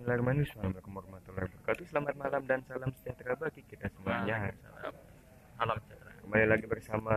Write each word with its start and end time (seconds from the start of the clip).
Bismillahirrahmanirrahim. 0.00 0.48
Assalamualaikum 0.48 0.92
warahmatullahi 0.96 1.44
wabarakatuh. 1.44 1.84
Selamat 1.92 2.14
malam 2.16 2.42
dan 2.48 2.60
salam 2.64 2.88
sejahtera 2.96 3.36
bagi 3.36 3.60
kita 3.68 3.86
semuanya. 3.92 4.36
Salam 5.60 5.76
sejahtera. 5.76 6.12
Kembali 6.24 6.46
lagi 6.48 6.64
bersama 6.64 7.14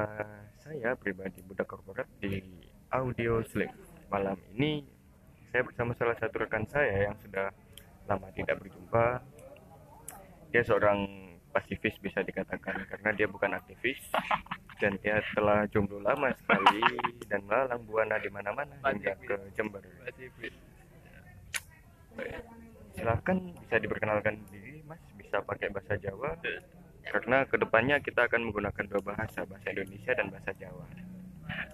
saya 0.60 0.92
pribadi 1.00 1.40
budak 1.48 1.64
korporat 1.64 2.04
di 2.20 2.44
Audio 2.92 3.40
Slave. 3.48 3.72
Malam 4.12 4.36
ini 4.52 4.84
saya 5.48 5.64
bersama 5.64 5.96
salah 5.96 6.12
satu 6.20 6.44
rekan 6.44 6.68
saya 6.68 7.08
yang 7.08 7.16
sudah 7.24 7.56
lama 8.04 8.28
tidak 8.36 8.60
berjumpa. 8.60 9.24
Dia 10.52 10.68
seorang 10.68 11.08
pasifis 11.56 11.96
bisa 12.04 12.20
dikatakan 12.20 12.84
karena 12.84 13.10
dia 13.16 13.32
bukan 13.32 13.56
aktivis 13.56 14.12
dan 14.84 15.00
dia 15.00 15.24
telah 15.32 15.64
jomblo 15.72 16.04
lama 16.04 16.36
sekali 16.36 16.84
dan 17.32 17.48
melalang 17.48 17.80
buana 17.88 18.20
di 18.20 18.28
mana-mana 18.28 18.76
hingga 18.92 19.16
ke 19.24 19.40
Jember. 19.56 19.80
Masih 20.04 20.28
fit. 20.36 20.52
Silahkan 22.94 23.38
bisa 23.58 23.76
diperkenalkan 23.82 24.38
diri 24.54 24.86
Mas, 24.86 25.02
bisa 25.18 25.42
pakai 25.42 25.74
bahasa 25.74 25.98
Jawa 25.98 26.38
karena 27.04 27.44
ke 27.44 27.60
depannya 27.60 28.00
kita 28.00 28.32
akan 28.32 28.48
menggunakan 28.48 28.84
dua 28.88 29.02
bahasa, 29.04 29.44
bahasa 29.44 29.68
Indonesia 29.76 30.16
dan 30.16 30.32
bahasa 30.32 30.56
Jawa. 30.56 30.88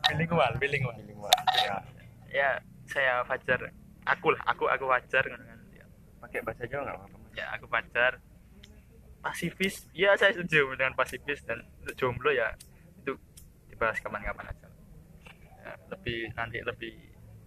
Bilingual, 0.10 0.52
bilingual. 0.58 0.98
Bilingual. 0.98 1.38
Ya, 1.62 1.78
Ya, 2.30 2.62
saya 2.86 3.26
Fajar. 3.26 3.74
Aku 4.06 4.34
lah, 4.34 4.42
aku 4.46 4.70
aku 4.70 4.86
Fajar 4.90 5.26
pakai 6.20 6.40
bahasa 6.46 6.64
Jawa 6.70 6.82
nggak 6.86 6.98
apa-apa. 6.98 7.18
Ya, 7.38 7.46
aku 7.58 7.66
Fajar. 7.70 8.14
Pasifis, 9.20 9.84
ya 9.92 10.16
saya 10.16 10.32
setuju 10.32 10.80
dengan 10.80 10.96
pasifis 10.96 11.44
dan 11.44 11.60
untuk 11.84 11.92
jomblo 12.00 12.32
ya 12.32 12.56
itu 13.04 13.12
dibahas 13.68 14.00
kapan-kapan 14.00 14.48
aja. 14.48 14.68
Ya, 15.60 15.76
lebih 15.92 16.32
nanti 16.40 16.64
lebih 16.64 16.96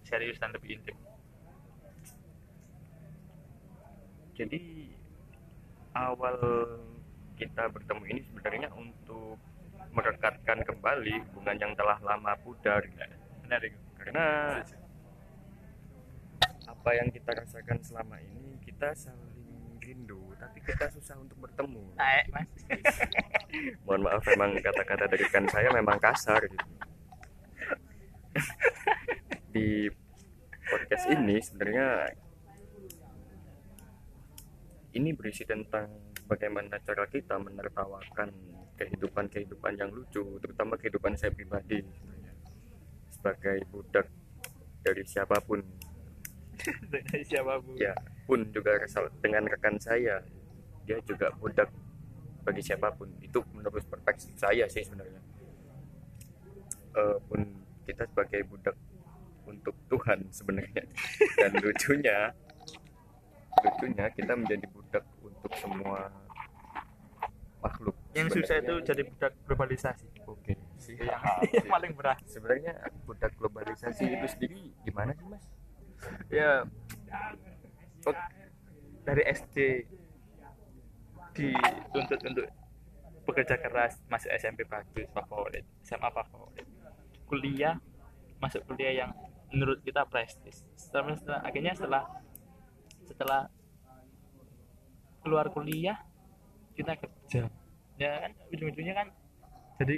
serius 0.04 0.36
dan 0.36 0.52
lebih 0.52 0.76
intim. 0.76 0.92
Jadi 4.32 4.88
awal 5.92 6.36
kita 7.36 7.68
bertemu 7.68 8.04
ini 8.16 8.20
sebenarnya 8.28 8.68
untuk 8.72 9.36
merekatkan 9.92 10.64
kembali 10.64 11.14
hubungan 11.28 11.56
yang 11.60 11.72
telah 11.76 12.00
lama 12.00 12.32
pudar. 12.40 12.80
Benar 13.44 13.60
karena 14.00 14.26
apa 16.66 16.90
yang 16.96 17.08
kita 17.12 17.30
rasakan 17.36 17.78
selama 17.84 18.18
ini 18.18 18.58
kita 18.64 18.90
saling 18.96 19.78
rindu 19.78 20.34
tapi 20.40 20.58
kita 20.64 20.88
susah 20.90 21.20
untuk 21.20 21.38
bertemu. 21.44 21.84
Naik, 21.94 22.26
Mas. 22.32 22.50
mohon 23.84 24.02
maaf 24.08 24.24
memang 24.26 24.56
kata-kata 24.58 25.06
dari 25.06 25.22
rekan 25.28 25.46
saya 25.52 25.68
memang 25.70 26.00
kasar. 26.00 26.40
Gitu 26.48 26.66
di 29.52 29.84
podcast 30.64 31.06
ini 31.12 31.36
sebenarnya 31.44 32.16
ini 34.92 35.16
berisi 35.16 35.48
tentang 35.48 35.88
bagaimana 36.28 36.76
cara 36.84 37.08
kita 37.08 37.40
menertawakan 37.40 38.28
kehidupan-kehidupan 38.76 39.72
yang 39.78 39.90
lucu 39.92 40.24
terutama 40.40 40.76
kehidupan 40.76 41.16
saya 41.16 41.32
pribadi. 41.32 41.80
Sebagai 43.12 43.64
budak 43.70 44.06
dari 44.82 45.04
siapa 45.06 45.38
pun. 45.44 45.62
Dari 46.92 47.24
siapa 47.26 47.58
bu? 47.64 47.74
ya 47.80 47.96
pun 48.28 48.44
juga 48.54 48.76
dengan 49.18 49.48
rekan 49.50 49.74
saya 49.82 50.20
dia 50.84 50.98
juga 51.02 51.32
budak 51.40 51.66
bagi 52.44 52.62
siapa 52.62 52.92
pun. 52.94 53.08
Itu 53.18 53.42
menurut 53.56 53.82
perspektif 53.88 54.30
saya 54.36 54.68
sih 54.68 54.84
sebenarnya. 54.84 55.22
Eh, 56.92 57.18
pun 57.26 57.40
kita 57.88 58.04
sebagai 58.04 58.44
budak 58.46 58.76
untuk 59.48 59.74
Tuhan 59.90 60.28
sebenarnya. 60.30 60.84
Dan 61.40 61.52
lucunya 61.62 62.30
lucunya 63.54 64.06
kita 64.10 64.32
menjadi 64.32 64.66
budak 64.68 65.04
untuk 65.20 65.52
semua 65.54 66.08
makhluk 67.60 67.94
Yang 68.12 68.28
susah 68.36 68.58
itu 68.58 68.74
sebenarnya. 68.74 68.88
jadi 68.88 69.02
budak 69.06 69.32
globalisasi. 69.44 70.06
oke 70.24 70.52
sih 70.76 70.96
Yang, 70.98 71.22
paling 71.74 71.92
berat. 71.92 72.18
sebenarnya 72.26 72.72
budak 73.04 73.32
globalisasi 73.36 74.02
itu 74.08 74.26
sendiri 74.26 74.60
gimana 74.82 75.12
sih 75.12 75.26
mas 75.26 75.44
ya 76.28 76.66
dari 79.02 79.22
SD 79.26 79.56
dituntut 81.32 82.20
untuk 82.22 82.46
bekerja 83.22 83.56
keras 83.56 84.02
masuk 84.10 84.28
SMP 84.34 84.66
bagus 84.66 85.06
favorit 85.14 85.62
SMA 85.80 86.10
favorit 86.10 86.66
kuliah 87.30 87.78
masuk 88.42 88.66
kuliah 88.66 89.06
yang 89.06 89.10
menurut 89.48 89.78
kita 89.80 90.02
prestis 90.04 90.66
setelah, 90.74 91.14
setelah 91.14 91.40
akhirnya 91.40 91.72
setelah 91.72 92.02
setelah 93.06 93.50
keluar 95.22 95.46
kuliah 95.54 95.98
kita 96.74 96.98
kerja 96.98 97.46
ya 98.00 98.10
kan 98.26 98.32
ujung-ujungnya 98.50 98.94
kan 98.96 99.08
jadi 99.82 99.96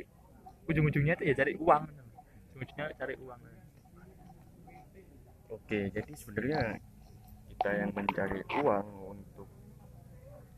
ujung-ujungnya 0.65 1.15
itu 1.21 1.25
ya 1.29 1.35
cari 1.37 1.53
uang. 1.61 1.83
Ujung-ujungnya 2.57 2.85
cari 2.97 3.15
uang. 3.21 3.41
Oke, 5.53 5.81
jadi 5.93 6.13
sebenarnya 6.17 6.61
kita 7.53 7.71
yang 7.79 7.91
mencari 7.95 8.41
uang 8.65 8.87
untuk 9.15 9.49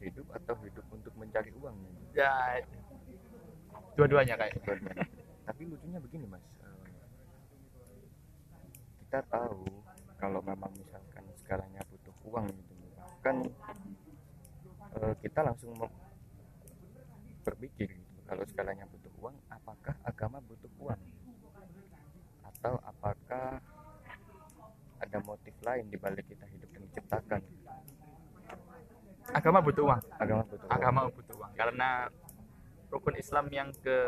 hidup 0.01 0.27
atau 0.31 0.55
hidup 0.63 0.87
untuk 0.95 1.13
mencari 1.19 1.51
uang? 1.59 1.77
Ya 2.15 2.63
dua-duanya 3.99 4.39
kayak 4.39 4.63
Dua-duanya. 4.63 5.05
Tapi 5.47 5.63
lucunya 5.67 5.99
begini 6.03 6.27
mas, 6.27 6.43
eh, 6.63 6.91
kita 9.07 9.23
tahu 9.31 9.63
kalau 10.19 10.43
memang 10.43 10.75
misalkan 10.75 11.23
segalanya 11.39 11.79
butuh 11.87 12.15
uang 12.27 12.51
gitu, 12.51 12.73
bahkan 13.27 13.43
eh, 15.03 15.15
kita 15.19 15.43
langsung 15.43 15.75
berpikir 17.43 17.91
gitu, 17.91 18.23
kalau 18.23 18.47
segalanya 18.47 18.87
butuh 18.87 19.11
uang, 19.19 19.35
apakah 19.51 19.99
agama 20.07 20.39
butuh 20.47 20.71
uang? 20.79 21.03
Atau 22.47 22.79
apakah 22.87 23.59
ada 25.03 25.19
motif 25.27 25.59
lain 25.67 25.91
di 25.91 25.99
balik 25.99 26.23
kita 26.31 26.47
hidup 26.47 26.71
dan 26.71 26.83
diciptakan? 26.87 27.43
agama 29.35 29.59
butuh 29.59 29.91
uang 29.91 30.03
Agama 30.23 30.47
butuh 30.47 30.63
uang. 30.63 30.71
agama 30.71 31.01
butuh 31.11 31.35
uang 31.35 31.53
karena 31.59 31.91
rukun 32.95 33.19
Islam 33.19 33.51
yang 33.51 33.75
ke 33.83 33.99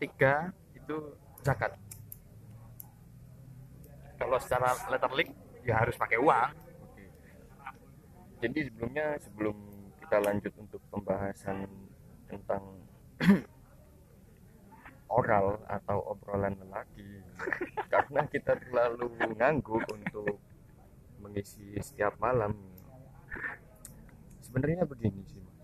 tiga 0.00 0.56
itu 0.72 0.96
zakat 1.44 1.76
kalau 4.16 4.40
secara 4.40 4.72
letterlik 4.88 5.28
ya 5.68 5.84
harus 5.84 6.00
pakai 6.00 6.16
uang. 6.16 6.67
Jadi 8.38 8.70
sebelumnya 8.70 9.18
sebelum 9.18 9.56
kita 9.98 10.16
lanjut 10.22 10.54
untuk 10.62 10.82
pembahasan 10.94 11.66
tentang 12.30 12.62
oral 15.18 15.58
atau 15.66 15.98
obrolan 16.14 16.54
lelaki 16.62 17.18
karena 17.92 18.22
kita 18.30 18.54
terlalu 18.62 19.10
ngangguk 19.34 19.82
untuk 19.90 20.38
mengisi 21.18 21.74
setiap 21.82 22.14
malam. 22.22 22.54
Sebenarnya 24.38 24.86
begini 24.86 25.20
sih, 25.26 25.42
Mas. 25.42 25.58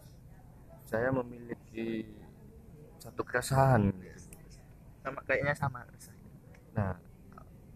Saya 0.84 1.08
memiliki 1.14 2.10
satu 2.98 3.22
keresahan. 3.22 3.94
sama 5.04 5.20
kayaknya 5.28 5.52
sama 5.52 5.84
rasanya. 5.84 6.32
Nah, 6.72 6.96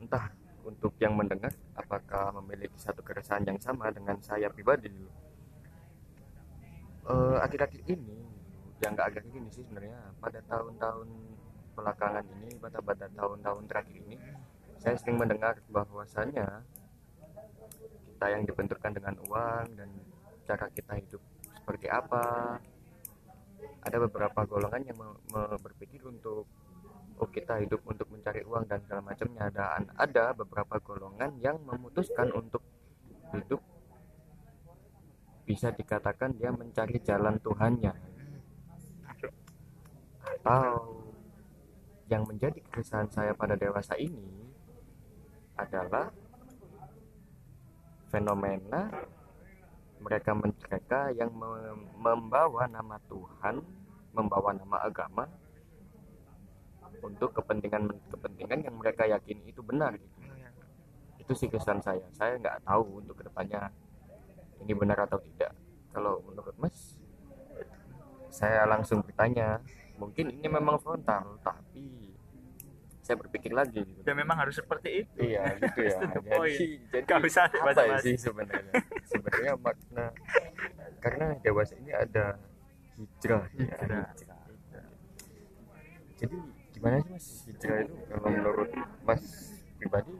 entah 0.01 0.33
untuk 0.69 0.93
yang 1.01 1.17
mendengar 1.17 1.51
apakah 1.73 2.37
memiliki 2.45 2.77
satu 2.77 3.01
keresahan 3.01 3.49
yang 3.49 3.57
sama 3.57 3.89
dengan 3.89 4.21
saya 4.21 4.53
pribadi 4.53 4.93
dulu. 4.93 5.09
Eh, 7.09 7.37
akhir-akhir 7.41 7.89
ini, 7.89 8.21
yang 8.85 8.93
nggak 8.93 9.09
akhir 9.17 9.25
ini 9.33 9.49
sih 9.49 9.65
sebenarnya 9.65 10.13
pada 10.21 10.45
tahun-tahun 10.45 11.09
belakangan 11.73 12.25
ini, 12.37 12.53
pada 12.61 12.79
pada 12.85 13.07
tahun-tahun 13.17 13.65
terakhir 13.65 13.97
ini, 13.97 14.17
saya 14.77 14.95
sering 15.01 15.17
mendengar 15.17 15.57
bahwasanya 15.73 16.63
kita 18.13 18.27
yang 18.29 18.43
dibenturkan 18.45 18.93
dengan 18.93 19.15
uang 19.25 19.67
dan 19.73 19.89
cara 20.45 20.69
kita 20.75 20.93
hidup 21.01 21.23
seperti 21.57 21.89
apa. 21.89 22.59
Ada 23.83 23.97
beberapa 24.05 24.45
golongan 24.45 24.83
yang 24.85 24.99
me- 25.01 25.59
berpikir 25.65 26.05
untuk 26.05 26.45
oh 27.19 27.29
kita 27.31 27.59
hidup 27.63 27.83
untuk 27.87 28.07
mencari 28.11 28.43
uang 28.47 28.65
dan 28.67 28.79
segala 28.83 29.03
macamnya. 29.13 29.51
Ada 29.51 29.65
ada 29.95 30.25
beberapa 30.35 30.79
golongan 30.79 31.39
yang 31.43 31.59
memutuskan 31.63 32.31
untuk 32.35 32.63
hidup. 33.35 33.61
Bisa 35.45 35.73
dikatakan 35.73 36.37
dia 36.37 36.53
mencari 36.53 37.01
jalan 37.03 37.41
Tuhannya. 37.41 37.93
Atau 40.23 40.65
yang 42.09 42.25
menjadi 42.25 42.57
keresahan 42.73 43.09
saya 43.13 43.33
pada 43.37 43.59
dewasa 43.59 43.97
ini 44.01 44.49
adalah 45.59 46.09
fenomena 48.09 48.89
mereka 50.01 50.31
mereka 50.33 51.01
yang 51.13 51.29
mem- 51.35 51.85
membawa 51.99 52.65
nama 52.71 52.97
Tuhan 53.11 53.61
membawa 54.15 54.57
nama 54.57 54.79
agama 54.87 55.29
untuk 57.03 57.31
kepentingan 57.35 57.89
kepentingan 58.11 58.59
yang 58.65 58.75
mereka 58.79 59.07
yakini 59.07 59.51
itu 59.51 59.63
benar 59.63 59.95
gitu. 59.95 60.19
itu 61.19 61.33
sih 61.37 61.49
kesan 61.53 61.79
saya 61.85 62.05
saya 62.17 62.39
nggak 62.41 62.65
tahu 62.65 63.05
untuk 63.05 63.21
ke 63.21 63.29
depannya 63.29 63.69
ini 64.65 64.73
benar 64.75 65.07
atau 65.07 65.21
tidak 65.21 65.53
kalau 65.93 66.23
menurut 66.27 66.55
mas 66.59 66.99
saya 68.29 68.65
langsung 68.69 69.03
bertanya 69.03 69.63
mungkin 69.99 70.31
ini 70.31 70.47
memang 70.47 70.79
frontal 70.79 71.39
tapi 71.43 72.15
saya 73.03 73.17
berpikir 73.25 73.57
lagi 73.57 73.81
gitu. 73.81 74.05
dan 74.05 74.21
memang 74.21 74.37
harus 74.37 74.61
seperti 74.61 75.09
itu 75.09 75.33
iya 75.33 75.57
gitu 75.57 75.81
ya 75.81 75.99
jadi, 76.29 76.67
jadi 76.93 77.05
Gak 77.09 77.21
bisa 77.25 77.49
apa 77.49 77.83
ya 77.89 77.99
sih 78.05 78.21
sebenarnya 78.21 78.73
sebenarnya 79.09 79.53
makna 79.57 80.07
karena 81.01 81.27
dewasa 81.41 81.73
ini 81.81 81.91
ada 81.97 82.37
hijrah 83.01 83.49
ya 83.57 83.65
Hijrah. 83.65 84.07
hijrah. 84.13 84.41
jadi 86.21 86.37
gimana 86.79 86.97
sih 87.01 87.11
mas? 87.11 87.27
Hijrah 87.45 87.79
itu 87.83 87.95
kalau 88.09 88.29
menurut 88.29 88.71
mas 89.03 89.23
pribadi? 89.75 90.13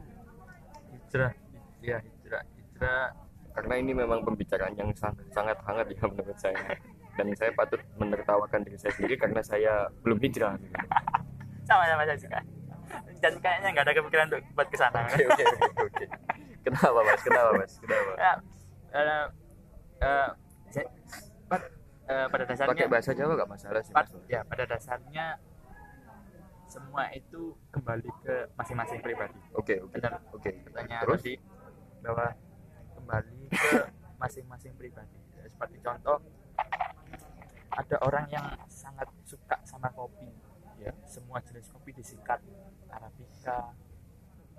Hijrah. 0.91 1.31
Ya 1.79 1.97
hijrah. 1.99 2.43
Hijrah. 2.45 3.07
Karena 3.49 3.73
ini 3.75 3.91
memang 3.93 4.19
pembicaraan 4.21 4.71
yang 4.73 4.91
sangat, 4.93 5.25
sangat 5.31 5.57
hangat 5.63 5.87
ya 5.89 6.03
menurut 6.11 6.35
saya. 6.35 6.59
Dan 7.15 7.31
saya 7.33 7.51
patut 7.51 7.79
menertawakan 7.95 8.61
diri 8.61 8.75
saya 8.75 8.91
sendiri 8.91 9.15
karena 9.15 9.41
saya 9.41 9.73
belum 10.03 10.19
hijrah. 10.19 10.55
Gitu. 11.59 11.67
sama 11.67 11.85
sama 11.85 12.01
saya 12.01 12.17
juga 12.17 12.39
dan 13.21 13.37
kayaknya 13.37 13.69
nggak 13.69 13.85
ada 13.85 13.93
kepikiran 13.93 14.25
untuk 14.25 14.41
buat 14.51 14.67
ke 14.67 14.77
sana 14.79 15.05
oke 15.05 15.21
oke 15.21 15.43
oke 15.45 15.83
oke. 15.85 16.05
Kenapa 16.65 16.99
mas? 16.99 17.21
Kenapa 17.21 17.49
mas? 17.53 17.71
Kenapa? 17.77 18.11
Ya, 18.17 18.33
eh, 18.89 19.25
eh, 20.01 20.29
saya- 20.73 20.91
pa- 21.45 21.69
eh, 22.09 22.25
pada 22.25 22.43
dasarnya 22.43 22.73
pakai 22.73 22.89
bahasa 22.89 23.11
Jawa 23.13 23.37
gak 23.37 23.49
masalah 23.51 23.81
sih 23.85 23.93
Pad- 23.93 24.09
mas 24.09 24.25
ya 24.25 24.41
pada 24.41 24.63
dasarnya 24.65 25.25
semua 26.69 27.09
itu 27.17 27.57
kembali 27.73 28.09
ke 28.21 28.35
masing-masing 28.53 29.01
pribadi. 29.01 29.41
Oke 29.57 29.81
oke 29.81 29.97
Benar. 29.97 30.21
oke. 30.29 30.51
Pertanyaan 30.69 31.03
terus? 31.03 31.21
tadi 31.25 31.33
bahwa 32.05 32.27
kembali 32.93 33.39
ke 33.49 33.77
masing-masing 34.21 34.73
pribadi. 34.77 35.17
Ya, 35.33 35.49
seperti 35.49 35.77
contoh 35.81 36.17
ada 37.73 37.95
orang 38.05 38.25
yang 38.29 38.45
sangat 38.69 39.09
suka 39.25 39.57
sama 39.65 39.89
kopi. 39.97 40.29
Ya. 40.77 40.93
Semua 41.09 41.41
jenis 41.41 41.67
kopi 41.73 41.89
disikat. 41.91 42.39
Arabica 42.89 43.73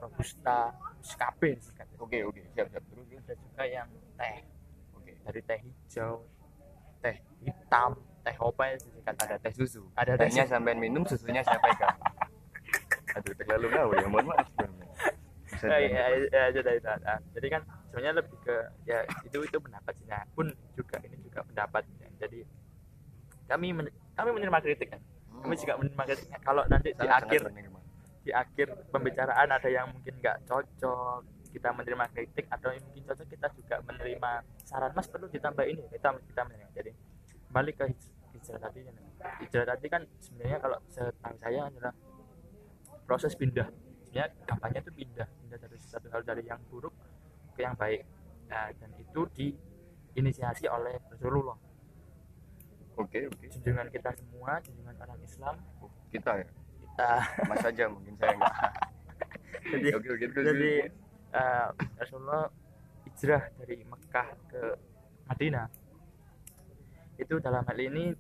robusta 0.02 0.74
skape 0.98 1.62
disikat. 1.62 1.86
Oke 2.02 2.26
oke. 2.26 2.42
Siap 2.58 2.66
siap. 2.74 2.82
Terus? 2.90 3.06
Ada 3.22 3.34
juga 3.38 3.62
yang 3.70 3.88
teh. 4.18 4.38
Oke. 4.98 5.14
Dari 5.22 5.40
teh 5.46 5.60
hijau 5.62 6.26
teh 7.00 7.16
hitam 7.46 7.96
teh 8.20 8.36
ya 8.36 8.76
disikat 8.76 9.14
ada 9.16 9.36
teh 9.40 9.52
susu. 9.52 9.82
Ada 9.96 10.16
teh 10.16 10.28
tehnya 10.28 10.44
sampai 10.46 10.72
minum 10.76 11.02
susunya 11.08 11.40
saya 11.40 11.58
pegang. 11.60 11.96
Aduh 13.18 13.34
terlalu 13.34 13.66
ngawur 13.74 13.96
ya 13.98 14.06
mohon 14.06 14.26
maaf. 14.30 14.46
Bisa 15.50 15.66
ya, 15.66 15.82
ya, 15.82 16.04
ya, 16.30 16.42
ya, 16.54 17.14
jadi 17.34 17.46
kan 17.50 17.62
sebenarnya 17.90 18.12
lebih 18.22 18.38
ke 18.46 18.56
ya 18.86 19.02
itu 19.26 19.38
itu 19.42 19.58
pendapatnya 19.58 20.22
pun 20.32 20.46
juga 20.78 20.96
ini 21.02 21.18
juga 21.26 21.42
pendapat. 21.42 21.82
Ya. 21.98 22.08
jadi 22.22 22.46
kami 23.50 23.74
men- 23.74 23.94
kami 24.14 24.30
menerima 24.30 24.58
kritik 24.62 24.88
kan. 24.94 25.02
Kami 25.42 25.54
juga 25.58 25.74
menerima 25.74 26.04
kritik. 26.06 26.28
Kalau 26.46 26.62
nanti 26.70 26.94
di 26.94 27.08
akhir 27.10 27.50
di 28.20 28.30
akhir 28.30 28.68
pembicaraan 28.94 29.48
ada 29.50 29.68
yang 29.68 29.90
mungkin 29.90 30.14
nggak 30.22 30.46
cocok 30.46 31.24
kita 31.50 31.74
menerima 31.74 32.06
kritik 32.14 32.46
atau 32.46 32.70
yang 32.70 32.84
mungkin 32.86 33.02
cocok 33.10 33.26
kita 33.26 33.46
juga 33.58 33.76
menerima 33.82 34.30
saran. 34.62 34.94
Mas 34.94 35.10
perlu 35.10 35.26
ditambah 35.26 35.66
ini 35.66 35.82
kita 35.90 36.14
kita 36.30 36.40
menerima. 36.46 36.70
Jadi 36.78 36.90
kembali 37.50 37.70
ke 37.74 37.82
hij- 37.90 38.14
hijrah 38.30 38.62
tadi 38.62 38.80
hijrah 39.42 39.66
tadi 39.74 39.86
kan 39.90 40.02
sebenarnya 40.22 40.58
kalau 40.62 40.78
setahu 40.86 41.34
saya 41.42 41.60
adalah 41.66 41.92
proses 43.10 43.34
pindah. 43.34 43.66
Sebenarnya 44.06 44.26
gampangnya 44.46 44.80
itu 44.86 44.92
pindah 44.94 45.26
pindah 45.26 45.58
dari 45.58 45.76
satu 45.82 46.06
hal 46.14 46.22
dari 46.22 46.46
yang 46.46 46.62
buruk 46.70 46.94
ke 47.58 47.66
yang 47.66 47.74
baik. 47.74 48.06
Nah, 48.46 48.70
dan 48.70 48.94
itu 49.02 49.26
diinisiasi 49.34 50.70
oleh 50.70 50.94
Rasulullah. 51.10 51.58
Oke 52.94 53.26
oke. 53.26 53.44
Junjungan 53.50 53.90
kita 53.90 54.14
semua 54.14 54.62
junjungan 54.62 54.94
orang 55.02 55.18
Islam. 55.26 55.58
Oh, 55.82 55.90
kita 56.14 56.38
ya? 56.38 56.46
Kita. 56.86 57.10
Mas 57.50 57.66
aja 57.66 57.84
mungkin 57.90 58.14
saya 58.14 58.38
enggak 58.38 58.54
jadi 59.74 59.88
oke 59.98 60.08
oke 60.10 60.24
terus 60.36 60.46
jadi 60.54 60.72
eh, 61.34 61.66
Rasulullah 61.98 62.46
hijrah 63.10 63.42
dari 63.58 63.76
Mekah 63.82 64.28
ke 64.50 64.62
Madinah 65.26 65.79
itu 67.20 67.36
dalam 67.38 67.60
hal 67.68 67.78
ini 67.78 68.16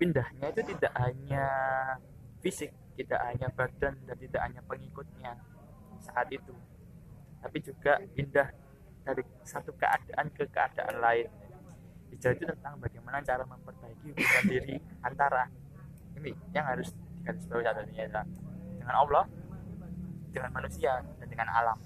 pindahnya 0.00 0.48
itu 0.50 0.62
tidak 0.72 0.92
hanya 0.96 1.44
fisik 2.40 2.72
tidak 2.96 3.20
hanya 3.24 3.48
badan 3.52 3.94
dan 4.04 4.16
tidak 4.20 4.40
hanya 4.44 4.60
pengikutnya 4.68 5.32
saat 6.02 6.28
itu. 6.28 6.52
Tapi 7.40 7.58
juga 7.64 7.98
pindah 8.14 8.48
dari 9.02 9.22
satu 9.42 9.72
keadaan 9.74 10.30
ke 10.30 10.44
keadaan 10.52 10.96
lain. 11.00 11.28
Hijrah 12.12 12.32
itu 12.36 12.44
tentang 12.44 12.76
bagaimana 12.76 13.24
cara 13.24 13.42
memperbaiki 13.48 14.12
hubungan 14.12 14.44
diri 14.44 14.76
antara 15.00 15.48
ini 16.20 16.36
yang 16.52 16.68
harus 16.68 16.92
digarisbawahi 16.92 17.88
ini 17.88 18.04
adalah 18.04 18.26
dengan 18.76 18.94
Allah 18.94 19.24
dengan 20.28 20.50
manusia 20.52 21.00
dan 21.00 21.26
dengan 21.26 21.48
alam. 21.48 21.78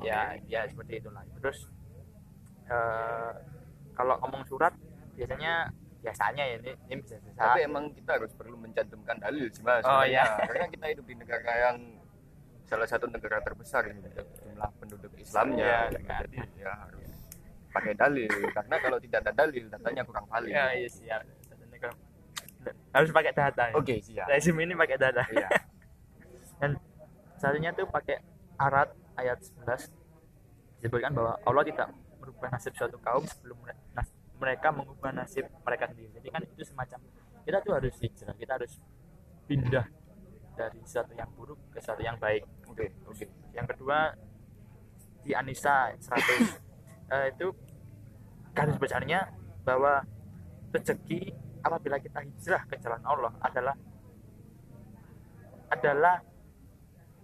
Ya 0.00 0.38
ya 0.46 0.64
seperti 0.70 1.02
itulah. 1.02 1.26
Terus 1.42 1.66
eh, 2.70 3.32
kalau 3.92 4.14
ngomong 4.20 4.42
surat 4.44 4.72
biasanya 5.14 5.68
biasanya 6.00 6.42
ya 6.42 6.56
ini, 6.58 6.72
ini 6.88 6.94
bisa 7.04 7.16
bisa. 7.20 7.36
Tapi 7.36 7.60
emang 7.62 7.92
kita 7.92 8.16
harus 8.16 8.32
perlu 8.32 8.56
mencantumkan 8.56 9.20
dalil 9.20 9.46
sih 9.52 9.60
mas 9.60 9.84
Oh, 9.84 10.00
iya. 10.00 10.24
karena 10.48 10.66
kita 10.66 10.86
hidup 10.88 11.04
di 11.04 11.14
negara 11.14 11.52
yang 11.68 11.76
salah 12.64 12.88
satu 12.88 13.04
negara 13.04 13.42
terbesar 13.42 13.84
ini 13.86 14.00
jumlah 14.40 14.70
penduduk 14.80 15.12
Islamnya. 15.18 15.60
Iya, 15.60 15.78
gitu. 15.92 16.00
kan. 16.08 16.20
jadi 16.24 16.38
ya 16.56 16.72
harus 16.72 17.10
pakai 17.70 17.92
dalil. 17.94 18.32
Karena 18.50 18.76
kalau 18.80 18.98
tidak 18.98 19.18
ada 19.26 19.32
dalil 19.36 19.64
datanya 19.68 20.02
kurang 20.08 20.26
valid. 20.26 20.50
Ya 20.50 20.64
iya 20.72 20.88
ya 21.04 21.16
kalau- 21.76 22.00
harus 22.92 23.10
pakai 23.10 23.32
data 23.32 23.64
ya. 23.68 23.74
oke 23.76 23.94
siap. 24.00 24.26
Rezim 24.28 24.56
ini 24.56 24.72
pakai 24.72 24.96
data. 24.96 25.22
Iya. 25.28 25.48
Dan 26.60 26.70
satunya 27.36 27.72
tuh 27.72 27.88
pakai 27.88 28.20
arat 28.56 28.88
ayat 29.16 29.40
11 29.64 29.88
disebutkan 30.76 31.12
bahwa 31.12 31.36
Allah 31.44 31.64
tidak 31.64 31.88
merubah 32.30 32.54
nasib 32.54 32.78
suatu 32.78 32.94
kaum 33.02 33.26
sebelum 33.26 33.58
mereka 34.38 34.70
mengubah 34.70 35.10
nasib 35.10 35.50
mereka 35.66 35.90
sendiri. 35.90 36.14
Jadi 36.14 36.28
kan 36.30 36.40
itu 36.46 36.62
semacam 36.62 36.98
kita 37.42 37.58
tuh 37.66 37.72
harus 37.74 37.94
hijrah 37.98 38.34
kita 38.38 38.52
harus 38.54 38.72
pindah 39.50 39.86
dari 40.54 40.78
sesuatu 40.86 41.12
yang 41.18 41.26
buruk 41.34 41.58
ke 41.74 41.82
sesuatu 41.82 42.06
yang 42.06 42.14
baik. 42.22 42.46
Oke 42.70 42.94
oke. 43.10 43.26
Yang 43.50 43.66
kedua 43.74 44.14
di 45.26 45.34
Anissa 45.34 45.90
100 45.98 46.06
eh, 47.18 47.26
itu 47.34 47.50
garis 48.54 48.78
besarnya 48.78 49.26
bahwa 49.66 50.06
rezeki 50.70 51.34
apabila 51.66 51.98
kita 51.98 52.22
hijrah 52.22 52.62
ke 52.70 52.78
jalan 52.78 53.02
Allah 53.02 53.34
adalah 53.42 53.76
adalah 55.74 56.16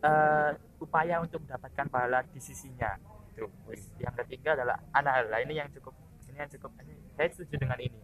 eh, 0.03 0.51
upaya 0.83 1.23
untuk 1.23 1.47
mendapatkan 1.47 1.87
pahala 1.89 2.21
di 2.29 2.43
sisinya 2.43 3.16
itu 3.37 3.45
Terus 3.45 3.83
yang 4.01 4.15
ketiga 4.25 4.57
adalah 4.57 4.77
anal 4.97 5.29
Nah, 5.29 5.41
ini 5.45 5.61
yang 5.61 5.69
cukup 5.77 5.93
ini 6.33 6.39
yang 6.41 6.53
cukup 6.53 6.73
ini 6.81 6.95
saya 7.17 7.29
setuju 7.33 7.55
dengan 7.61 7.79
ini 7.81 8.01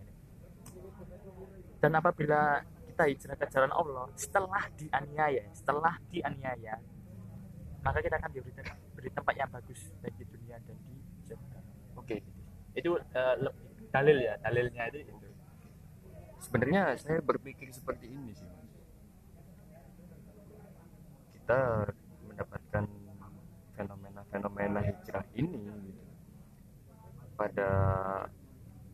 dan 1.83 1.93
apabila 1.99 2.63
kita 2.89 3.03
hijrah 3.11 3.37
ke 3.37 3.47
jalan 3.51 3.73
Allah 3.75 4.07
setelah 4.17 4.65
dianiaya 4.79 5.45
setelah 5.53 5.99
dianiaya 6.09 6.79
maka 7.83 7.99
kita 7.99 8.15
akan 8.15 8.31
diberi, 8.31 8.55
beri 8.95 9.11
tempat 9.11 9.35
yang 9.35 9.51
bagus 9.51 9.91
baik 9.99 10.15
di 10.15 10.25
dunia 10.31 10.55
dan 10.63 10.79
di 10.87 10.95
surga. 11.27 11.59
Oke. 11.99 12.23
Itu 12.79 12.95
eh, 12.95 13.35
lebih 13.43 13.91
dalil 13.91 14.17
ya 14.23 14.35
dalilnya 14.39 14.83
itu, 14.95 14.99
itu. 15.03 15.29
sebenarnya 16.39 16.95
saya 16.97 17.19
berpikir 17.19 17.75
seperti 17.75 18.07
ini 18.07 18.33
sih 18.33 18.47
mas. 18.47 18.71
Kita 21.35 21.91
mendapatkan 22.31 22.85
fenomena-fenomena 23.75 24.81
hijrah 24.81 25.27
ini 25.35 25.59
gitu 25.91 26.03
pada 27.43 27.69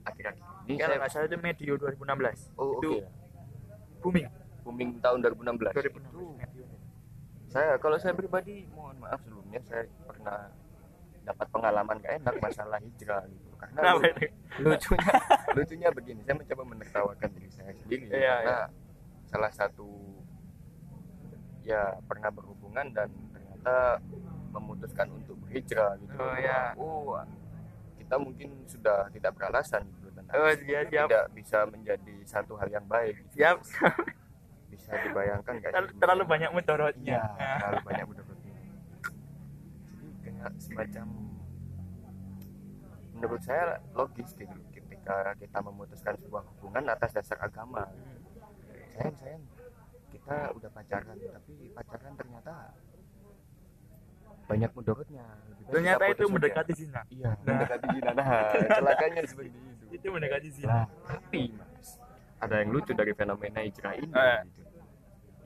akhir-akhir 0.08 0.44
ini. 0.64 0.74
Kalau 0.80 0.88
saya 0.88 0.98
nggak 1.04 1.12
salah 1.12 1.26
itu 1.28 1.36
medio 1.36 1.72
2016 1.76 2.56
oh 2.56 2.64
oke. 2.64 2.80
itu 2.80 2.90
booming. 4.00 4.26
Booming 4.64 4.90
tahun 5.04 5.18
2016 5.20 5.76
2016 5.76 6.08
itu 6.08 6.24
medio 6.40 6.64
saya 7.48 7.80
kalau 7.80 7.96
saya 7.96 8.12
pribadi 8.12 8.68
mohon 8.76 8.96
maaf 9.00 9.20
sebelumnya 9.24 9.60
saya 9.64 9.88
pernah 10.04 10.52
dapat 11.24 11.46
pengalaman 11.52 11.96
gak 12.00 12.14
enak 12.24 12.34
masalah 12.40 12.80
hijrah 12.80 13.24
gitu. 13.28 13.48
Karena 13.60 13.80
itu? 14.00 14.24
lucunya 14.64 15.14
lucunya 15.52 15.88
begini 15.92 16.20
saya 16.24 16.36
mencoba 16.40 16.62
menertawakan 16.64 17.28
diri 17.36 17.50
saya 17.52 17.72
sendiri 17.76 18.04
Iya, 18.08 18.34
karena 18.40 18.58
salah 19.28 19.52
satu 19.52 19.88
ya 21.64 22.00
pernah 22.08 22.32
berhubungan 22.32 22.88
dan 22.96 23.12
ternyata 23.32 24.00
memutuskan 24.56 25.08
untuk 25.12 25.36
berhijrah 25.44 26.00
gitu. 26.00 26.16
Oh, 26.16 26.36
iya. 26.40 26.72
oh 26.80 27.20
kita 28.08 28.16
mungkin 28.16 28.50
sudah 28.64 29.12
tidak 29.12 29.36
beralasan 29.36 29.84
gitu 29.84 30.08
dan 30.16 30.24
oh 30.32 30.48
dia 30.64 30.80
siap. 30.88 31.12
tidak 31.12 31.24
bisa 31.36 31.58
menjadi 31.68 32.14
satu 32.24 32.56
hal 32.56 32.72
yang 32.72 32.88
baik. 32.88 33.20
Gitu. 33.20 33.44
siap. 33.44 33.60
Bisa 34.72 34.96
dibayangkan 35.04 35.52
gak 35.60 35.72
terlalu, 35.76 35.90
terlalu 36.00 36.24
banyak 36.24 36.50
mudaratnya 36.56 37.20
Iya, 37.20 37.52
terlalu 37.60 37.80
banyak 37.84 38.06
menurutnya. 38.08 38.56
kayak 40.24 40.50
semacam 40.56 41.06
menurut 43.12 43.42
saya 43.44 43.76
logis 43.92 44.28
gitu 44.32 44.56
ketika 44.72 45.36
kita 45.36 45.58
memutuskan 45.60 46.14
sebuah 46.16 46.48
hubungan 46.48 46.88
atas 46.88 47.12
dasar 47.12 47.36
agama. 47.44 47.84
Sayang 48.96 49.16
sayang 49.20 49.42
kita 50.08 50.36
udah 50.56 50.70
pacaran 50.72 51.16
tapi 51.16 51.54
pacaran 51.76 52.12
ternyata 52.16 52.52
banyak 54.48 54.70
mudorotnya 54.72 55.24
baik 55.28 55.68
ternyata 55.68 56.04
itu 56.08 56.24
mendekati 56.26 56.72
zina. 56.72 57.00
Iya. 57.12 57.30
Nah. 57.36 57.44
mendekati 57.44 57.86
zina. 57.92 58.10
Nah 58.16 58.28
celakanya 58.80 59.20
seperti 59.28 59.50
itu. 59.52 59.84
Itu 59.92 60.06
mendekati 60.08 60.48
zina. 60.48 60.68
Lah, 60.72 60.84
tapi 61.04 61.42
mas 61.52 61.88
ada 62.40 62.54
yang 62.64 62.70
lucu 62.72 62.92
dari 62.94 63.12
fenomena 63.12 63.60
hijrah 63.60 63.94
ini 63.94 64.08
Eh. 64.08 64.40
gitu. 64.48 64.62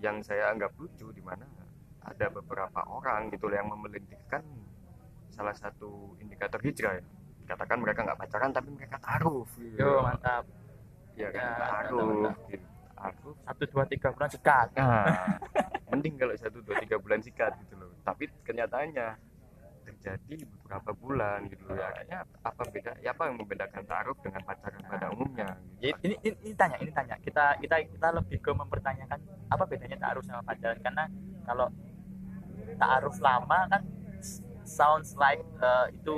yang 0.02 0.18
saya 0.22 0.50
anggap 0.50 0.74
lucu 0.78 1.10
di 1.10 1.22
mana 1.22 1.46
ada 2.02 2.26
beberapa 2.28 2.82
orang 2.86 3.30
gitu 3.30 3.46
loh 3.46 3.54
yang 3.54 3.70
memelintirkan 3.70 4.42
salah 5.30 5.54
satu 5.54 6.14
indikator 6.18 6.58
hijrah 6.58 6.98
ya. 6.98 7.04
Katakan 7.42 7.82
mereka 7.82 8.06
nggak 8.06 8.18
pacaran 8.18 8.50
tapi 8.50 8.70
mereka 8.70 8.98
taruh 8.98 9.42
gitu. 9.58 9.78
yo 9.78 10.02
mantap. 10.02 10.46
Ya 11.18 11.28
kan? 11.28 11.42
Ya, 11.42 11.50
taruh 11.58 11.98
mantap, 12.02 12.38
gitu. 12.46 12.66
taruh 12.94 13.34
satu 13.42 13.62
dua 13.66 13.84
tiga 13.84 14.08
bulan 14.10 14.30
sekat 14.30 14.66
nah 14.78 15.18
mending 15.92 16.16
kalau 16.16 16.32
satu 16.40 16.64
dua 16.64 16.80
tiga 16.80 16.96
bulan 16.96 17.20
sikat 17.20 17.52
gitu 17.60 17.76
loh 17.76 17.92
tapi 18.00 18.24
kenyataannya 18.48 19.12
terjadi 19.82 20.46
beberapa 20.46 20.90
bulan 20.96 21.50
gitu 21.52 21.62
loh 21.68 21.76
ya 21.76 21.90
kayaknya 21.92 22.18
apa 22.46 22.62
beda 22.70 22.92
ya 23.02 23.10
apa 23.12 23.22
yang 23.28 23.36
membedakan 23.36 23.82
taruh 23.84 24.16
dengan 24.24 24.40
pacaran 24.46 24.82
pada 24.88 25.06
umumnya 25.12 25.50
Ya, 25.82 25.90
gitu. 25.92 26.06
ini, 26.06 26.14
ini, 26.22 26.36
ini 26.46 26.54
tanya 26.54 26.76
ini 26.78 26.90
tanya 26.94 27.14
kita 27.18 27.58
kita 27.58 27.76
kita 27.90 28.08
lebih 28.14 28.38
ke 28.38 28.50
mempertanyakan 28.54 29.18
apa 29.50 29.64
bedanya 29.66 29.98
ta'aruf 29.98 30.24
sama 30.24 30.40
pacaran 30.46 30.78
karena 30.80 31.04
kalau 31.44 31.66
ta'aruf 32.78 33.16
lama 33.18 33.58
kan 33.68 33.82
sounds 34.62 35.18
like 35.18 35.42
uh, 35.58 35.90
itu 35.90 36.14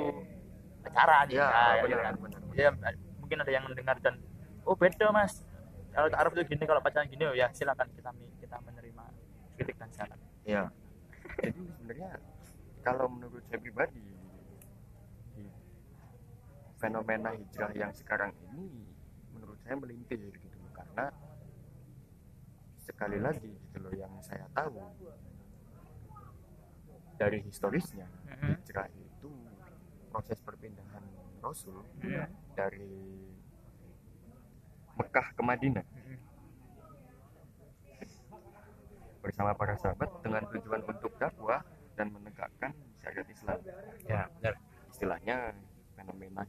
pacaran 0.85 1.25
ya, 1.33 1.49
ya, 1.49 1.81
benar, 1.81 1.89
ya 1.89 1.97
kan? 2.05 2.13
benar, 2.21 2.39
benar. 2.45 2.55
Ya, 2.55 2.69
mungkin 3.17 3.37
ada 3.41 3.51
yang 3.51 3.65
mendengar 3.65 3.97
dan 4.05 4.21
oh 4.63 4.77
beda 4.77 5.09
mas 5.09 5.41
kalau 5.89 6.07
ta'aruf 6.13 6.31
itu 6.37 6.53
gini 6.53 6.63
kalau 6.69 6.81
pacaran 6.85 7.09
gini 7.09 7.25
oh 7.25 7.33
ya 7.33 7.49
silakan 7.49 7.89
kita 7.97 8.13
kita 8.37 8.55
menerima 8.61 8.84
kritik 9.55 9.75
dan 9.79 9.89
saran 9.91 10.19
Ya. 10.45 10.69
Jadi 11.41 11.57
sebenarnya 11.57 12.11
kalau 12.85 13.09
menurut 13.09 13.41
saya 13.49 13.57
pribadi 13.57 14.03
di 15.33 15.45
fenomena 16.77 17.33
hijrah 17.33 17.73
yang 17.73 17.89
sekarang 17.97 18.29
ini 18.53 18.85
menurut 19.33 19.57
saya 19.65 19.73
melintir 19.73 20.21
gitu 20.21 20.55
loh 20.61 20.69
karena 20.69 21.09
sekali 22.85 23.17
lagi 23.17 23.49
gitu 23.49 23.77
loh 23.81 23.89
yang 23.97 24.13
saya 24.21 24.45
tahu 24.53 24.77
dari 27.17 27.41
historisnya 27.41 28.05
Mhm. 28.27 28.61
hijrah 28.61 28.87
itu 28.93 29.31
proses 30.13 30.37
perpindahan 30.45 31.03
Rasul 31.41 31.81
Mhm. 31.99 32.29
dari 32.53 32.93
Mekah 34.95 35.27
ke 35.33 35.41
Madinah 35.41 35.85
bersama 39.25 39.57
para 39.57 39.73
sahabat 39.81 40.21
dengan 40.21 40.45
tujuan 40.53 40.85
untuk 40.85 41.09
dakwah 41.17 41.65
dan 41.97 42.13
menegakkan 42.13 42.69
syariat 43.01 43.25
Islam. 43.25 43.57
ya 44.05 44.29
benar 44.37 44.53
Istilahnya 44.93 45.35
fenomena 45.97 46.45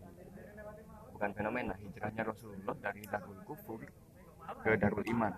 bukan 1.16 1.30
fenomena 1.32 1.72
hijrahnya 1.80 2.22
Rasulullah 2.28 2.76
dari 2.84 3.00
Darul 3.08 3.40
Kufur 3.48 3.80
ke 4.60 4.70
Darul 4.76 5.08
Iman. 5.08 5.32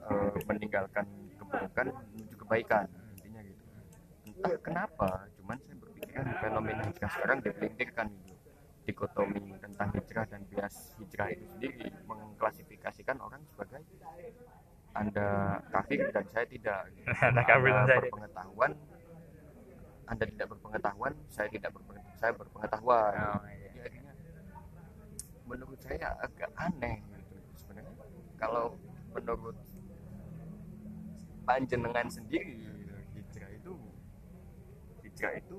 Eh, 0.00 0.38
meninggalkan 0.46 1.06
keburukan 1.36 1.86
menuju 2.14 2.34
kebaikan 2.46 2.86
intinya 3.18 3.42
gitu. 3.42 3.62
Entah 4.30 4.56
kenapa, 4.62 5.26
cuman 5.36 5.58
saya 5.58 5.76
berpikiran 5.76 6.26
fenomena 6.38 6.82
hijrah 6.86 7.10
sekarang 7.10 7.38
dipelintirkan 7.42 8.06
gitu. 8.24 8.34
Dikotomi 8.86 9.58
tentang 9.60 9.88
hijrah 9.92 10.24
dan 10.30 10.40
bias 10.48 10.96
hijrah 11.02 11.28
itu 11.34 11.44
sendiri 11.52 11.90
mengklasifikasikan 12.06 13.18
orang 13.18 13.42
sebagai 13.50 13.82
anda 14.90 15.58
kafir 15.70 16.10
dan 16.10 16.26
saya 16.34 16.46
tidak 16.50 16.90
gitu. 16.98 17.06
Anda 17.30 17.42
kafir 17.46 17.70
dan 17.70 17.84
saya 17.86 18.00
berpengetahuan 18.02 18.72
anda 20.10 20.24
tidak 20.26 20.46
berpengetahuan 20.50 21.12
saya 21.30 21.46
tidak 21.46 21.70
berpengetahuan 21.70 22.18
saya 22.18 22.32
berpengetahuan. 22.34 23.14
Oh, 23.14 23.46
iya. 23.46 23.70
Jadi 23.70 23.78
akhirnya 23.86 24.14
menurut 25.46 25.78
saya 25.78 26.06
agak 26.18 26.50
aneh 26.58 26.98
gitu. 27.06 27.34
Sebenarnya 27.54 27.94
kalau 28.34 28.74
menurut 29.14 29.54
panjenengan 31.46 32.06
sendiri 32.10 32.58
hijrah 33.14 33.50
itu 33.54 33.74
hijrah 35.06 35.32
itu 35.38 35.58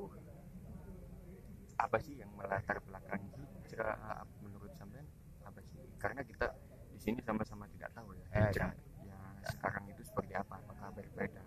apa 1.79 1.97
sih 2.03 2.19
yang 2.19 2.29
melatar 2.35 2.77
belakangi 2.83 3.31
hijrah 3.63 3.95
menurut 4.43 4.71
sampean 4.75 5.07
apa 5.47 5.63
sih? 5.63 5.79
Karena 5.95 6.21
kita 6.27 6.51
di 6.91 6.99
sini 6.99 7.23
sama-sama 7.23 7.63
tidak 7.71 7.95
tahu 7.95 8.11
ya 8.13 8.25
Eh, 8.35 8.43
hijrah 8.51 8.71
ya 9.01 9.17
sekarang 9.49 9.83
itu 9.89 10.01
seperti 10.05 10.33
apa 10.37 10.53
apakah 10.61 10.93
berbeda 10.93 11.41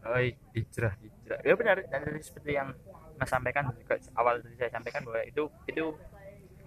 Oh, 0.00 0.16
hijrah, 0.56 0.96
hijrah. 0.96 1.40
Ya 1.44 1.54
benar, 1.56 1.76
tadi 1.84 2.20
seperti 2.24 2.56
yang 2.56 2.72
Mas 3.20 3.28
sampaikan 3.28 3.68
juga 3.76 4.00
awal 4.16 4.40
tadi 4.40 4.56
saya 4.56 4.72
sampaikan 4.72 5.04
bahwa 5.04 5.20
itu 5.28 5.44
itu 5.68 5.84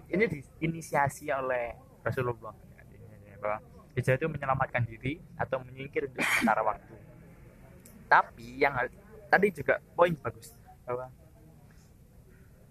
ini 0.06 0.24
diinisiasi 0.30 1.34
oleh 1.34 1.74
Rasulullah 2.06 2.54
bahwa 3.42 3.58
hijrah 3.98 4.14
itu 4.14 4.28
menyelamatkan 4.30 4.86
diri 4.86 5.18
atau 5.34 5.58
menyingkir 5.66 6.06
untuk 6.06 6.22
sementara 6.22 6.62
waktu. 6.62 6.94
Tapi 8.06 8.62
yang 8.62 8.78
tadi 9.26 9.50
juga 9.50 9.82
poin 9.98 10.14
bagus 10.14 10.54
bahwa 10.86 11.10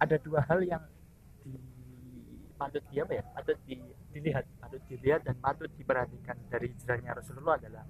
ada 0.00 0.16
dua 0.16 0.40
hal 0.48 0.64
yang 0.64 0.82
di 1.44 1.60
patut 2.56 2.80
di 2.88 2.96
apa 3.04 3.12
ya 3.20 3.24
patut 3.36 3.58
di, 3.68 3.76
dilihat 4.16 4.44
patut 4.56 4.80
dilihat 4.88 5.20
dan 5.28 5.36
patut 5.44 5.68
diperhatikan 5.76 6.40
dari 6.48 6.72
hijrahnya 6.72 7.20
Rasulullah 7.20 7.60
adalah 7.60 7.84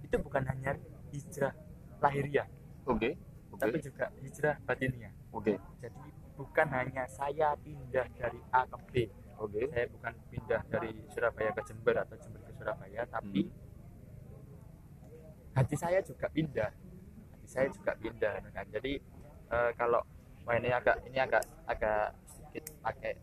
itu 0.00 0.16
bukan 0.16 0.42
hanya 0.48 0.78
hijrah 1.12 1.52
lahiriah. 2.00 2.48
Oke 2.86 3.16
tapi 3.58 3.78
oke 3.78 3.86
juga 3.86 4.06
hijrah 4.20 4.56
batiniah 4.66 5.12
oke. 5.30 5.54
Jadi 5.80 6.08
bukan 6.34 6.66
hanya 6.74 7.04
saya 7.06 7.54
pindah 7.62 8.06
dari 8.18 8.40
A 8.50 8.66
ke 8.66 8.78
B. 8.90 8.94
Oke. 9.38 9.66
Saya 9.70 9.86
bukan 9.90 10.12
pindah 10.30 10.60
dari 10.70 10.90
Surabaya 11.10 11.50
ke 11.54 11.62
Jember 11.66 11.96
atau 11.98 12.16
Jember 12.18 12.40
ke 12.42 12.52
Surabaya 12.54 13.02
tapi 13.06 13.50
hati 15.54 15.76
saya 15.78 15.98
juga 16.02 16.26
pindah. 16.30 16.70
Hati 17.34 17.46
saya 17.46 17.66
juga 17.70 17.92
pindah 17.98 18.34
kan. 18.50 18.66
Jadi 18.70 18.98
eh, 19.50 19.70
kalau 19.78 20.02
wah 20.44 20.54
ini 20.58 20.70
agak 20.70 21.02
ini 21.06 21.18
agak 21.18 21.42
agak 21.66 22.14
sedikit 22.28 22.64
pakai 22.82 23.14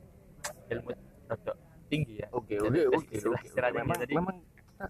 ilmu 0.71 0.91
rodok 1.27 1.57
tinggi 1.91 2.23
ya. 2.23 2.27
Oke 2.31 2.55
Jadi, 2.55 2.87
oke 2.87 3.15
oke 3.19 3.35
oke 3.35 3.71
memang 3.75 3.97
tadi. 3.99 4.13
memang 4.15 4.37
kita 4.55 4.85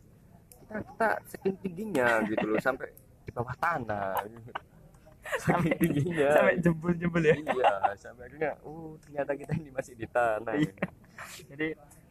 kita 0.61 0.75
kita 0.85 1.09
saking 1.33 1.55
tingginya 1.65 2.07
gitu 2.29 2.45
loh. 2.45 2.61
Sampai 2.61 2.93
di 3.31 3.35
bawah 3.39 3.55
tanah. 3.55 4.19
Saking 5.47 5.77
tingginya. 5.79 6.29
sampai 6.35 6.59
jembul-jembul 6.59 7.23
ya. 7.23 7.35
Iya 7.39 7.73
sampai 7.95 8.27
akhirnya 8.27 8.51
oh 8.67 8.99
ternyata 8.99 9.31
kita 9.39 9.53
ini 9.55 9.71
masih 9.71 9.93
di 9.95 10.07
tanah. 10.11 10.53
Iya. 10.59 10.73
jadi 11.55 11.67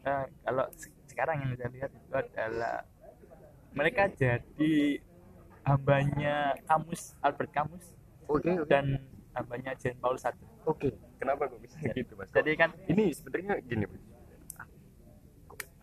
eh, 0.09 0.25
kalau 0.41 0.65
se- 0.73 0.95
sekarang 1.05 1.45
yang 1.45 1.53
saya 1.53 1.69
lihat 1.69 1.91
itu 1.93 2.13
adalah 2.15 2.81
mereka 3.77 4.09
jadi 4.17 4.97
hambanya 5.61 6.57
Kamus 6.65 7.13
Albert 7.21 7.51
Kamus 7.53 7.85
oke 8.25 8.49
oke. 8.49 8.65
dan 8.65 8.97
hambanya 9.37 9.77
Jean 9.77 9.93
Paul 10.01 10.17
I. 10.17 10.33
Oke 10.65 10.89
kenapa 11.21 11.45
kok 11.45 11.61
bisa 11.61 11.77
gitu 11.93 12.17
mas? 12.17 12.33
Jadi 12.33 12.51
kan 12.57 12.73
ini 12.89 13.13
sebenarnya 13.13 13.61
gini 13.61 13.85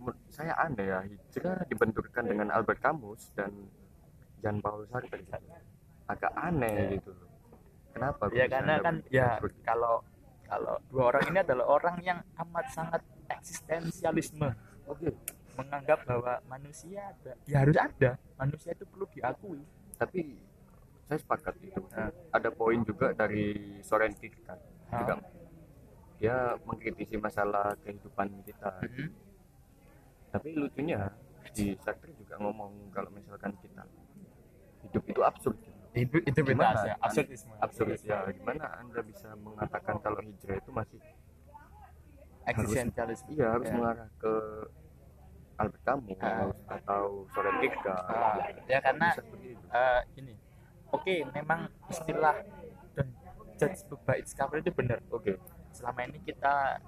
Mas. 0.03 0.17
Saya 0.31 0.55
aneh 0.59 0.87
ya 0.87 0.99
hijrah 1.07 1.63
dibenturkan 1.67 2.25
dengan 2.27 2.51
Albert 2.55 2.83
Camus 2.83 3.31
dan 3.35 3.51
Jean 4.43 4.57
Paul 4.59 4.87
Sartre 4.89 5.21
agak 6.09 6.33
aneh 6.35 6.97
gitu 6.97 7.11
loh. 7.13 7.29
Kenapa 7.93 8.23
kok 8.29 8.35
ya 8.35 8.45
bisa 8.47 8.55
karena 8.55 8.75
kan 8.81 8.95
ya 9.11 9.29
seperti 9.37 9.61
kalau 9.65 9.95
kalau 10.49 10.75
dua 10.89 11.03
orang 11.13 11.25
ini 11.29 11.39
adalah 11.45 11.67
orang 11.69 11.97
yang 12.01 12.19
amat 12.39 12.67
sangat 12.73 13.03
eksistensialisme. 13.29 14.49
Oke. 14.87 15.13
Menganggap 15.59 16.07
bahwa 16.07 16.39
manusia 16.47 17.03
ada 17.13 17.33
ya 17.45 17.67
harus 17.67 17.77
ada. 17.77 18.11
Manusia 18.39 18.73
itu 18.73 18.87
perlu 18.87 19.05
diakui. 19.11 19.61
Tapi 19.99 20.21
saya 21.05 21.19
sepakat 21.19 21.55
itu 21.61 21.81
Nah. 21.91 22.13
ada 22.31 22.49
poin 22.53 22.81
juga 22.85 23.11
dari 23.13 23.57
Soren 23.83 24.13
Kierkegaard 24.15 24.61
Ah. 24.89 24.99
juga 25.03 25.15
dia 26.19 26.37
mengkritisi 26.65 27.15
masalah 27.17 27.75
kehidupan 27.83 28.43
kita. 28.43 28.73
Mhm. 28.83 29.09
tapi 30.29 30.53
lucunya 30.53 31.09
di 31.57 31.73
Sartre 31.81 32.13
juga 32.13 32.37
ngomong 32.37 32.93
kalau 32.93 33.09
misalkan 33.09 33.49
kita 33.65 33.81
hidup 34.89 35.05
itu 35.07 35.21
absurd. 35.23 35.57
Gitu. 35.93 36.17
itu 36.23 36.41
Gimana? 36.45 36.79
beda 36.79 36.87
ya 36.87 36.95
absurdisme 37.01 37.53
absurd. 37.59 37.99
Ya 38.05 38.19
gimana 38.29 38.65
anda 38.77 39.01
bisa 39.03 39.29
mengatakan 39.35 39.95
kalau 39.99 40.21
hijrah 40.21 40.57
itu 40.57 40.71
masih 40.71 41.01
eksistensialisme 42.47 43.29
iya 43.35 43.47
harus 43.51 43.67
Ya. 43.67 43.75
mengarah 43.75 44.09
ke 44.17 44.33
Albert 45.59 45.83
Camus 45.83 46.19
Ah. 46.23 46.47
atau 46.71 47.27
Soren 47.35 47.55
Kierkegaard. 47.59 48.05
Ah, 48.07 48.37
ya 48.65 48.79
karena 48.79 49.07
eh, 49.69 50.01
ini. 50.17 50.35
Oke 50.89 51.27
memang 51.35 51.67
istilah 51.89 52.37
don't 52.95 53.13
judge 53.59 53.83
by 54.07 54.17
its 54.17 54.33
cover 54.33 54.57
itu 54.57 54.71
benar. 54.71 55.03
Oke. 55.11 55.35
Selama 55.75 56.07
ini 56.07 56.23
kita 56.23 56.79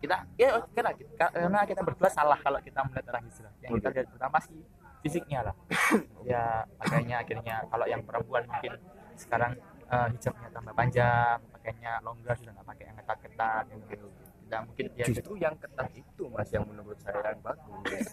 kita 0.00 0.24
ya 0.34 0.58
karena 0.72 0.90
kita, 0.92 1.26
karena 1.30 1.60
kita 1.62 1.80
berdua 1.80 2.08
salah 2.08 2.38
kalau 2.40 2.58
kita 2.58 2.80
melihat 2.82 3.12
arah 3.12 3.22
hijrah. 3.22 3.52
Yang 3.60 3.70
kita 3.76 3.88
Oke. 3.88 3.96
lihat 4.00 4.08
pertama 4.10 4.38
sih 4.40 4.58
fisiknya 5.04 5.40
lah. 5.44 5.54
Ya 6.24 6.64
makanya 6.80 7.20
akhirnya 7.20 7.56
kalau 7.68 7.84
yang 7.84 8.00
perempuan 8.00 8.48
mungkin 8.48 8.80
sekarang 9.12 9.52
eh, 9.86 10.08
hijabnya 10.16 10.48
tambah 10.48 10.72
panjang 10.72 11.36
pakainya 11.52 12.00
longgar 12.00 12.32
sudah 12.32 12.56
nggak 12.56 12.64
pakai 12.64 12.84
yang 12.88 12.96
ketat-ketat 12.96 13.64
gitu. 13.84 14.08
tidak 14.44 14.60
mungkin 14.64 14.86
ya 14.92 15.04
justru 15.04 15.32
yang 15.36 15.56
ketat 15.56 15.88
itu 15.92 16.22
mas 16.28 16.48
yang 16.48 16.64
menurut 16.64 16.96
saya 16.96 17.20
yang 17.28 17.40
bagus. 17.40 18.06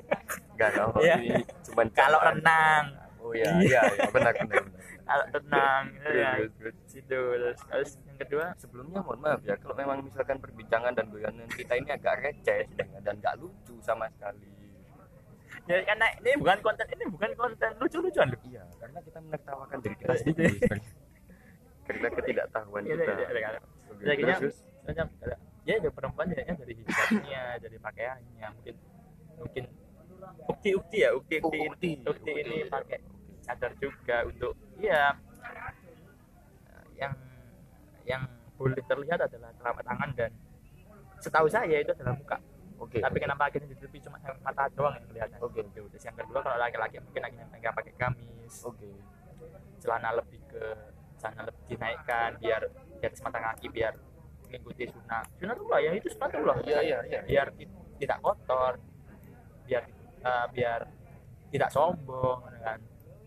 Nggak 0.56 0.70
tahu 0.74 0.90
ini 1.00 1.40
cuman 1.64 1.86
kalau 2.00 2.20
renang. 2.20 2.84
Oh 3.18 3.32
iya 3.36 3.50
iya 3.60 3.80
iya 3.84 4.08
benar 4.08 4.32
benar, 4.32 4.62
benar. 4.64 4.80
kalau 5.04 5.24
renang 5.36 5.84
Terus, 6.00 6.16
ya 6.22 6.30
terus, 6.36 6.52
terus. 6.56 6.74
situ 6.88 7.20
terus, 7.36 7.58
terus 7.68 7.90
yang 8.04 8.18
kedua? 8.18 8.44
Sebelumnya 8.56 9.00
mohon 9.04 9.20
maaf 9.20 9.40
ya 9.44 9.54
kalau 9.60 9.74
memang 9.76 10.00
misalkan 10.00 10.40
perbincangan 10.40 10.92
dan 10.96 11.04
goyangan 11.12 11.48
kita 11.52 11.72
ini 11.76 11.90
agak 11.92 12.14
receh 12.20 12.64
dan- 12.76 12.96
dan 13.04 13.14
nggak 13.18 13.34
lucu 13.36 13.76
sama 13.80 14.08
sekali 14.08 14.48
ya 15.68 15.76
karena 15.84 16.06
ini 16.16 16.30
bukan 16.36 16.58
konten 16.60 16.86
ini 16.88 17.04
bukan 17.06 17.30
konten 17.34 17.70
lucu-lucuan 17.76 18.26
loh 18.28 18.40
iya 18.42 18.64
karena 18.80 18.98
kita 18.98 19.18
menertawakan 19.20 19.76
diri 19.78 19.94
kita 19.94 20.08
Iya. 20.08 20.18
sendiri 20.18 20.48
sebenarnya. 20.50 20.90
karena 21.84 22.08
ketidaktahuan 22.10 22.82
Iya, 22.82 22.90
kita 22.90 23.02
iya, 23.04 23.12
iya, 23.12 23.28
iya. 23.28 23.50
Ya, 24.88 25.04
ada- 25.04 25.40
ya 25.62 25.74
ada 25.76 25.90
perempuan 25.90 26.26
ya 26.30 26.42
dari 26.48 26.74
hijabnya 26.74 27.42
dari 27.58 27.76
pakaiannya 27.76 28.46
mungkin 28.50 28.74
mungkin 29.36 29.64
ukti-ukti 30.46 30.96
ya 30.98 31.10
ukti-ukti 31.12 31.58
Oh, 31.58 31.64
ini 31.68 31.68
ukti, 31.68 31.90
ukti 32.02 32.30
ini 32.34 32.56
ukti. 32.64 32.72
pakai 32.72 32.98
cadar 33.44 33.72
juga 33.76 34.16
untuk 34.24 34.52
ya 34.78 35.12
yang 36.94 37.12
yang 38.04 38.22
boleh 38.56 38.80
terlihat 38.82 39.20
adalah 39.22 39.52
telapak 39.54 39.84
tangan 39.84 40.10
dan 40.16 40.30
setahu 41.18 41.46
saya 41.46 41.78
itu 41.78 41.92
adalah 41.92 42.14
muka 42.14 42.36
oke 42.78 42.98
tapi 43.02 43.16
kenapa 43.18 43.42
akhirnya 43.50 43.68
ditutupi? 43.74 43.98
Cuma 44.00 44.16
mata 44.22 44.64
doang 44.72 44.94
yang 44.96 45.06
kelihatan 45.10 45.38
Oke. 45.42 45.60
Gitu. 45.66 45.82
terus 45.90 46.04
yang 46.06 46.16
kedua 46.16 46.40
kalau 46.40 46.56
laki-laki 46.56 46.96
mungkin 47.02 47.22
akhirnya 47.26 47.46
nggak 47.58 47.74
pakai 47.74 47.92
gamis. 47.98 48.54
Oke. 48.64 48.90
Celana 49.82 50.10
lebih 50.18 50.40
ke 50.48 50.64
celana 51.18 51.42
lebih 51.50 51.62
dinaikkan 51.66 52.30
biar 52.38 52.62
di 52.70 53.04
atas 53.06 53.20
mata 53.22 53.38
kaki 53.42 53.66
biar 53.74 53.94
mengikuti 54.46 54.88
sunnah 54.88 55.22
sunnah 55.36 55.54
tuh 55.58 55.66
ya 55.76 55.90
itu 55.92 56.08
sunnah 56.08 56.28
tuh 56.30 56.40
iya 56.66 56.80
iya 56.80 56.98
iya. 57.04 57.20
Biar 57.26 57.46
ti- 57.58 57.70
tidak 57.98 58.18
kotor. 58.22 58.78
Biar 59.68 59.82
eh, 60.24 60.46
biar 60.54 60.80
tidak 61.48 61.70
sombong 61.72 62.44
kan 62.60 62.78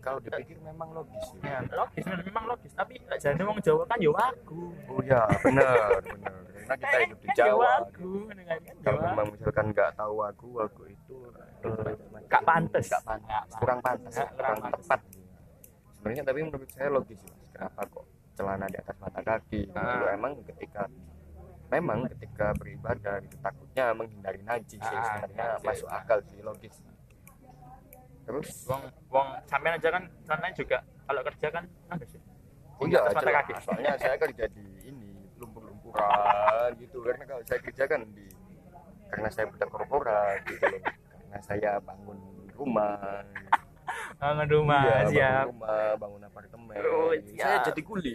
kalau 0.02 0.18
dipikir 0.18 0.58
memang 0.58 0.88
logis 0.90 1.24
ya 1.40 1.56
ya. 1.56 1.58
logis 1.72 2.04
memang- 2.04 2.48
logis. 2.48 2.72
Tapi 2.72 2.94
jane 3.16 3.42
wong 3.42 3.58
Jawa 3.58 3.82
kan 3.86 3.98
yo 3.98 4.12
aku. 4.12 4.74
Oh 4.86 5.00
ya 5.00 5.22
benar 5.40 6.02
benar 6.02 6.34
karena 6.62 6.74
kita 6.76 6.96
hidup 7.00 7.18
di 7.18 7.28
kan 7.28 7.36
Jawa. 7.38 7.70
aku 7.80 8.10
gitu 8.24 8.42
kan? 8.42 8.58
Kan 8.58 8.76
kalau 8.82 9.00
memang 9.04 9.26
misalkan 9.30 9.66
nggak 9.70 9.90
tahu 9.94 10.16
aku 10.20 10.48
aku 10.60 10.82
itu 10.86 11.16
eh, 11.62 11.70
Nggak 11.72 12.22
nggak 12.24 12.42
pantas 12.42 12.86
Nggak 12.90 13.42
kurang 13.56 13.80
pantas 13.80 14.12
kurang 14.14 14.34
kurang 14.34 14.56
pantes. 14.60 14.82
tepat. 14.82 15.00
Sebenarnya 15.92 16.22
tapi 16.24 16.38
menurut 16.40 16.68
saya 16.68 16.88
logis 16.90 17.18
sih 17.18 17.30
mas. 17.30 17.48
Kenapa 17.52 17.80
kok 17.86 18.04
celana 18.32 18.66
di 18.66 18.76
atas 18.76 18.96
mata 18.98 19.20
kaki? 19.20 19.60
Ah. 19.70 19.80
Itu 19.86 20.04
emang 20.10 20.32
ketika 20.44 20.82
memang 21.68 21.98
ketika 22.06 22.46
beribadah 22.52 23.16
itu 23.18 23.36
takutnya 23.38 23.86
menghindari 23.92 24.40
najis 24.42 24.82
Ah, 24.82 24.90
sebenarnya 25.16 25.46
masuk 25.62 25.88
akal 25.88 26.18
sih 26.26 26.40
logis 26.40 26.74
terus? 28.22 28.48
Wong 28.68 28.82
wong 29.10 29.28
sampean 29.46 29.74
aja 29.78 29.88
kan 29.90 30.02
celananya 30.24 30.54
juga 30.56 30.78
kalau 31.06 31.20
kerja 31.26 31.46
kan 31.50 31.64
ada 31.90 32.04
sih? 32.06 32.20
Oh 32.78 32.86
iya 32.86 33.00
jelas. 33.10 33.22
kaki. 33.22 33.52
soalnya 33.62 33.92
saya 34.02 34.16
kerja 34.18 34.44
di 34.50 34.64
ini 34.86 35.10
lumpur-lumpuran 35.38 36.68
gitu. 36.78 36.98
Karena 37.02 37.24
kalau 37.26 37.42
saya 37.46 37.60
kerja 37.62 37.84
kan 37.86 38.00
di 38.14 38.26
karena 39.12 39.28
saya 39.28 39.44
budak 39.50 39.68
korporat 39.68 40.40
gitu 40.48 40.64
loh. 40.64 40.80
Karena 40.82 41.38
saya 41.44 41.70
bangun 41.82 42.18
rumah. 42.56 43.22
Bangun 44.16 44.48
rumah 44.48 44.82
Iya, 44.82 44.98
siap. 45.10 45.46
bangun 45.46 45.52
rumah 45.52 45.90
bangun 46.00 46.20
apartemen. 46.24 46.76
Oh, 46.86 47.12
saya 47.36 47.56
jadi 47.66 47.82
kuli 47.84 48.14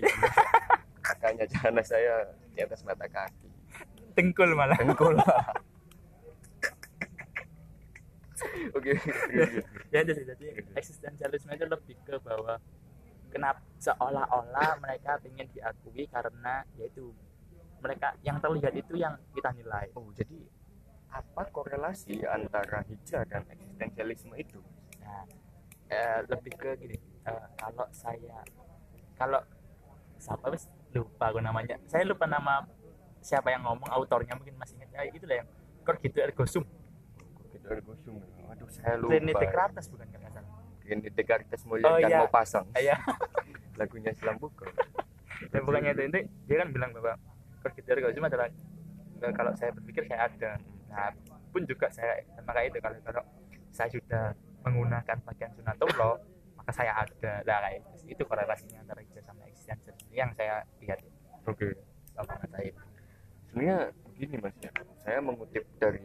makanya 1.08 1.46
jangan 1.56 1.84
saya 1.84 2.14
di 2.52 2.60
atas 2.64 2.84
mata 2.84 3.08
kaki. 3.08 3.48
Tengkul 4.18 4.52
malah. 4.58 4.76
Dengkul 4.76 5.16
oke 8.78 8.92
ya 9.94 10.02
jadi 10.06 10.22
jadi 10.36 10.48
eksistensialisme 10.78 11.52
itu 11.54 11.66
lebih 11.66 11.96
ke 12.06 12.16
bahwa 12.22 12.62
kenapa 13.32 13.62
seolah-olah 13.78 14.80
mereka 14.82 15.20
ingin 15.28 15.48
diakui 15.52 16.08
karena 16.10 16.64
yaitu 16.80 17.14
mereka 17.78 18.18
yang 18.26 18.42
terlihat 18.42 18.74
itu 18.74 18.98
yang 18.98 19.16
kita 19.38 19.54
nilai. 19.54 19.94
Oh 19.94 20.10
jadi 20.18 20.50
apa 21.14 21.48
korelasi 21.54 22.26
antara 22.26 22.84
hijrah 22.90 23.24
dan 23.30 23.46
eksistensialisme 23.48 24.34
itu? 24.36 24.60
Nah 25.02 25.24
eh, 25.88 26.20
lebih 26.26 26.54
ke 26.58 26.70
gini 26.82 26.98
eh, 26.98 27.48
kalau 27.56 27.86
saya 27.94 28.42
kalau 29.16 29.42
siapa 30.18 30.50
wis 30.50 30.66
lupa 30.94 31.30
aku 31.30 31.40
namanya. 31.40 31.78
Saya 31.86 32.04
lupa 32.10 32.26
nama 32.26 32.66
siapa 33.22 33.54
yang 33.54 33.66
ngomong 33.66 33.90
autornya 33.94 34.34
mungkin 34.34 34.58
masih 34.58 34.82
ingat. 34.82 34.90
Ya 34.98 35.02
itu 35.14 35.26
lah 35.30 35.46
yang 35.46 35.50
kok 35.86 36.02
gitu 36.02 36.18
ergo 36.20 36.44
sum 36.44 36.66
Kok 36.66 37.46
gitu 37.54 37.54
ergo 37.54 37.54
sum 37.54 37.57
aduh 37.68 38.70
saya 38.72 38.96
lupa 38.96 39.12
Trinity 39.16 39.46
Kratos 39.52 39.86
bukan 39.92 40.08
kan 40.08 40.20
nggak 40.24 40.34
salah. 40.34 40.52
Trinity 40.82 41.22
Caritas 41.28 41.62
Mulia 41.68 41.84
Oh, 41.84 42.00
kan 42.00 42.10
iya. 42.10 42.20
mau 42.24 42.32
pasang. 42.32 42.66
Iya. 42.74 42.96
Lagunya 43.80 44.12
Silam 44.16 44.40
Buko 44.40 44.66
dan 45.52 45.62
bukannya 45.64 45.92
itu. 45.94 46.02
Itu 46.10 46.20
dia 46.50 46.58
kan 46.64 46.70
bilang 46.74 46.92
bahwa 46.96 47.14
kogito 47.62 47.90
ergo 47.94 48.10
sum 48.14 48.26
adalah 48.26 48.48
kalau 49.34 49.52
saya 49.58 49.70
berpikir 49.74 50.08
saya 50.10 50.30
ada. 50.30 50.52
Nah 50.90 51.12
pun 51.54 51.64
juga 51.66 51.88
saya 51.94 52.22
maka 52.42 52.62
itu 52.66 52.78
kalau 52.82 52.98
kalau 53.06 53.24
saya 53.74 53.90
sudah 53.94 54.34
menggunakan 54.66 55.18
pakaian 55.22 55.52
sunatullah 55.54 56.18
maka 56.58 56.72
saya 56.74 56.92
ada. 56.98 57.34
Lah 57.46 57.58
kayak 57.68 57.84
itu. 57.84 58.18
itu 58.18 58.24
korelasinya 58.24 58.80
antara 58.82 59.00
hijrah 59.04 59.24
sama 59.26 59.44
eksistensi 59.52 60.08
yang 60.16 60.32
saya 60.34 60.64
lihat. 60.82 61.00
Oke. 61.46 61.76
Saya 62.18 62.74
sebenarnya 63.52 63.78
begini 64.10 64.36
mas 64.42 64.56
ya. 64.58 64.72
Saya 65.06 65.20
mengutip 65.22 65.64
dari 65.78 66.02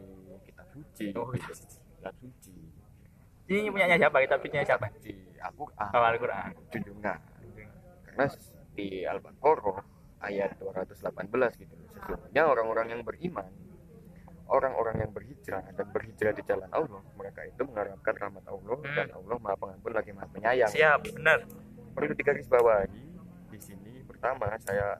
suci. 0.73 1.13
Oh, 1.13 1.29
iya. 1.31 1.53
kitab 1.53 2.13
suci. 2.17 2.53
Ini 3.43 3.69
punyanya 3.69 3.97
siapa? 3.99 4.17
Kita 4.19 4.35
punya 4.41 4.65
siapa? 4.65 4.87
di 5.03 5.13
Al-Quran 5.37 5.89
oh, 5.93 6.03
Al-Quran. 6.03 6.49
junjungan 6.71 7.19
karena 8.07 8.25
di 8.73 8.87
Al-Baqarah 9.03 9.79
ayat 10.23 10.55
218 10.57 11.61
gitu. 11.61 11.73
Sesungguhnya 11.93 12.43
orang-orang 12.47 12.87
yang 12.95 13.01
beriman 13.03 13.51
orang-orang 14.43 15.07
yang 15.07 15.11
berhijrah 15.11 15.63
dan 15.71 15.87
berhijrah 15.89 16.33
di 16.35 16.43
jalan 16.43 16.67
Allah 16.69 16.99
mereka 17.15 17.41
itu 17.43 17.63
mengharapkan 17.63 18.13
rahmat 18.15 18.43
Allah 18.45 18.75
Hmm. 18.75 18.95
dan 18.95 19.07
Allah 19.15 19.37
maha 19.39 19.55
pengampun 19.55 19.91
lagi 19.91 20.11
maha 20.11 20.27
penyayang. 20.29 20.71
Siap 20.71 20.99
benar. 21.15 21.39
Perlu 21.95 22.13
digarisbawahi 22.13 23.01
di 23.49 23.59
sini 23.59 24.03
pertama 24.03 24.51
saya 24.59 24.99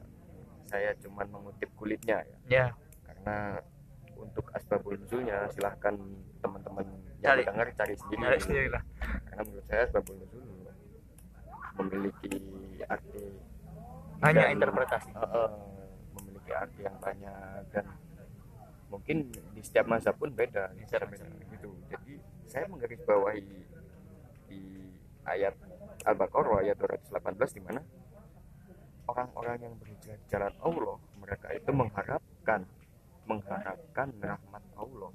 saya 0.68 0.96
cuman 1.00 1.28
mengutip 1.30 1.70
kulitnya 1.76 2.24
ya. 2.24 2.38
Ya. 2.50 2.66
Karena 3.04 3.60
untuk 4.34 4.50
asbabul 4.58 4.98
nuzulnya 4.98 5.46
silahkan 5.54 5.94
teman-teman 6.42 6.90
yang 7.22 7.38
Cari. 7.38 7.46
mendengar 7.46 7.70
cari 7.78 7.94
sendiri. 7.94 8.22
Ya 8.26 8.40
sendiri 8.42 8.70
lah. 8.74 8.84
Karena 9.30 9.42
menurut 9.46 9.66
saya 9.70 9.82
asbabul 9.86 10.16
nuzul 10.18 10.42
memiliki 11.78 12.34
arti 12.90 13.24
hanya 14.26 14.42
dan- 14.50 14.54
interpretasi. 14.58 15.10
Eh, 15.14 15.22
eh, 15.22 15.52
memiliki 16.18 16.52
arti 16.52 16.80
yang 16.82 16.98
banyak 16.98 17.62
dan 17.70 17.86
mungkin 18.90 19.18
di 19.30 19.62
setiap 19.62 19.86
masa 19.90 20.14
pun 20.14 20.34
beda 20.34 20.74
Bisa 20.82 20.98
beda 20.98 21.30
gitu. 21.54 21.70
Jadi 21.94 22.18
saya 22.50 22.66
menggarisbawahi 22.74 23.46
di 24.50 24.62
ayat 25.30 25.54
Al-Baqarah 26.10 26.66
ayat 26.66 26.78
218 26.82 27.54
di 27.54 27.62
mana 27.62 27.82
orang-orang 29.06 29.62
yang 29.62 29.74
berhijrah 29.78 30.18
di 30.18 30.26
jalan 30.26 30.54
Allah 30.58 30.98
mereka 31.22 31.48
itu 31.54 31.70
mengharapkan 31.70 32.66
mengharapkan 33.26 34.08
rahmat 34.16 34.64
Allah. 34.74 35.12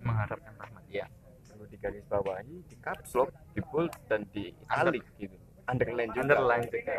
Mengharapkan 0.00 0.54
rahmat. 0.56 0.82
Ya 0.86 1.06
perlu 1.48 1.64
digarisbawahi 1.66 2.54
di 2.64 2.76
caps 2.78 3.12
lock 3.12 3.34
di 3.50 3.60
bold 3.64 3.90
dan 4.06 4.22
di 4.30 4.54
italic 4.54 5.02
gitu. 5.16 5.34
Underline 5.66 6.10
juga 6.10 6.22
underline 6.24 6.64
juga. 6.64 6.94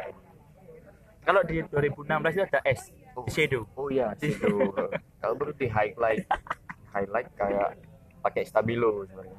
Kalau 1.19 1.41
di 1.43 1.55
2016 1.63 2.05
itu 2.33 2.43
ada 2.45 2.61
S 2.65 2.81
Oh. 3.11 3.27
shadow. 3.27 3.63
Oh 3.73 3.87
iya, 3.87 4.15
itu. 4.17 4.47
Kalau 5.19 5.33
perlu 5.35 5.51
di 5.53 5.67
highlight, 5.67 6.23
highlight 6.89 7.27
kayak 7.35 7.75
pakai 8.21 8.43
stabilo 8.43 9.03
sebenarnya. 9.03 9.35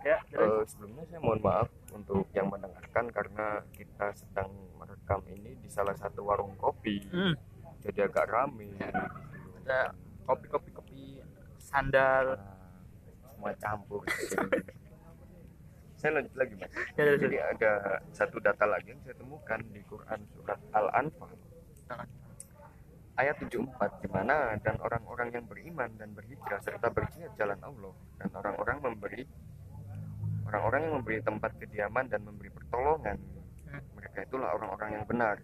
ya 0.00 0.18
Eh, 0.30 0.62
sebelumnya 0.64 1.02
saya 1.04 1.18
mohon 1.18 1.40
maaf 1.40 1.66
untuk 1.90 2.26
yang 2.30 2.46
mendengarkan 2.46 3.10
karena 3.10 3.46
kita 3.72 4.14
sedang 4.14 4.46
merekam 4.74 5.26
ini 5.28 5.58
di 5.58 5.66
salah 5.66 5.94
satu 5.94 6.22
warung 6.22 6.54
kopi, 6.54 7.02
Hmm, 7.04 7.34
jadi 7.82 8.06
agak 8.06 8.26
rame. 8.26 8.70
Ada 9.68 9.92
kopi-kopi 10.24 10.70
kopi 10.72 11.00
sandal 11.60 12.40
Nah, 12.40 12.56
semua 13.36 13.52
campur. 13.60 14.02
saya 16.00 16.10
lanjut 16.16 16.34
lagi 16.34 16.54
mas 16.56 16.72
Ya, 16.96 17.04
terus, 17.04 17.20
jadi 17.20 17.36
ada 17.44 17.70
satu 18.10 18.40
data 18.40 18.64
lagi 18.64 18.90
yang 18.90 19.00
saya 19.04 19.14
temukan 19.14 19.60
di 19.68 19.80
Quran 19.84 20.20
surat 20.32 20.56
Al-Anfal 20.72 21.30
ayat 23.14 23.34
74 23.36 23.58
di 24.00 24.08
mana 24.08 24.54
dan 24.58 24.78
orang-orang 24.78 25.34
yang 25.34 25.44
beriman 25.44 25.90
dan 25.98 26.14
berhijrah 26.14 26.62
serta 26.62 26.88
berjihad 26.88 27.34
jalan 27.34 27.58
Allah 27.60 27.92
dan 28.16 28.30
orang-orang 28.32 28.78
memberi 28.80 29.22
orang-orang 30.46 30.80
yang 30.80 30.94
memberi 30.96 31.18
tempat 31.20 31.50
kediaman 31.58 32.06
dan 32.08 32.24
memberi 32.24 32.48
pertolongan 32.48 33.18
Hmm. 33.68 33.84
mereka 34.00 34.24
itulah 34.24 34.56
orang-orang 34.56 34.96
yang 34.96 35.04
benar 35.04 35.36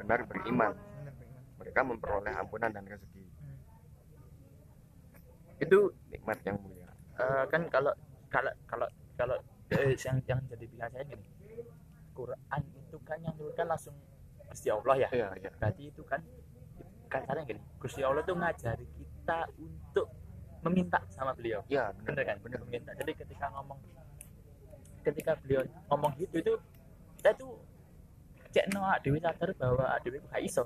benar 0.00 0.24
beriman 0.24 0.72
Benar, 0.72 1.12
benar. 1.12 1.12
mereka 1.60 1.80
memperoleh 1.84 2.32
ampunan 2.32 2.72
dan 2.72 2.88
rezeki 2.88 3.20
Hmm. 3.20 3.25
Itu 5.60 5.78
nikmat 6.12 6.38
yang 6.44 6.56
mulia. 6.60 6.90
Eh, 7.16 7.44
kan 7.48 7.62
kalau 7.72 7.92
kalau 8.28 8.52
kalau 8.68 8.88
kalau 9.16 9.36
eh, 9.72 9.96
yang 9.96 10.20
yang 10.28 10.40
jadi 10.50 10.64
pilihan 10.68 10.90
saya 10.92 11.04
gini. 11.08 11.26
Quran 12.16 12.62
itu 12.72 12.96
kan 13.04 13.20
yang 13.20 13.36
turunkan 13.36 13.66
langsung 13.68 13.96
Gusti 14.48 14.72
Allah 14.72 14.96
ya? 14.96 15.08
Iya 15.12 15.28
iya. 15.36 15.50
Berarti 15.52 15.82
itu 15.92 16.02
kan 16.04 16.20
kasarnya 17.12 17.44
gini. 17.44 17.60
Gusti 17.76 18.00
Allah 18.00 18.24
tuh 18.24 18.36
ngajari 18.36 18.86
kita 18.96 19.38
untuk 19.60 20.08
meminta 20.64 20.98
sama 21.12 21.36
beliau. 21.36 21.60
Iya 21.68 21.92
bener 22.04 22.24
kan? 22.24 22.36
bener 22.40 22.60
meminta. 22.64 22.90
Jadi 22.96 23.12
ketika 23.16 23.52
ngomong 23.52 23.78
ketika 25.04 25.38
beliau 25.38 25.62
ngomong 25.92 26.12
gitu 26.18 26.42
itu 26.42 26.52
kita 27.22 27.30
tuh 27.38 27.54
cek 28.50 28.66
no 28.74 28.82
dewi 29.04 29.22
sadar 29.22 29.54
bahwa 29.54 29.86
dewi 30.02 30.18
gak 30.26 30.42
iso 30.42 30.64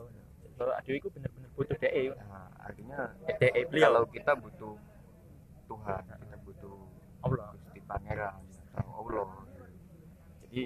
bahwa 0.61 0.77
dewi 0.85 1.01
ku 1.01 1.09
bener-bener 1.09 1.49
butuh 1.57 1.77
DE 1.81 2.13
nah, 2.21 2.53
artinya 2.61 2.99
DE 3.41 3.65
beliau. 3.73 3.89
kalau 3.89 4.03
kita 4.13 4.33
butuh 4.37 4.77
Tuhan 5.65 6.03
kita 6.05 6.37
butuh 6.45 6.77
Allah. 7.25 7.49
Gusti 7.57 7.81
Pangeran 7.85 8.37
atau 8.77 8.93
Allah. 9.09 9.29
Jadi 10.45 10.65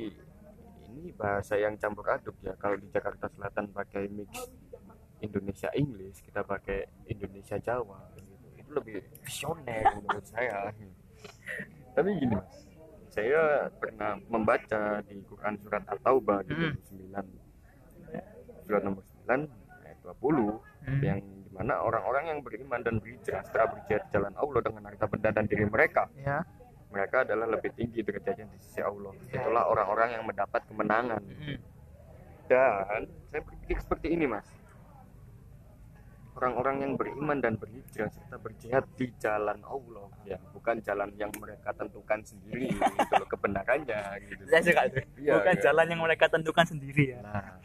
ini 0.91 1.11
bahasa 1.15 1.55
yang 1.55 1.79
campur 1.79 2.07
aduk 2.11 2.35
ya. 2.43 2.55
Kalau 2.59 2.75
di 2.75 2.91
Jakarta 2.91 3.31
Selatan 3.31 3.71
pakai 3.71 4.11
mix 4.11 4.51
Indonesia 5.23 5.71
Inggris 5.79 6.19
kita 6.23 6.43
pakai 6.43 6.91
Indonesia 7.07 7.55
Jawa 7.63 8.03
gitu. 8.19 8.35
itu 8.59 8.71
lebih 8.75 8.97
visioner 9.23 9.95
menurut 9.95 10.27
saya. 10.27 10.75
Tapi 11.95 12.09
gini 12.19 12.35
mas 12.35 12.51
saya 13.15 13.71
pernah 13.79 14.19
membaca 14.27 14.99
di 15.07 15.23
Quran 15.23 15.55
surat 15.63 15.87
At-Taubah 15.87 16.43
di 16.43 16.51
Hmm. 16.51 16.75
29 16.83 18.67
surat 18.67 18.83
nomor 18.83 19.07
9 19.23 19.47
ayat 19.47 19.47
20 19.47 19.64
Hmm. 20.05 21.01
yang 21.01 21.19
di 21.25 21.49
mana 21.49 21.81
orang-orang 21.81 22.25
yang 22.29 22.39
beriman 22.45 22.85
dan 22.85 23.01
berhijrah 23.01 23.41
setelah 23.41 23.73
berjihad 23.73 24.05
di 24.05 24.11
jalan 24.13 24.35
Allah 24.37 24.61
dengan 24.61 24.83
harta 24.85 25.07
benda 25.09 25.31
dan 25.33 25.45
diri 25.49 25.65
mereka. 25.65 26.05
Ya. 26.21 26.45
Mereka 26.93 27.27
adalah 27.27 27.49
lebih 27.51 27.73
tinggi 27.75 28.05
derajatnya 28.05 28.47
di 28.53 28.59
sisi 28.61 28.85
Allah. 28.85 29.17
Itulah 29.33 29.65
orang-orang 29.67 30.21
yang 30.21 30.25
mendapat 30.29 30.61
kemenangan. 30.69 31.23
Hmm. 31.25 31.59
dan 32.45 33.09
saya 33.33 33.41
berpikir 33.41 33.81
seperti 33.81 34.13
ini 34.13 34.29
mas. 34.29 34.45
Orang-orang 36.35 36.83
yang 36.83 36.93
beriman 36.99 37.41
dan 37.41 37.57
berhijrah 37.57 38.11
serta 38.13 38.37
berjihad 38.37 38.85
di 39.01 39.09
jalan 39.17 39.57
Allah. 39.65 40.11
Ya 40.29 40.37
bukan 40.53 40.83
jalan 40.83 41.09
yang 41.17 41.33
mereka 41.41 41.73
tentukan 41.73 42.21
sendiri 42.27 42.75
itu 42.75 43.13
loh 43.17 43.29
kebenarannya 43.31 44.03
gitu. 44.29 44.43
Saya 44.51 44.61
suka 44.61 44.83
itu 44.91 44.99
Iya, 45.25 45.41
bukan 45.41 45.55
iya. 45.57 45.63
jalan 45.63 45.87
yang 45.89 46.01
mereka 46.05 46.27
tentukan 46.29 46.67
sendiri 46.69 47.17
ya. 47.17 47.19
Nah, 47.23 47.33
ya, 47.33 47.64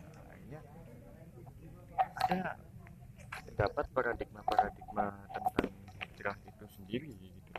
ada 2.30 2.54
terdapat 3.50 3.90
paradigma-paradigma 3.90 5.18
tentang 5.34 5.74
hijrah 5.98 6.38
itu 6.46 6.66
sendiri 6.78 7.10
gitu, 7.18 7.58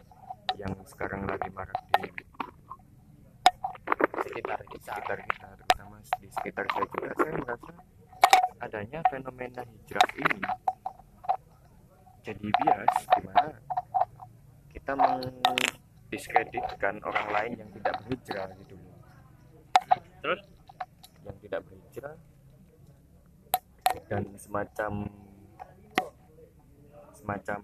yang 0.54 0.70
sekarang 0.86 1.26
lagi 1.26 1.50
marak 1.50 1.74
di 1.98 2.06
sekitar 4.30 4.62
kita. 4.70 4.94
Sekitar 4.94 5.18
kita, 5.26 5.58
terutama 5.58 5.98
di 6.22 6.30
sekitar 6.30 6.70
saya 6.70 6.86
juga. 6.86 7.10
Saya 7.18 7.34
merasa 7.34 7.74
adanya 8.62 9.02
fenomena 9.10 9.66
hijrah 9.66 10.08
ini 10.22 10.38
jadi 12.22 12.46
bias, 12.46 12.94
di 13.16 13.22
mana 13.26 13.58
kita 14.70 14.94
mendiskreditkan 14.94 17.02
orang 17.02 17.26
lain 17.34 17.58
yang 17.58 17.74
tidak 17.74 17.98
berhijrah 18.06 18.54
gitu 18.54 18.78
terus? 20.20 20.44
Yang 21.26 21.36
tidak 21.48 21.64
berhijrah 21.66 22.14
dan 24.06 24.22
semacam 24.38 25.06
semacam 27.14 27.58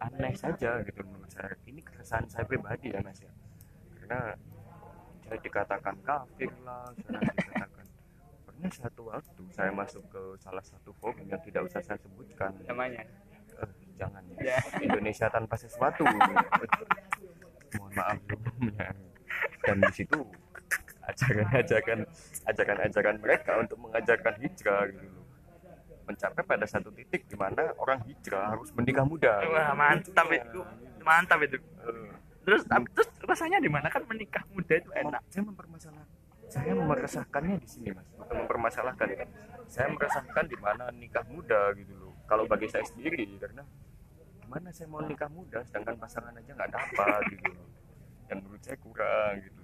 aneh 0.00 0.34
saja 0.36 0.80
gitu 0.84 1.00
menurut 1.04 1.30
saya. 1.30 1.52
Ini 1.68 1.80
keresahan 1.84 2.26
saya 2.28 2.44
pribadi 2.48 2.92
ya 2.92 3.00
mas 3.04 3.20
ya. 3.20 3.32
Karena 4.00 4.34
saya 5.26 5.38
dikatakan 5.40 5.94
kafir 6.00 6.52
lah 6.64 6.88
saya 7.04 7.20
dikatakan. 7.20 7.86
Pernah 8.48 8.70
satu 8.76 9.02
waktu 9.08 9.42
saya 9.52 9.70
masuk 9.72 10.04
ke 10.12 10.22
salah 10.40 10.64
satu 10.64 10.92
forum 11.00 11.24
yang 11.28 11.40
tidak 11.44 11.64
usah 11.68 11.80
saya 11.80 11.98
sebutkan. 12.00 12.52
Namanya? 12.68 13.04
Eh, 13.60 13.72
jangan 13.96 14.24
ya. 14.40 14.56
Indonesia 14.80 15.28
tanpa 15.28 15.56
sesuatu. 15.56 16.04
Mohon 17.76 17.92
maaf 17.94 18.18
sebelumnya 18.26 18.90
dan 19.64 19.76
di 19.84 19.92
situ 19.92 20.18
ajakan-ajakan 21.06 21.98
ajakan-ajakan 22.46 23.16
mereka 23.20 23.52
untuk 23.58 23.78
mengajarkan 23.82 24.34
hijrah 24.40 24.84
gitu 24.90 25.19
mencapai 26.10 26.42
pada 26.42 26.66
satu 26.66 26.90
titik 26.90 27.30
di 27.30 27.36
mana 27.38 27.70
orang 27.78 28.02
hijrah 28.04 28.58
harus 28.58 28.74
menikah 28.74 29.06
muda. 29.06 29.38
Wah 29.46 29.70
mantap 29.78 30.26
Gitu 30.26 30.34
ya. 30.36 30.42
itu. 30.44 30.60
Mantap 31.00 31.38
itu. 31.46 31.56
Eh, 31.56 32.10
terus 32.42 32.62
terus 32.66 33.08
rasanya 33.22 33.62
di 33.62 33.70
mana? 33.70 33.86
Kan 33.86 34.02
menikah 34.10 34.42
muda 34.50 34.74
itu 34.74 34.90
enak. 34.90 35.22
saya 35.30 35.42
mempermasalahkan 35.46 36.18
saya 36.50 36.74
meresahkannya 36.74 37.56
di 37.62 37.68
sini 37.70 37.88
mas. 37.94 38.02
Bukan 38.18 38.36
mempermasalahkan 38.42 39.06
ya. 39.14 39.26
saya 39.70 39.86
meresahkan 39.86 40.44
di 40.50 40.58
mana 40.58 40.90
nikah 40.90 41.22
muda 41.30 41.70
gitu 41.78 41.94
loh. 41.94 42.12
Kalau 42.26 42.42
bagi 42.50 42.66
saya 42.66 42.82
sendiri 42.82 43.22
karena 43.38 43.62
gimana 44.42 44.74
saya 44.74 44.90
mau 44.90 44.98
nikah 44.98 45.30
muda 45.30 45.62
sedangkan 45.62 45.94
pasangan 45.94 46.34
aja 46.34 46.50
nggak 46.50 46.70
dapat 46.74 47.22
gitu 47.30 47.54
loh. 47.54 47.68
Dan 48.26 48.42
menurut 48.42 48.62
saya 48.66 48.78
kurang 48.82 49.32
gitu. 49.46 49.62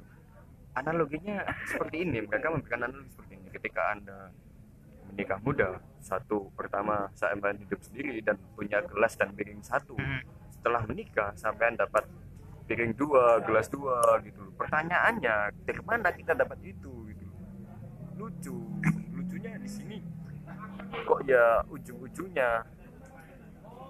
Analoginya 0.79 1.43
seperti 1.67 1.97
ini 2.07 2.23
mereka 2.23 2.55
memberikan 2.55 2.87
analogi 2.87 3.11
seperti 3.11 3.33
ini. 3.35 3.49
Ketika 3.51 3.83
anda 3.91 4.19
menikah 5.17 5.41
muda 5.41 5.69
satu 5.99 6.53
pertama 6.53 7.09
saya 7.11 7.33
hidup 7.33 7.81
sendiri 7.81 8.21
dan 8.21 8.37
punya 8.53 8.85
gelas 8.85 9.17
dan 9.17 9.33
piring 9.33 9.65
satu 9.65 9.97
Hmm. 9.97 10.21
setelah 10.53 10.85
menikah 10.85 11.33
sampai 11.35 11.73
dapat 11.73 12.05
piring 12.67 12.93
dua, 12.93 13.39
gelas 13.41 13.71
dua 13.71 13.97
gitu. 14.21 14.43
Pertanyaannya 14.53 15.55
dari 15.63 15.81
mana 15.81 16.11
kita 16.11 16.35
dapat 16.35 16.59
itu 16.61 16.91
gitu. 17.07 17.25
Lucu, 18.17 18.57
lucunya 19.11 19.57
di 19.57 19.71
sini 19.71 19.97
kok 20.99 21.21
ya 21.25 21.63
ujung-ujungnya 21.67 22.67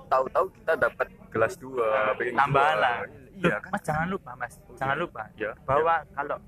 tahu-tahu 0.07 0.47
kita 0.53 0.73
dapat 0.79 1.09
gelas 1.29 1.55
dua, 1.57 2.15
piring 2.15 2.37
tambahan 2.37 2.77
lah 2.77 2.97
Iya 3.33 3.57
kan? 3.59 3.71
mas 3.71 3.83
jangan 3.83 4.07
lupa 4.07 4.31
mas 4.35 4.55
jangan 4.77 4.97
lupa 4.97 5.23
Ya. 5.35 5.53
bahwa 5.65 6.05
kalau 6.13 6.39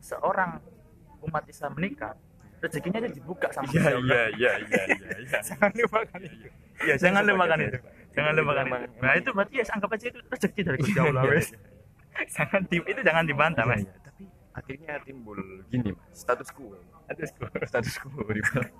seorang 0.00 0.58
umat 1.20 1.44
Islam 1.46 1.72
menikah 1.74 2.14
rezekinya 2.60 2.98
itu 3.00 3.10
dibuka 3.16 3.48
sama 3.50 3.66
Iya, 3.66 3.72
Gusti 3.72 3.88
Allah. 3.88 4.04
iya, 4.04 4.22
iya, 4.30 4.52
iya, 4.68 4.82
iya, 4.86 5.08
iya. 5.24 5.38
jangan 5.42 5.70
lupakan 5.72 6.20
itu. 6.20 6.48
Ya 6.80 6.94
jangan 6.96 7.22
lupakan 7.24 7.58
itu. 7.60 7.78
Jangan 8.10 8.32
lupakan 8.36 8.64
itu. 8.66 8.88
Nah 9.00 9.12
itu 9.14 9.28
berarti 9.32 9.54
ya 9.56 9.64
anggap 9.70 9.90
aja 9.90 10.06
itu 10.06 10.20
rezeki 10.26 10.60
dari 10.62 10.76
Gusti 10.78 10.98
Allah 10.98 11.22
Iya, 11.22 11.32
wes. 11.32 11.48
jangan 12.36 12.60
di, 12.66 12.76
itu 12.82 13.00
jangan 13.00 13.24
dibantah 13.24 13.64
mas 13.64 13.80
Iya, 13.80 13.94
tapi 14.02 14.22
akhirnya 14.52 14.94
timbul 15.02 15.38
gini 15.66 15.90
mas. 15.92 16.04
Status 16.12 16.48
quo. 16.50 16.76
Status 17.64 17.94
quo. 17.96 18.20
Di 18.36 18.42
balik. 18.44 18.70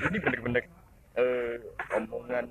ini 0.00 0.16
benar-benar 0.18 0.62
eh, 1.14 1.56
omongan 1.92 2.46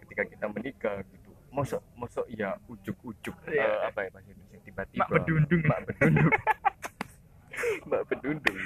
ketika 0.00 0.22
kita 0.24 0.46
menikah 0.48 0.96
gitu. 1.06 1.30
Mosok 1.48 1.80
mosok 1.94 2.26
ya 2.28 2.58
ujuk-ujuk 2.66 3.32
Iya. 3.46 3.62
eh, 3.62 3.78
apa 3.86 4.00
ya 4.00 4.10
bahasa 4.10 4.28
Indonesia? 4.28 4.58
Tiba-tiba. 4.60 4.98
Mak 4.98 5.08
bedundung. 5.12 5.62
Mak 5.62 5.80
bedundung 5.86 6.28
bedundung 7.86 8.04
bedundung 8.06 8.56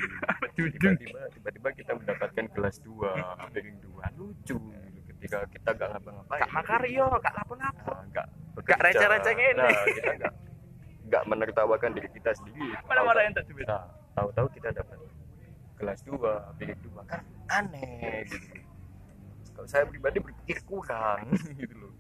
tiba-tiba 0.57 1.21
tiba-tiba 1.31 1.69
kita 1.77 1.93
mendapatkan 1.95 2.45
gelas 2.55 2.77
dua 2.83 3.13
piring 3.55 3.79
dua. 3.85 4.05
Lucu. 4.19 4.59
Ketika 5.07 5.45
kita 5.53 5.71
gak 5.77 5.89
ngapa-ngapain. 5.93 6.41
Kak 6.41 6.51
makario 6.57 7.07
kak 7.21 7.35
lapo-lapo. 7.37 7.93
Nah, 7.93 8.27
bekerja. 8.57 8.81
receh-receh 8.89 9.33
ini. 9.37 9.53
nah, 9.53 9.85
kita 9.85 10.13
nggak 10.17 10.33
nggak 11.13 11.23
menertawakan 11.29 11.91
diri 11.93 12.09
kita 12.09 12.31
sendiri. 12.33 12.73
Mana 12.89 13.01
mana 13.05 13.21
yang 13.29 13.35
tak 13.37 13.45
Nah, 13.69 13.85
tahu-tahu 14.17 14.47
kita 14.57 14.69
dapat 14.73 14.97
gelas 15.77 16.01
dua, 16.05 16.33
piring 16.57 16.81
dua. 16.81 17.01
Kan 17.05 17.21
aneh 17.53 18.25
gitu. 18.29 18.65
Kalau 19.53 19.69
saya 19.69 19.85
pribadi 19.85 20.25
berpikir 20.25 20.65
kurang 20.65 21.37
gitu 21.61 21.75
loh. 21.77 21.93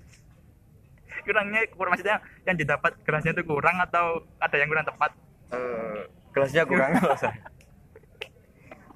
kurangnya 1.20 1.66
kurang 1.76 1.92
maksudnya 1.92 2.22
yang 2.48 2.56
didapat 2.56 2.96
gelasnya 3.04 3.36
itu 3.36 3.44
kurang 3.44 3.76
atau 3.84 4.24
ada 4.40 4.56
yang 4.56 4.70
kurang 4.72 4.86
tepat? 4.88 5.10
Eh, 5.52 6.00
gelasnya 6.30 6.62
kurang 6.64 6.90
saya. 7.22 7.36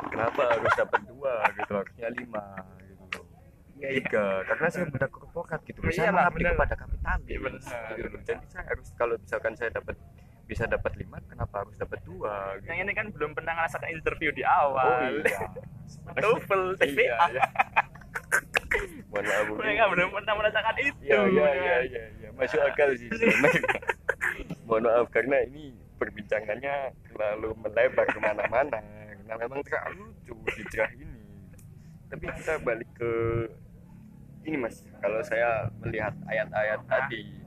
Kenapa 0.04 0.42
harus 0.48 0.72
dapat 0.74 1.00
dua 1.04 1.34
gitu 1.54 1.72
harusnya 1.72 2.08
lima 2.12 2.44
gitu 2.80 3.18
loh. 3.18 3.26
iya 3.74 3.88
iya 3.90 4.00
Tiga, 4.00 4.24
karena 4.44 4.66
saya 4.68 4.84
budak 4.86 5.10
korporat 5.10 5.60
gitu 5.64 5.78
loh. 5.80 5.88
Oh, 5.88 5.92
Saya 5.92 6.04
iyalah, 6.04 6.28
mengabdi 6.28 6.42
kepada 6.46 6.74
kapitalis 6.76 7.24
Iya, 7.26 7.38
bener. 7.40 7.60
gitu 7.90 8.08
loh. 8.08 8.20
Jadi 8.22 8.44
saya 8.46 8.64
harus 8.68 8.88
kalau 8.94 9.14
misalkan 9.16 9.52
saya 9.54 9.70
dapat 9.72 9.96
bisa 10.44 10.68
dapat 10.68 10.92
lima 10.94 11.16
kenapa 11.24 11.64
harus 11.64 11.72
dapat 11.74 12.04
dua 12.04 12.52
gitu. 12.54 12.68
yang 12.68 12.84
ini 12.84 12.92
kan 12.92 13.08
belum 13.08 13.32
pernah 13.32 13.56
ngerasakan 13.56 13.88
interview 13.88 14.28
di 14.28 14.44
oh 14.44 14.76
awal 14.76 15.08
iya 15.16 15.40
TOEFL 16.20 16.62
iya, 16.76 16.84
TVA 16.84 17.16
iya. 17.32 17.42
mohon 19.08 19.24
maaf 19.24 19.46
mereka 19.56 19.84
belum 19.88 20.08
pernah 20.12 20.34
merasakan 20.36 20.74
itu 20.76 21.00
Iya 21.00 21.20
iya 21.24 21.48
iya 21.48 21.76
iya 21.88 22.02
ya. 22.20 22.28
masuk 22.36 22.60
akal 22.60 22.92
sih. 22.92 23.08
Mohon 24.64 24.82
maaf 24.84 25.06
karena 25.08 25.36
ini 25.48 25.72
perbincangannya 26.04 26.76
terlalu 27.08 27.48
melebar 27.64 28.06
ke 28.06 28.18
mana-mana 28.20 28.80
karena 29.24 29.34
memang 29.40 29.60
terlalu 29.64 30.12
lucu 30.12 30.34
hijrah 30.60 30.90
ini. 30.92 31.24
Tapi 32.12 32.24
kita 32.28 32.60
balik 32.60 32.90
ke 32.92 33.12
ini 34.44 34.60
mas, 34.60 34.84
kalau 35.00 35.24
saya 35.24 35.72
melihat 35.80 36.12
ayat-ayat 36.28 36.80
tadi 36.84 37.40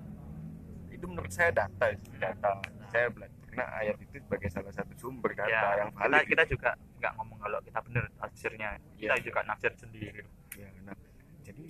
itu 0.89 1.05
menurut 1.05 1.29
saya 1.29 1.53
data 1.53 1.93
data. 2.17 2.57
Saya 2.89 3.11
belajar 3.13 3.37
karena 3.57 3.73
ayat 3.81 3.97
itu 4.01 4.21
sebagai 4.21 4.49
salah 4.53 4.69
satu 4.69 4.93
sumber 4.97 5.33
data 5.33 5.49
ya 5.49 5.81
yang 5.81 5.89
kita, 5.89 6.05
valid. 6.05 6.25
kita 6.29 6.43
juga 6.45 6.69
nggak 7.01 7.13
ngomong 7.17 7.37
kalau 7.41 7.59
kita 7.65 7.79
benar 7.89 8.03
tafsirnya 8.21 8.69
kita 9.01 9.13
Iya. 9.17 9.23
juga 9.25 9.39
nafsir 9.49 9.73
sendiri 9.73 10.21
Ya, 10.57 10.69
nah, 10.85 10.93
jadi 11.41 11.65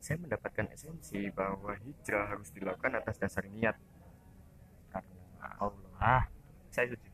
saya 0.00 0.16
mendapatkan 0.16 0.64
esensi 0.72 1.28
bahwa 1.32 1.76
hijrah 1.76 2.24
harus 2.24 2.48
dilakukan 2.56 2.96
atas 2.96 3.20
dasar 3.20 3.44
niat 3.48 3.76
karena 4.88 5.48
Allah. 5.60 5.89
Ah 6.00 6.24
saya 6.68 6.88
setuju 6.88 7.08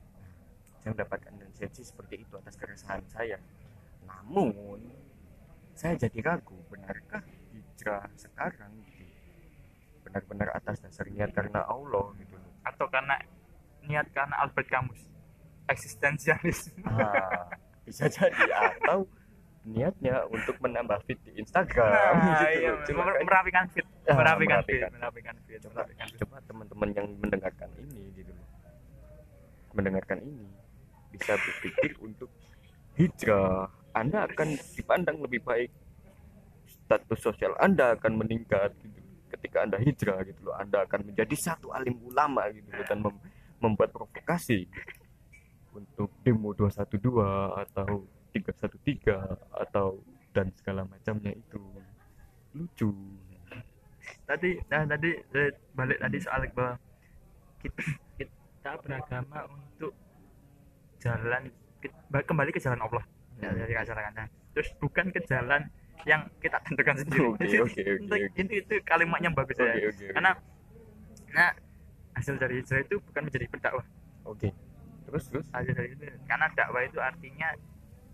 Saya 0.78 0.90
mendapatkan 0.92 1.32
esensi 1.48 1.82
seperti 1.82 2.14
itu 2.20 2.34
atas 2.36 2.54
keresahan 2.54 3.02
saya. 3.06 3.34
Namun 4.04 4.78
saya 5.72 5.98
jadi 5.98 6.22
ragu, 6.24 6.54
benarkah 6.66 7.20
hijrah 7.50 8.06
sekarang 8.14 8.70
gitu 8.86 9.02
benar-benar 10.00 10.54
atas 10.54 10.78
dasar 10.78 11.04
niat 11.06 11.30
karena 11.30 11.60
Allah 11.62 12.14
gitu 12.16 12.32
loh. 12.32 12.50
atau 12.62 12.86
karena 12.86 13.18
niat 13.82 14.06
karena 14.08 14.38
Albert 14.38 14.68
Camus 14.68 15.02
eksistensialis 15.66 16.70
Ah, 16.80 17.50
bisa 17.82 18.06
jadi 18.14 18.38
atau 18.54 19.10
niatnya 19.64 20.22
untuk 20.28 20.54
menambah 20.60 21.02
feed 21.02 21.18
di 21.20 21.32
Instagram 21.36 21.90
nah, 22.14 22.38
gitu 22.38 22.44
iya. 22.54 22.70
Cuma 22.86 23.02
mer- 23.02 23.18
kan- 23.18 23.26
merapikan 23.26 23.64
fit 23.66 23.86
Ah, 24.06 24.14
merapikan 24.14 24.58
fit 24.62 24.78
merapikan. 24.78 24.90
merapikan 24.94 25.34
fit 25.42 25.60
merapikan 25.66 26.06
fit. 26.06 26.22
teman-teman 26.46 26.88
yang 26.94 27.06
mendengarkan 27.18 27.68
ini 27.76 28.14
gitu 28.14 28.30
loh 28.30 28.45
mendengarkan 29.76 30.24
ini 30.24 30.48
bisa 31.12 31.36
berpikir 31.36 32.00
untuk 32.00 32.32
hijrah 32.96 33.68
anda 33.96 34.28
akan 34.28 34.60
dipandang 34.76 35.16
lebih 35.24 35.40
baik. 35.40 35.72
Status 36.84 37.18
sosial 37.18 37.56
anda 37.56 37.96
akan 37.96 38.20
meningkat 38.20 38.76
gitu 38.84 39.00
ketika 39.32 39.64
anda 39.64 39.80
hijrah 39.80 40.20
gitu 40.28 40.52
loh. 40.52 40.54
Anda 40.60 40.84
akan 40.84 41.08
menjadi 41.08 41.32
satu 41.32 41.72
alim 41.72 41.96
ulama 42.04 42.44
gitu 42.52 42.68
loh 42.68 42.84
dan 42.84 42.98
mem- 43.00 43.24
membuat 43.56 43.90
provokasi 43.96 44.68
untuk 45.72 46.12
demo 46.20 46.52
212 46.52 46.92
atau 47.64 48.04
313 48.36 49.16
atau 49.64 50.04
dan 50.36 50.52
segala 50.60 50.84
macamnya 50.84 51.32
itu. 51.32 51.60
Lucu. 52.52 52.92
Tadi 54.28 54.60
nah 54.68 54.84
tadi 54.84 55.10
eh, 55.16 55.50
balik 55.72 55.98
tadi 56.04 56.18
soal 56.20 56.44
bahwa 56.52 56.76
kita, 57.64 57.80
kita 58.66 58.82
beragama 58.82 59.38
untuk 59.48 59.92
jalan 60.98 61.42
ba- 62.08 62.24
kembali 62.24 62.50
ke 62.50 62.58
jalan 62.58 62.80
Allah. 62.80 63.04
Ya, 63.36 63.52
Hmm. 63.52 63.58
dari 63.58 63.74
ajarannya 63.76 64.24
terus 64.50 64.72
bukan 64.74 65.12
ke 65.12 65.20
jalan 65.22 65.68
yang 66.02 66.24
kita 66.40 66.56
tentukan 66.64 66.96
sendiri. 66.96 67.28
Oke, 67.28 67.46
oke, 67.60 67.82
untuk- 68.00 68.16
oke. 68.18 68.40
itu 68.40 68.52
itu 68.56 68.74
kalimatnya 68.82 69.30
bagus 69.30 69.54
ya. 69.54 69.68
Oke, 69.68 69.80
oke, 69.84 69.88
oke. 69.92 70.06
karena 70.10 70.32
nah 71.28 71.50
hasil 72.14 72.34
dari 72.36 72.54
hijrah 72.58 72.80
itu 72.80 72.96
bukan 72.98 73.22
menjadi 73.22 73.46
pendakwah 73.46 73.84
oke. 74.24 74.48
Terus 75.06 75.24
terus? 75.28 75.46
Hasil 75.52 75.70
dari 75.70 75.88
itu 75.92 76.02
karena 76.24 76.46
dakwah 76.50 76.82
itu 76.82 76.98
artinya 76.98 77.48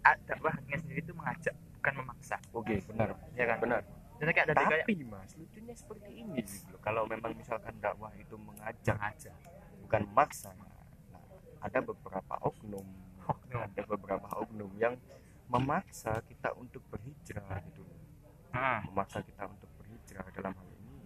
ah, 0.02 0.16
dakwahnya 0.20 0.76
sendiri 0.76 1.00
itu 1.00 1.14
mengajak 1.14 1.54
bukan 1.72 1.92
memaksa. 1.96 2.36
Oke 2.50 2.74
benar. 2.84 3.08
Ya 3.32 3.44
kan? 3.46 3.56
Benar. 3.62 3.80
Jadi 4.18 4.30
kayak 4.32 4.46
tadi 4.48 4.62
kayak 4.64 4.84
tapi 4.84 4.94
mas 5.04 5.30
lucunya 5.32 5.74
seperti 5.74 6.10
ini 6.12 6.38
gitu 6.38 6.76
kalau 6.78 7.02
memang 7.04 7.32
misalkan 7.32 7.74
dakwah 7.78 8.10
itu 8.12 8.34
mengajak 8.36 8.98
aja 8.98 9.32
bukan 9.92 10.08
memaksa 10.08 10.48
nah 10.56 10.72
ada 11.60 11.84
beberapa 11.84 12.34
oknum 12.40 12.86
Oknum. 13.28 13.60
ada 13.60 13.82
beberapa 13.84 14.28
oknum 14.40 14.72
yang 14.80 14.96
memaksa 15.46 16.16
kita 16.24 16.48
untuk 16.56 16.80
berhijrah 16.88 17.60
gitu. 17.68 17.84
Ah, 18.50 18.80
memaksa 18.88 19.20
kita 19.20 19.44
untuk 19.44 19.68
berhijrah 19.76 20.24
dalam 20.32 20.56
hal 20.56 20.68
ini 20.80 20.96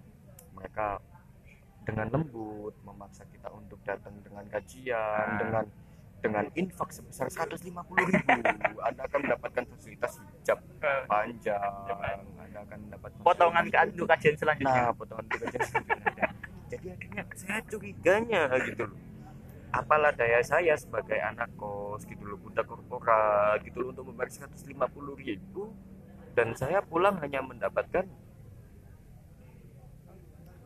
mereka 0.55 1.03
dengan 1.83 2.07
lembut 2.09 2.79
memaksa 2.81 3.27
kita 3.27 3.51
untuk 3.51 3.83
datang 3.83 4.15
dengan 4.23 4.47
kajian 4.47 5.27
Ah. 5.27 5.39
dengan 5.43 5.65
dengan 6.17 6.47
infak 6.55 6.95
sebesar 6.95 7.27
150 7.27 7.67
ribu 8.07 8.79
anda 8.87 9.03
akan 9.03 9.19
mendapatkan 9.27 9.65
fasilitas 9.67 10.23
hijab 10.23 10.63
eh, 10.79 11.03
panjang 11.05 11.75
anda 12.39 12.59
akan 12.63 12.79
mendapat 12.87 13.11
potongan 13.21 13.67
kajian 13.67 14.35
selanjutnya 14.39 14.79
nah 14.81 14.95
potongan 14.95 15.27
aja 15.27 15.59
selanjutnya. 15.61 16.26
Jadi 16.67 16.87
akhirnya 16.99 17.23
saya 17.39 17.61
curiganya 17.67 18.43
gitu 18.67 18.91
loh. 18.91 18.99
Apalah 19.75 20.15
daya 20.15 20.41
saya 20.41 20.75
sebagai 20.79 21.19
anak 21.21 21.51
kos 21.59 22.07
gitu 22.07 22.23
loh 22.23 22.39
budak 22.39 22.67
korporat 22.67 23.61
gitu 23.67 23.83
loh 23.83 23.89
untuk 23.95 24.05
membayar 24.11 24.31
150 24.51 24.73
ribu. 25.23 25.75
Dan 26.37 26.53
saya 26.53 26.85
pulang 26.85 27.17
hanya 27.23 27.41
mendapatkan 27.41 28.05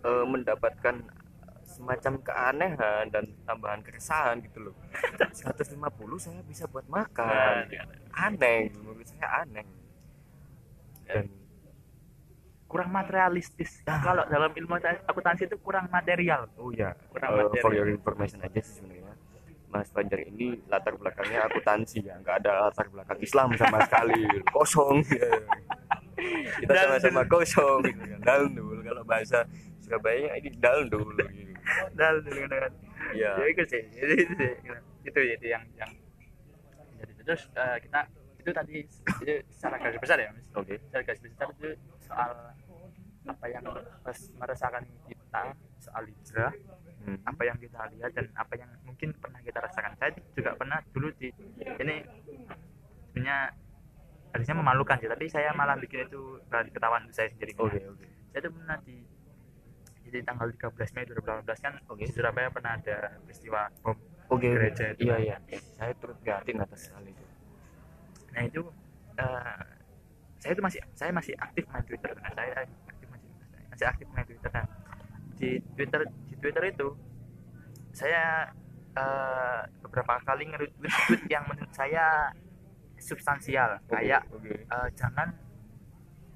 eh, 0.04 0.24
mendapatkan 0.26 0.96
semacam 1.64 2.14
keanehan 2.20 3.04
dan 3.08 3.24
tambahan 3.46 3.80
keresahan 3.80 4.42
gitu 4.44 4.70
loh. 4.70 4.74
150 5.32 5.80
saya 6.18 6.40
bisa 6.44 6.68
buat 6.68 6.84
makan. 6.90 7.70
Nah, 7.70 8.26
aneh 8.28 8.68
menurut 8.74 9.06
saya 9.06 9.46
aneh. 9.46 9.64
Dan 11.08 11.39
kurang 12.70 12.88
materialistis 12.88 13.83
Ah. 13.85 13.98
kalau 13.98 14.22
dalam 14.24 14.54
ilmu 14.54 14.78
akuntansi 15.04 15.42
itu 15.44 15.59
kurang 15.59 15.90
material 15.90 16.46
Oh 16.54 16.70
ya, 16.70 16.94
Kurang 17.09 17.30
eh, 17.33 17.42
materi. 17.42 17.61
for 17.61 17.72
your 17.72 17.88
information 17.88 18.38
aja 18.40 18.61
sih 18.61 18.78
sebenarnya. 18.78 19.18
Mas 19.66 19.87
Fajar 19.88 20.18
ini 20.20 20.59
latar 20.66 20.94
belakangnya 20.94 21.46
akuntansi 21.46 22.02
ya, 22.02 22.14
nggak 22.16 22.42
ada 22.42 22.66
latar 22.66 22.87
belakang 22.88 23.18
Islam 23.18 23.48
sama 23.54 23.78
sekali, 23.85 24.22
kosong. 24.54 25.02
ya. 25.04 25.30
Kita 26.56 26.70
Daldul. 26.70 26.83
sama-sama 26.94 27.22
kosong, 27.24 27.78
gitu 27.85 28.02
kan. 28.04 28.18
Daldul 28.20 28.76
kalau 28.80 29.02
bahasa 29.04 29.38
Surabaya 29.80 30.35
ini 30.37 30.50
daldul. 30.54 31.11
Gitu. 31.16 31.54
dal 31.92 32.18
dulu 32.20 32.40
kan 32.46 32.72
Ya, 33.11 33.35
ya 33.37 33.46
itu 33.46 33.62
sih 33.66 33.83
itu, 33.90 34.14
itu 34.22 34.33
sih 34.35 34.52
itu 35.02 35.18
itu 35.35 35.46
yang 35.46 35.64
yang 35.74 35.90
jadi 36.96 37.12
terus 37.20 37.42
eh, 37.52 37.78
kita 37.80 38.00
itu 38.37 38.50
tadi 38.50 38.74
itu 38.85 39.33
secara 39.50 39.76
garis 39.76 39.98
besar 39.98 40.18
ya 40.18 40.30
mas 40.30 40.46
oke. 40.52 40.74
secara 40.78 41.02
garis 41.04 41.20
besar 41.20 41.46
itu 41.52 41.68
soal 42.00 42.30
apa 43.30 43.46
yang 43.46 43.64
pas 44.02 44.18
merasakan 44.34 44.82
kita 45.06 45.42
soal 45.78 46.04
hijrah 46.04 46.54
Hmm. 47.00 47.16
apa 47.24 47.48
yang 47.48 47.56
kita 47.56 47.80
lihat 47.96 48.12
dan 48.12 48.28
apa 48.36 48.60
yang 48.60 48.68
mungkin 48.84 49.16
pernah 49.16 49.40
kita 49.40 49.56
rasakan 49.56 49.96
saya 49.96 50.12
juga 50.36 50.52
pernah 50.52 50.84
dulu 50.92 51.08
di 51.16 51.32
ini 51.56 51.96
sebenarnya 53.08 53.56
harusnya 54.30 54.54
memalukan 54.54 55.00
sih 55.00 55.08
tapi 55.08 55.24
saya 55.24 55.56
malah 55.56 55.80
bikin 55.80 56.04
itu 56.04 56.20
bahan 56.52 56.68
ketahuan 56.68 57.08
saya 57.08 57.32
sendiri 57.32 57.56
Oke, 57.56 57.80
oke. 57.80 58.04
saya 58.04 58.40
tuh 58.44 58.52
pernah 58.52 58.76
di 58.84 59.00
jadi 60.04 60.18
tanggal 60.28 60.52
13 60.52 60.76
Mei 60.92 61.04
2018 61.08 61.64
kan 61.64 61.74
Oke. 61.88 62.04
di 62.04 62.12
Surabaya 62.12 62.52
pernah 62.52 62.76
ada 62.76 63.16
peristiwa 63.24 63.72
bom 63.80 63.96
Oke, 64.28 64.44
oke. 64.46 64.48
Gereja 64.60 64.84
itu. 64.92 65.00
Iya, 65.08 65.16
iya. 65.18 65.36
Saya 65.74 65.96
turut 65.96 66.20
prihatin 66.20 66.60
atas 66.60 66.92
hal 66.92 67.02
itu. 67.02 67.24
nah 68.30 68.42
itu 68.44 68.60
eh, 69.16 69.62
saya 70.36 70.52
itu 70.52 70.60
masih 70.60 70.80
saya 70.92 71.10
masih 71.10 71.32
aktif 71.34 71.64
main 71.66 71.80
Twitter 71.82 72.12
nah, 72.14 72.28
saya 72.30 72.68
masih 73.80 73.96
aktif 73.96 74.06
main 74.12 74.28
Twitter 74.28 74.52
nah 74.52 74.68
di 75.40 75.56
Twitter 75.72 76.04
di 76.28 76.34
Twitter 76.36 76.64
itu 76.68 76.88
saya 77.96 78.52
eh, 78.92 79.60
beberapa 79.80 80.20
kali 80.20 80.52
nge-retweet 80.52 80.92
tweet 81.08 81.22
yang 81.32 81.48
menurut 81.48 81.72
saya 81.72 82.28
substansial 83.00 83.80
Oke, 83.80 83.96
kayak 83.96 84.28
oke. 84.28 84.52
eh, 84.52 84.88
jangan 84.92 85.32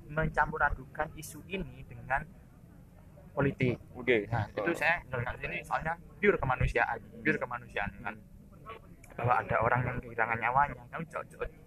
mencampur 0.08 0.56
adukan 0.64 1.12
isu 1.20 1.44
ini 1.52 1.84
dengan 1.84 2.24
politik 3.36 3.76
Oke. 3.92 4.24
Nah, 4.32 4.48
itu 4.48 4.72
saya 4.72 5.04
dengar 5.12 5.36
ini 5.44 5.60
soalnya 5.60 6.00
pure 6.16 6.40
kemanusiaan, 6.40 6.96
pure 7.20 7.36
kemanusiaan 7.36 7.92
kan. 8.00 8.14
Bahwa 9.20 9.42
ada 9.42 9.58
orang 9.58 9.80
yang 9.84 9.96
kehilangan 10.00 10.38
nyawanya, 10.38 10.82
kamu 10.94 11.04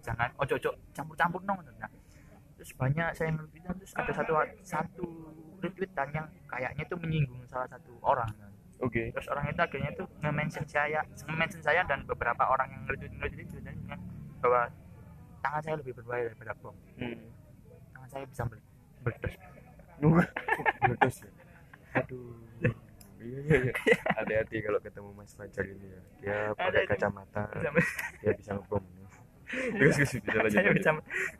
jangan 0.00 0.28
ojo 0.42 0.56
ojo 0.56 0.70
campur-campur 0.96 1.44
dong. 1.44 1.60
Nah, 1.76 1.92
terus 2.56 2.72
banyak 2.72 3.12
saya 3.12 3.36
nge-retweet 3.36 3.64
terus 3.84 3.92
ada 3.94 4.12
satu 4.16 4.32
satu 4.64 5.06
retweetan 5.60 6.08
yang 6.14 6.26
kayaknya 6.50 6.82
itu 6.86 6.96
menyinggung 6.96 7.42
salah 7.50 7.68
satu 7.70 7.92
orang. 8.02 8.30
Oke. 8.78 9.10
Terus 9.10 9.26
orang 9.30 9.50
itu 9.50 9.60
akhirnya 9.60 9.90
tuh 9.98 10.06
nge-mention 10.22 10.64
saya, 10.70 11.02
nge-mention 11.26 11.62
saya 11.62 11.82
dan 11.84 12.06
beberapa 12.06 12.46
orang 12.46 12.70
yang 12.70 12.80
nge-retweet 12.86 13.12
nge-retweet 13.18 13.46
itu 13.50 13.58
dan 13.66 13.74
bilang 13.82 14.02
bahwa 14.38 14.62
tangan 15.42 15.60
saya 15.62 15.74
lebih 15.82 15.92
berbahaya 15.98 16.22
daripada 16.30 16.52
bom. 16.62 16.74
Hmm. 16.98 17.18
Tangan 17.94 18.08
saya 18.08 18.24
bisa 18.30 18.42
mele- 18.46 18.66
meletus. 19.02 19.34
Nunggu. 19.98 20.20
Meletus 20.86 21.16
ya. 21.26 21.30
Aduh. 21.98 22.36
iya 23.18 23.38
iya 23.42 23.58
iya 23.66 23.98
hati-hati 24.14 24.62
kalau 24.62 24.78
ketemu 24.78 25.10
Mas 25.18 25.34
Fajar 25.34 25.66
ini 25.66 25.90
ya 25.90 26.00
dia 26.22 26.38
pakai 26.54 26.86
kacamata 26.86 27.50
dia 28.22 28.30
bisa 28.30 28.54
ngomong 28.54 28.86
terus 29.48 29.94
terus 29.96 30.12
bisa 30.22 30.38
lanjut 30.38 30.52
saya 30.54 30.70
bisa 30.70 30.90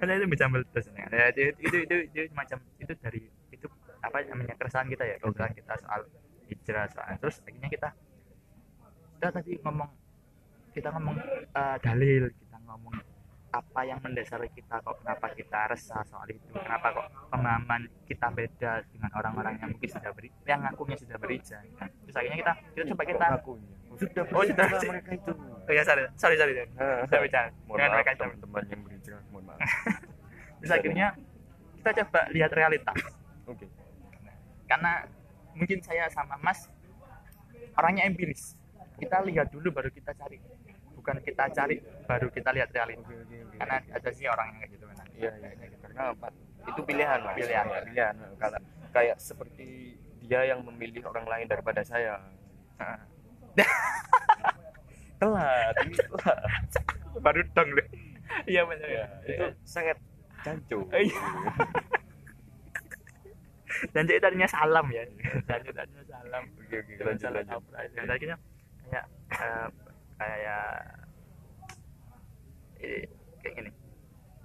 saya 0.00 0.14
itu 0.16 0.26
bisa 0.26 0.44
nih. 0.48 1.04
Ya, 1.12 1.24
itu, 1.28 1.40
itu 1.61 1.76
itu 1.85 1.96
itu 2.09 2.20
macam 2.33 2.59
itu 2.81 2.92
dari 2.98 3.20
apa 4.03 4.17
namanya 4.31 4.55
keresahan 4.55 4.89
kita 4.89 5.05
ya 5.05 5.17
keresahan 5.19 5.53
kita 5.55 5.73
soal 5.83 6.01
hijrah 6.49 6.87
soal 6.91 7.13
terus 7.21 7.37
akhirnya 7.45 7.71
kita 7.71 7.89
kita 9.19 9.29
tadi 9.35 9.53
ngomong 9.63 9.91
kita 10.73 10.89
ngomong 10.95 11.17
eh, 11.51 11.77
dalil 11.83 12.25
kita 12.31 12.57
ngomong 12.65 12.95
apa 13.49 13.81
yang 13.81 13.97
mendasari 14.05 14.53
kita 14.53 14.77
kok 14.85 15.01
kenapa 15.01 15.33
kita 15.33 15.73
resah 15.73 16.05
soal 16.05 16.29
itu 16.29 16.53
kenapa 16.53 16.93
kok 16.93 17.07
pemahaman 17.33 17.89
kita 18.05 18.29
beda 18.29 18.85
dengan 18.93 19.11
orang-orang 19.17 19.57
yang 19.57 19.73
mungkin 19.73 19.89
sudah 19.89 20.13
beri 20.13 20.29
yang 20.45 20.61
ngakunya 20.61 20.97
sudah 21.01 21.17
berhijrah. 21.17 21.65
Nah, 21.81 21.89
terus 22.05 22.17
akhirnya 22.21 22.39
kita 22.45 22.53
kita 22.77 22.85
coba 22.93 23.03
kita 23.09 23.25
ngakunya? 23.25 23.77
sudah 23.99 24.25
Oh, 24.37 24.45
sudah. 24.45 24.67
mereka 24.69 25.11
itu. 25.17 25.33
Oh 25.65 25.73
ya 25.73 25.83
sorry 25.83 26.03
sorry 26.21 26.37
sorry, 26.37 26.53
sorry. 26.55 26.71
Ah, 26.77 27.03
saya 27.09 27.21
bicara 27.25 27.49
dengan 27.49 27.89
mereka 27.97 28.11
itu. 28.13 28.21
teman-teman 28.21 28.65
yang 28.69 28.81
berhijrah 28.85 29.21
mohon 29.33 29.45
maaf. 29.49 29.61
Terus 30.61 30.73
akhirnya 30.77 31.07
kita 31.81 31.91
coba 32.05 32.21
lihat 32.37 32.51
realitas. 32.53 33.01
Oke 33.49 33.65
karena 34.68 35.09
mungkin 35.57 35.81
saya 35.83 36.07
sama 36.12 36.37
Mas 36.38 36.68
orangnya 37.74 38.04
empiris. 38.07 38.54
Kita 38.98 39.22
lihat 39.24 39.50
dulu 39.50 39.72
baru 39.72 39.90
kita 39.90 40.12
cari. 40.14 40.38
Bukan 40.94 41.24
kita 41.24 41.48
cari 41.50 41.81
baru 42.04 42.28
kita 42.28 42.52
lihat 42.52 42.68
realitas 42.70 43.02
oke 43.02 43.14
oke 43.24 43.37
oke. 43.48 43.57
Karena 43.57 43.76
ada 43.81 44.11
sih 44.12 44.26
orang 44.28 44.46
yang 44.52 44.59
kayak 44.61 44.70
gitu 44.76 44.85
kan 44.85 44.96
iya 45.18 45.33
iya 45.35 45.50
iya. 45.50 45.78
karena 45.83 46.04
itu 46.68 46.81
pilihan 46.85 47.18
mas. 47.24 47.35
Pilihan. 47.35 47.64
Iya, 47.66 47.81
pilihan. 47.88 48.14
Kalau 48.38 48.59
kayak 48.92 49.16
seperti 49.18 49.98
dia 50.28 50.44
yang 50.44 50.61
memilih 50.62 51.02
orang 51.09 51.26
lain 51.26 51.46
daripada 51.48 51.83
saya. 51.83 52.20
Telat 55.18 55.74
baru 57.20 57.42
dong 57.54 57.68
loh 57.74 57.87
iya 58.46 58.62
benar 58.64 58.88
ya, 58.88 59.07
itu 59.26 59.46
sangat 59.66 59.98
cancu 60.46 60.87
Iya. 60.94 61.18
dan 63.91 64.03
jadi 64.05 64.19
tadinya 64.21 64.47
salam 64.47 64.87
ya. 64.88 65.03
Dan 65.45 65.61
tadinya 65.64 66.05
salam. 66.05 66.45
Oke 66.57 66.77
oke 66.79 66.93
lanjut 67.01 67.31
lanjut. 67.31 67.62
Dan 67.95 68.07
akhirnya 68.07 68.37
kayak 68.83 69.05
eh, 69.31 69.69
kayak 70.17 70.64
eh, 72.79 73.03
kayak 73.38 73.53
gini. 73.55 73.71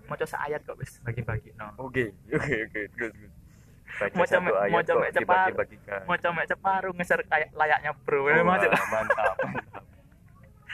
Mau 0.03 0.15
coba 0.15 0.37
ayat 0.43 0.61
kok 0.61 0.75
bis 0.75 0.99
bagi-bagi 1.01 1.49
no. 1.55 1.67
Oke 1.79 2.11
oke 2.27 2.55
oke. 2.67 2.81
Terus 2.93 3.13
Baca 3.93 4.09
Mau 4.17 4.25
coba- 4.25 4.65
mau 4.67 4.81
coba 4.81 5.05
cepat. 5.13 5.53
mau 6.09 6.17
coba 6.17 6.41
separuh 6.49 6.93
ngeser 6.97 7.21
kayak 7.29 7.53
layaknya 7.53 7.93
bro. 8.01 8.25
Coba. 8.25 8.57
mantap 8.57 8.73
mantap 8.89 9.35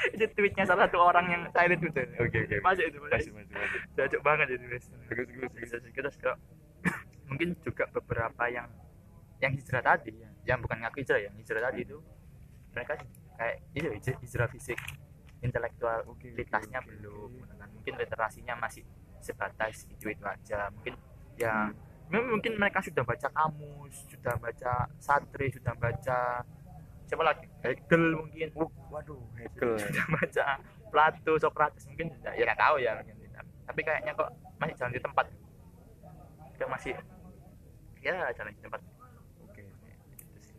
itu 0.08 0.24
tweetnya 0.32 0.64
salah 0.64 0.88
satu 0.88 0.96
orang 1.04 1.28
yang 1.28 1.42
saya 1.52 1.68
itu 1.70 1.92
oke 1.92 2.38
oke. 2.40 2.56
Masuk 2.64 2.86
itu 2.88 2.98
masih 3.04 3.32
masih 3.36 3.52
masih 3.52 3.80
cocok 3.92 4.22
banget 4.24 4.48
itu 4.56 4.66
bis 4.72 4.86
terus 5.12 5.28
terus 5.28 5.52
terus. 5.52 5.68
Terus 5.68 5.84
terus 5.92 6.16
kok 6.24 6.36
mungkin 7.30 7.56
juga 7.62 7.86
beberapa 7.94 8.50
yang 8.50 8.68
yang 9.40 9.56
hijrah 9.56 9.80
tadi 9.80 10.12
yang, 10.20 10.34
yang 10.44 10.60
bukan 10.60 10.84
ngaku 10.84 11.06
hijrah 11.06 11.20
ya 11.22 11.32
hijrah 11.32 11.62
tadi 11.72 11.88
itu 11.88 11.98
mereka 12.76 13.00
kayak 13.40 13.58
itu 13.72 13.88
hij- 13.88 14.20
hijrah 14.20 14.50
fisik. 14.52 14.80
Intelektual 15.40 16.04
Oke, 16.04 16.28
oke, 16.28 16.36
kualitasnya 16.36 16.84
oke, 16.84 16.88
belum 16.92 17.32
mungkin 17.80 17.94
literasinya 17.96 18.60
masih 18.60 18.84
sebatas 19.24 19.88
itu 19.88 20.12
itu 20.12 20.24
aja. 20.28 20.68
Mungkin 20.68 21.00
yang 21.40 21.72
memang 22.12 22.36
mungkin 22.36 22.60
mereka 22.60 22.84
sudah 22.84 23.08
baca 23.08 23.32
kamus 23.32 24.04
sudah 24.12 24.36
baca 24.36 24.92
satri 25.00 25.48
sudah 25.56 25.72
baca 25.80 26.44
siapa 27.08 27.24
lagi? 27.24 27.48
Hegel 27.64 28.20
mungkin. 28.20 28.52
Oh, 28.60 28.68
waduh 28.92 29.24
Hegel. 29.40 29.80
Sudah 29.80 30.08
baca 30.12 30.46
Plato 30.92 31.34
Socrates 31.40 31.88
mungkin 31.88 32.12
tidak 32.20 32.34
ya 32.36 32.44
nggak 32.44 32.60
tahu 32.60 32.76
ya 32.84 32.92
mungkin 33.00 33.20
tapi 33.70 33.86
kayaknya 33.86 34.18
kok 34.18 34.30
masih 34.58 34.76
jalan 34.82 34.94
di 34.98 35.02
tempat. 35.06 35.26
Kayak 36.58 36.70
masih 36.74 36.94
ya 38.00 38.32
jalan 38.36 38.52
di 38.56 38.62
tempat 38.64 38.82
oke 39.44 39.64
itu 40.24 40.38
sih 40.40 40.56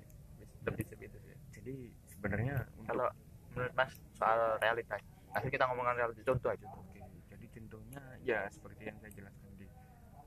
lebih 0.67 0.85
itu 1.01 1.19
sih 1.19 1.37
jadi 1.57 1.75
sebenarnya 2.13 2.55
kalau 2.85 3.09
menurut 3.57 3.75
mas 3.75 3.93
soal 4.15 4.61
realitas 4.61 5.01
nanti 5.33 5.49
kita 5.49 5.65
ngomongin 5.71 5.97
realitas 5.97 6.25
contoh 6.27 6.51
aja 6.53 6.67
Oke, 6.77 7.01
jadi 7.33 7.47
contohnya 7.57 8.03
ya 8.21 8.41
seperti 8.53 8.91
yang 8.91 8.97
saya 9.01 9.13
jelaskan 9.15 9.51
di 9.57 9.67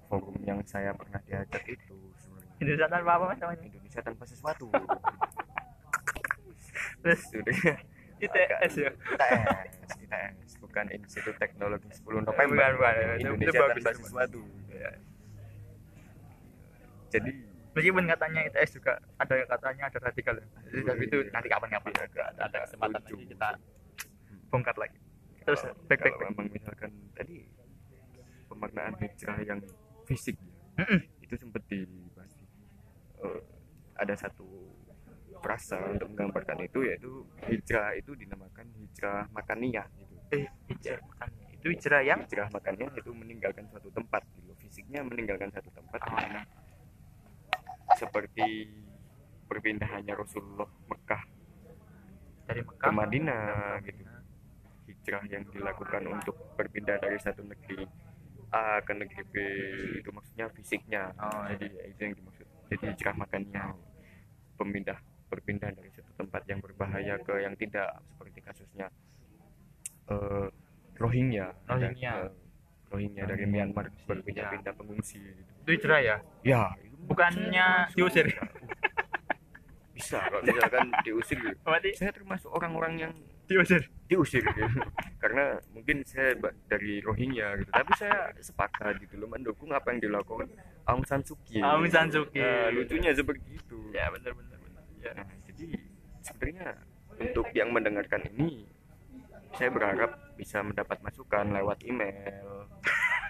forum 0.10 0.36
yang 0.44 0.60
saya 0.66 0.92
pernah 0.96 1.22
diajak 1.26 1.64
itu 1.70 1.98
sebenarnya 2.20 2.52
Indonesia 2.64 2.88
tanpa 2.90 3.12
apa 3.18 3.24
mas 3.30 3.40
namanya 3.42 3.66
Indonesia 3.66 4.02
tanpa 4.02 4.24
sesuatu. 4.24 4.68
terus 7.04 7.20
Sudah 7.28 7.76
ITS 8.24 8.74
ya 8.80 8.92
ITS, 8.96 10.00
ITS 10.00 10.52
bukan 10.64 10.86
Institut 10.96 11.36
Teknologi 11.36 11.92
10 11.92 12.24
November. 12.24 12.56
Bukan, 12.56 12.72
bukan. 12.80 13.20
Indonesia 13.20 13.68
tanpa 13.68 13.92
sesuatu. 13.92 14.42
Ya. 14.72 14.96
Jadi 17.14 17.32
meskipun 17.74 18.04
katanya 18.10 18.40
ITS 18.50 18.70
juga 18.78 18.94
ada 19.18 19.36
katanya 19.46 19.84
ada 19.90 19.98
radikal 20.02 20.36
ya. 20.38 20.46
Jadi, 20.66 20.82
tapi 20.86 21.02
itu 21.06 21.18
iya. 21.22 21.32
nanti 21.34 21.48
kapan-kapan 21.50 21.92
ada, 21.94 22.24
ada 22.42 22.58
kesempatan 22.66 23.02
lagi 23.02 23.24
kita 23.30 23.50
bongkar 24.50 24.76
lagi. 24.78 25.00
Terus 25.44 25.62
kalau- 25.62 25.78
back 25.86 26.00
back 26.00 26.14
kalau 26.14 26.20
back. 26.20 26.30
memang 26.34 26.48
misalkan 26.50 26.92
tadi 27.14 27.36
pemaknaan 28.48 28.94
hijrah 28.98 29.38
yang 29.44 29.60
fisik 30.06 30.36
ya, 30.38 30.84
Mm-mm. 30.86 31.00
itu 31.22 31.34
sempat 31.38 31.62
dibahas 31.68 32.32
Eh, 33.24 33.40
ada 33.96 34.14
satu 34.20 34.44
frasa 35.40 35.80
untuk 35.92 36.12
menggambarkan 36.12 36.60
itu 36.60 36.84
yaitu 36.84 37.24
hijrah 37.48 37.96
itu 37.96 38.12
dinamakan 38.16 38.68
hijrah 38.76 39.28
makaniyah 39.32 39.88
gitu. 39.96 40.16
Eh 40.36 40.44
hijrah 40.68 41.00
bukan 41.04 41.30
itu 41.56 41.68
hijrah 41.72 42.02
yang? 42.04 42.20
Hijrah 42.28 42.52
makaniyah 42.52 42.92
itu 43.00 43.12
meninggalkan 43.16 43.64
suatu 43.72 43.88
tempat 43.96 44.28
gitu. 44.36 44.52
Fisiknya 44.60 45.08
meninggalkan 45.08 45.52
satu 45.56 45.72
tempat 45.72 46.00
di 46.04 46.12
mana 46.12 46.40
seperti 47.98 48.70
perpindahannya 49.48 50.14
Rasulullah 50.18 50.70
Mekah 50.90 51.24
dari 52.50 52.62
ke 52.62 52.68
Mekah 52.68 52.94
Madinah 52.94 53.80
gitu. 53.86 54.02
Hijrah 54.84 55.24
yang 55.32 55.44
dilakukan 55.52 56.04
untuk 56.12 56.36
berpindah 56.60 57.00
dari 57.00 57.16
satu 57.20 57.44
negeri 57.44 57.88
A 58.54 58.84
ke 58.84 58.94
negeri 58.94 59.24
B 59.32 59.36
itu 60.04 60.10
maksudnya 60.12 60.46
fisiknya. 60.52 61.12
Oh, 61.18 61.48
jadi 61.56 61.68
ya, 61.72 61.84
itu 61.88 62.00
yang 62.04 62.14
dimaksud. 62.20 62.48
Jadi 62.72 62.84
hijrah 62.94 63.16
makannya 63.16 63.64
pemindah 64.60 65.00
berpindah 65.32 65.72
dari 65.74 65.90
satu 65.90 66.12
tempat 66.20 66.46
yang 66.46 66.60
berbahaya 66.62 67.18
ke 67.18 67.34
yang 67.42 67.58
tidak 67.58 67.90
seperti 68.06 68.40
kasusnya 68.44 68.88
eh, 70.12 70.48
Rohingya. 71.00 71.48
Rohingya. 71.66 72.12
Eh, 72.28 72.32
Rohingya 72.94 73.24
dari 73.26 73.46
Myanmar 73.50 73.90
berpindah-pindah 74.06 74.74
pengungsi 74.78 75.18
gitu. 75.18 75.52
itu 75.66 75.70
hijrah 75.82 76.00
ya? 76.04 76.18
Ya 76.46 76.64
Bukannya 77.08 77.92
diusir? 77.96 78.28
bisa 79.94 80.18
kalau 80.26 80.42
misalkan 80.42 80.90
diusir 81.06 81.38
gitu. 81.38 81.56
berarti 81.62 81.94
saya 81.94 82.12
termasuk 82.12 82.50
orang-orang 82.50 82.94
yang 82.98 83.14
diusir. 83.46 83.86
diusir 84.10 84.42
gitu. 84.42 84.66
Karena 85.22 85.62
mungkin 85.72 86.02
saya 86.04 86.34
dari 86.66 87.00
Rohingya 87.00 87.62
gitu. 87.62 87.70
Tapi 87.72 87.92
saya 87.96 88.34
sepakat 88.42 89.00
gitu 89.06 89.22
loh 89.22 89.30
mendukung 89.30 89.70
apa 89.72 89.94
yang 89.94 90.02
dilakukan 90.02 90.50
Aung 90.90 91.06
San 91.06 91.22
Suu 91.22 91.38
Kyi. 91.46 91.62
Aung 91.62 91.88
San 91.88 92.10
Suu 92.10 92.26
Kyi. 92.28 92.42
Nah, 92.42 92.74
lucunya 92.74 93.14
seperti 93.14 93.56
itu. 93.56 93.80
Ya 93.94 94.10
benar 94.10 94.34
benar 94.34 94.58
benar. 94.60 94.84
Ya. 95.00 95.12
Nah, 95.14 95.30
jadi 95.46 95.66
sebenarnya 96.26 96.68
untuk 97.22 97.48
yang 97.54 97.70
mendengarkan 97.70 98.26
ini 98.34 98.66
saya 99.54 99.70
berharap 99.70 100.18
bisa 100.34 100.66
mendapat 100.66 100.98
masukan 101.06 101.54
lewat 101.54 101.86
email 101.86 102.66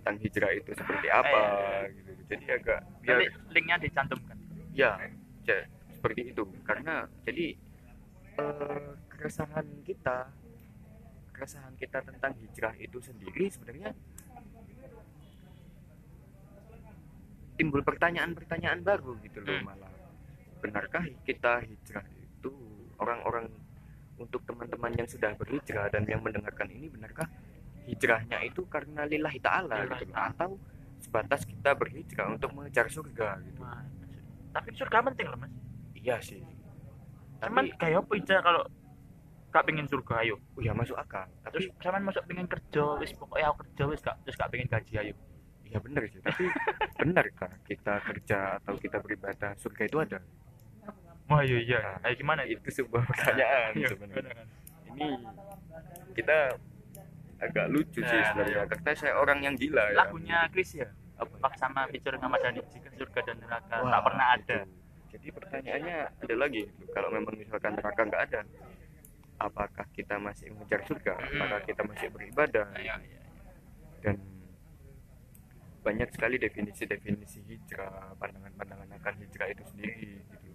tentang 0.00 0.16
hijrah 0.18 0.50
itu 0.50 0.70
seperti 0.72 1.08
apa 1.08 1.42
gitu. 1.92 2.10
Jadi 2.26 2.44
agak 2.48 2.80
biar 3.00 3.18
linknya 3.48 3.76
dicantumkan. 3.78 4.36
Ya 4.72 4.96
ja- 5.44 5.68
seperti 5.90 6.32
itu. 6.32 6.42
Karena 6.64 7.04
jadi 7.22 7.52
eh, 8.32 8.90
keresahan 9.10 9.84
kita 9.84 10.32
keresahan 11.30 11.72
kita 11.74 12.00
tentang 12.00 12.32
hijrah 12.34 12.72
itu 12.74 12.98
sendiri 12.98 13.48
sebenarnya 13.48 13.92
timbul 17.56 17.82
pertanyaan-pertanyaan 17.82 18.80
baru 18.80 19.20
gitu 19.20 19.40
loh 19.40 19.52
Hmm. 19.54 19.66
malah. 19.66 19.92
Benarkah 20.60 21.04
kita 21.22 21.60
hijrah 21.60 22.04
itu 22.14 22.52
orang-orang 22.96 23.48
untuk 24.16 24.44
teman-teman 24.44 24.92
yang 24.94 25.08
sudah 25.08 25.32
berhijrah 25.34 25.88
dan 25.88 26.04
yang 26.04 26.20
mendengarkan 26.20 26.68
ini 26.68 26.88
benarkah 26.88 27.28
hijrahnya 27.90 28.38
itu 28.42 28.62
karena 28.70 29.02
lillahi 29.04 29.38
ta'ala 29.38 29.76
gitu 29.98 30.14
atau 30.14 30.50
sebatas 31.00 31.42
kita 31.42 31.74
berhijrah 31.74 32.30
untuk 32.30 32.54
mengejar 32.54 32.86
surga 32.86 33.40
gitu. 33.42 33.60
Wah, 33.60 33.82
tapi 34.52 34.68
surga 34.74 34.98
penting 35.10 35.26
loh 35.26 35.38
mas. 35.40 35.52
Iya 35.96 36.16
sih. 36.22 36.40
Cuman 37.40 37.66
tapi 37.66 37.76
kayak 37.76 38.04
apa 38.04 38.12
aja 38.14 38.36
kalau 38.40 38.62
gak 39.50 39.64
pengen 39.66 39.86
surga 39.88 40.14
ayo? 40.22 40.36
Oh 40.54 40.62
ya 40.62 40.70
masuk 40.70 40.94
akal. 40.94 41.26
Terus 41.50 41.66
tapi 41.68 41.82
cuman 41.82 42.02
masuk 42.06 42.22
pengen 42.28 42.46
kerja 42.46 42.82
wis 43.00 43.12
pokoknya 43.16 43.46
aku 43.50 43.58
kerja 43.66 43.82
wis 43.90 44.00
gak 44.00 44.16
terus 44.22 44.36
gak 44.38 44.50
pengen 44.52 44.68
gaji 44.68 44.94
ayo? 45.00 45.14
Ya 45.66 45.78
benar 45.78 46.02
sih. 46.06 46.20
Tapi 46.22 46.44
benarkah 47.00 47.52
kita 47.64 47.94
kerja 48.04 48.38
atau 48.60 48.74
kita 48.76 48.96
beribadah 49.00 49.56
surga 49.56 49.82
itu 49.88 49.96
ada. 49.98 50.18
Wah 51.26 51.42
iya 51.42 51.58
iya. 51.62 51.80
Eh, 52.02 52.14
gimana 52.14 52.42
itu? 52.42 52.58
sebuah 52.66 53.06
pertanyaan 53.06 53.70
Iya, 53.74 53.88
sebenarnya. 53.94 54.34
kan? 54.34 54.46
ini 54.90 55.06
kita 56.12 56.58
agak 57.40 57.66
lucu 57.72 58.00
sih 58.00 58.12
Nah, 58.20 58.26
sebenarnya. 58.32 58.64
karena 58.68 58.90
saya 58.92 59.14
orang 59.16 59.38
yang 59.40 59.54
gila 59.56 59.84
ya. 59.90 59.96
Lagunya 59.96 60.38
Chris 60.52 60.76
ya? 60.76 60.88
Apa? 61.16 61.48
Sama 61.56 61.88
feature 61.88 62.16
Ahmad 62.16 62.40
Dhani 62.40 62.60
jika 62.68 62.88
surga 62.96 63.20
dan 63.24 63.36
neraka. 63.40 63.74
Wah, 63.80 63.90
tak 63.92 64.02
pernah 64.04 64.26
ada. 64.36 64.58
gitu. 64.64 64.78
jadi 65.10 65.26
pertanyaannya 65.34 65.96
ada 66.22 66.34
lagi 66.38 66.62
kalau 66.94 67.08
memang 67.10 67.34
misalkan 67.34 67.74
neraka 67.74 68.00
nggak 68.06 68.22
ada 68.30 68.40
apakah 69.40 69.86
kita 69.90 70.20
masih 70.20 70.52
mengejar 70.54 70.84
surga? 70.86 71.16
Apakah 71.18 71.60
kita 71.66 71.82
masih 71.82 72.08
beribadah? 72.12 72.68
Iya, 72.76 72.94
iya, 73.00 73.18
iya. 73.18 73.20
dan 74.04 74.16
banyak 75.80 76.08
sekali 76.12 76.36
definisi-definisi 76.36 77.40
hijrah 77.48 78.12
pandangan-pandangan 78.20 79.00
akan 79.00 79.14
hijrah 79.24 79.48
itu 79.48 79.64
sendiri 79.72 80.20
gitu. 80.28 80.48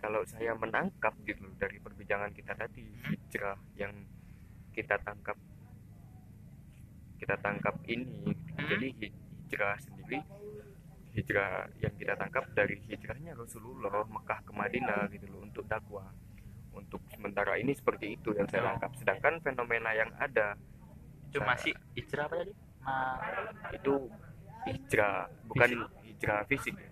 Kalau 0.00 0.24
saya 0.24 0.56
menangkap 0.56 1.12
gitu 1.22 1.44
dari 1.60 1.76
perbincangan 1.78 2.32
kita 2.32 2.56
tadi 2.56 2.82
hijrah 3.12 3.60
yang 3.76 3.92
kita 4.72 4.96
tangkap 5.04 5.36
kita 7.18 7.34
tangkap 7.36 7.74
ini 7.84 8.30
Hmm. 8.54 8.68
jadi 8.68 8.88
hi- 8.96 9.14
hijrah 9.42 9.76
sendiri 9.78 10.18
hijrah 11.10 11.50
yang 11.76 11.94
kita 11.94 12.14
tangkap 12.14 12.44
dari 12.52 12.78
hijrahnya 12.80 13.34
Rasulullah 13.34 14.04
Mekah 14.04 14.40
ke 14.40 14.52
Madinah 14.52 15.08
gitu 15.08 15.26
loh 15.28 15.42
untuk 15.42 15.64
dakwah 15.64 16.06
untuk 16.70 17.02
sementara 17.08 17.54
ini 17.54 17.72
seperti 17.72 18.14
itu 18.14 18.30
yang 18.32 18.46
saya 18.46 18.62
Oh. 18.62 18.66
tangkap 18.68 18.90
sedangkan 18.94 19.34
fenomena 19.40 19.90
yang 19.92 20.10
ada 20.14 20.54
itu 21.24 21.38
masih 21.40 21.74
hijrah 21.92 22.24
apa 22.24 22.36
tadi 22.38 22.52
Ma- 22.78 23.18
itu 23.70 23.94
hijrah 24.64 25.16
bukan 25.44 25.70
hijrah 26.02 26.40
fisik 26.44 26.72
ya. 26.72 26.88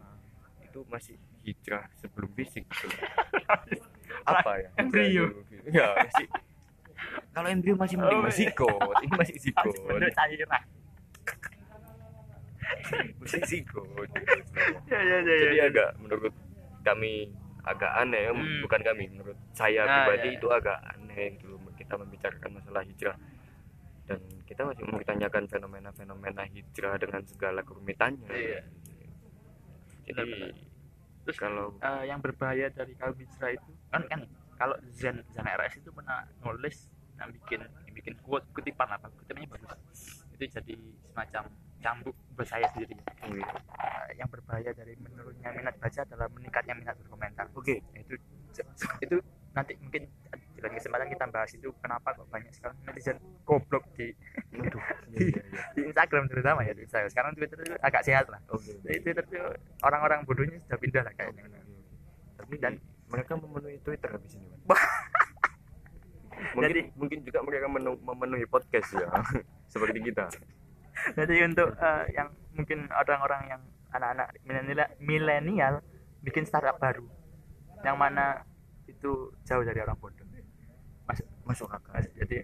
itu 0.60 0.78
masih 0.86 1.14
hijrah 1.42 1.86
sebelum 1.94 2.30
fisik 2.32 2.66
gitu. 2.66 2.88
apa 4.26 4.52
ya 4.58 4.68
ya 5.68 5.86
masih 5.96 6.26
kalau 7.36 7.48
embrio 7.48 7.76
masih 7.76 8.00
mending 8.00 8.16
Oh, 8.16 8.24
masih 8.24 8.42
iya. 8.42 8.52
zigot 8.56 8.96
ini 8.98 9.12
masih 9.12 9.34
masih 9.36 9.52
bener 9.84 10.10
cairan 10.10 10.48
masih 13.20 13.40
zigot 13.44 14.08
ya 14.86 15.00
ya 15.00 15.16
ya 15.20 15.34
jadi 15.36 15.54
ya 15.54 15.64
agak 15.68 15.88
menurut 15.98 16.34
kami 16.80 17.28
agak 17.62 17.92
aneh 17.94 18.30
Hmm. 18.30 18.62
bukan 18.62 18.80
kami 18.80 19.04
menurut 19.10 19.36
saya 19.52 19.82
Ah, 19.82 20.06
pribadi 20.06 20.28
iya. 20.30 20.38
itu 20.38 20.48
agak 20.48 20.78
aneh 20.88 21.34
gitu 21.34 21.54
kita 21.76 21.94
membicarakan 21.94 22.50
masalah 22.54 22.82
hijrah 22.82 23.16
dan 24.06 24.16
kita 24.44 24.62
masih 24.62 24.86
mempertanyakan 24.86 25.44
fenomena-fenomena 25.44 26.46
hijrah 26.46 26.94
dengan 26.96 27.20
segala 27.22 27.60
kerumitannya 27.60 28.30
Iya. 28.30 28.60
jadi 30.04 30.14
Benar-benar. 30.16 30.52
Terus 31.26 31.36
kalau 31.36 31.74
eh, 31.76 32.02
yang 32.06 32.22
berbahaya 32.22 32.70
dari 32.70 32.94
kaum 32.94 33.12
hijrah 33.12 33.50
itu 33.50 33.70
kan 33.90 34.02
kan 34.06 34.20
kalau 34.54 34.78
Zen 34.88 35.26
Zen 35.28 35.42
RS 35.44 35.82
itu 35.82 35.90
pernah 35.90 36.22
nulis 36.40 36.86
yang 37.16 37.30
bikin 37.32 37.60
yang 37.64 37.94
bikin 37.94 38.14
quote 38.20 38.46
kutipan 38.52 38.88
apa 38.88 39.08
kutipannya 39.12 39.48
bagus. 39.48 40.22
Itu 40.32 40.44
jadi 40.46 40.74
semacam 41.08 41.42
cambuk 41.80 42.16
buat 42.34 42.48
saya 42.48 42.66
sendiri. 42.72 42.96
Wih, 43.30 43.44
Eh, 43.76 44.08
yang 44.16 44.28
berbahaya 44.28 44.72
dari 44.72 44.96
menurunnya 44.96 45.50
minat 45.52 45.76
baca 45.76 46.00
adalah 46.02 46.28
meningkatnya 46.30 46.74
minat 46.74 46.96
berkomentar. 47.00 47.46
Oke. 47.52 47.80
Nah, 47.92 48.00
itu 48.00 48.14
itu 49.00 49.16
nanti 49.52 49.72
mungkin 49.80 50.04
di 50.52 50.60
lain 50.60 50.72
kesempatan 50.72 51.08
kita 51.08 51.24
bahas 51.28 51.52
itu 51.52 51.68
kenapa 51.80 52.12
kok 52.12 52.28
banyak 52.28 52.48
sekali 52.52 52.72
netizen 52.84 53.16
goblok 53.44 53.84
di 53.92 54.12
Waduh, 54.52 54.80
iya, 55.12 55.20
iya, 55.20 55.40
iya. 55.44 55.62
di 55.72 55.80
Instagram 55.84 56.24
terutama 56.28 56.60
ya 56.64 56.72
di 56.72 56.84
Instagram. 56.84 57.08
Sekarang 57.08 57.32
Twitter 57.36 57.58
itu 57.60 57.74
agak 57.80 58.02
sehat 58.04 58.26
lah. 58.28 58.40
Oke. 58.48 58.72
di 58.80 59.00
Twitter 59.00 59.24
itu 59.24 59.36
orang-orang 59.80 60.24
bodohnya 60.24 60.56
sudah 60.64 60.78
pindah 60.78 61.02
lah 61.04 61.12
kayaknya. 61.12 61.44
Tapi 62.36 62.54
Dan- 62.56 62.80
mereka 63.06 63.38
memenuhi 63.38 63.78
Twitter 63.80 64.10
habis 64.10 64.34
ini. 64.34 64.48
mungkin 66.52 66.70
Jadi- 66.70 66.86
mungkin 66.94 67.18
juga 67.22 67.38
mereka 67.40 67.66
menu- 67.66 68.00
memenuhi 68.00 68.46
podcast 68.46 68.92
ya, 68.92 69.08
seperti 69.72 69.98
kita. 70.02 70.28
jadi 71.12 71.44
untuk 71.44 71.72
eh, 71.72 72.04
yang 72.10 72.28
mungkin 72.52 72.88
orang-orang 72.88 73.42
yang 73.48 73.62
anak-anak 73.90 74.28
milenial 74.42 74.80
milenial 74.98 75.74
bikin 76.20 76.44
startup 76.44 76.76
baru 76.76 77.04
yang 77.80 77.94
mana 77.94 78.44
itu 78.86 79.12
jauh 79.42 79.62
dari 79.62 79.78
orang 79.78 79.96
bodoh 79.96 80.24
masuk 81.06 81.26
Masuk 81.42 81.68
akal. 81.70 82.02
Jadi 82.12 82.42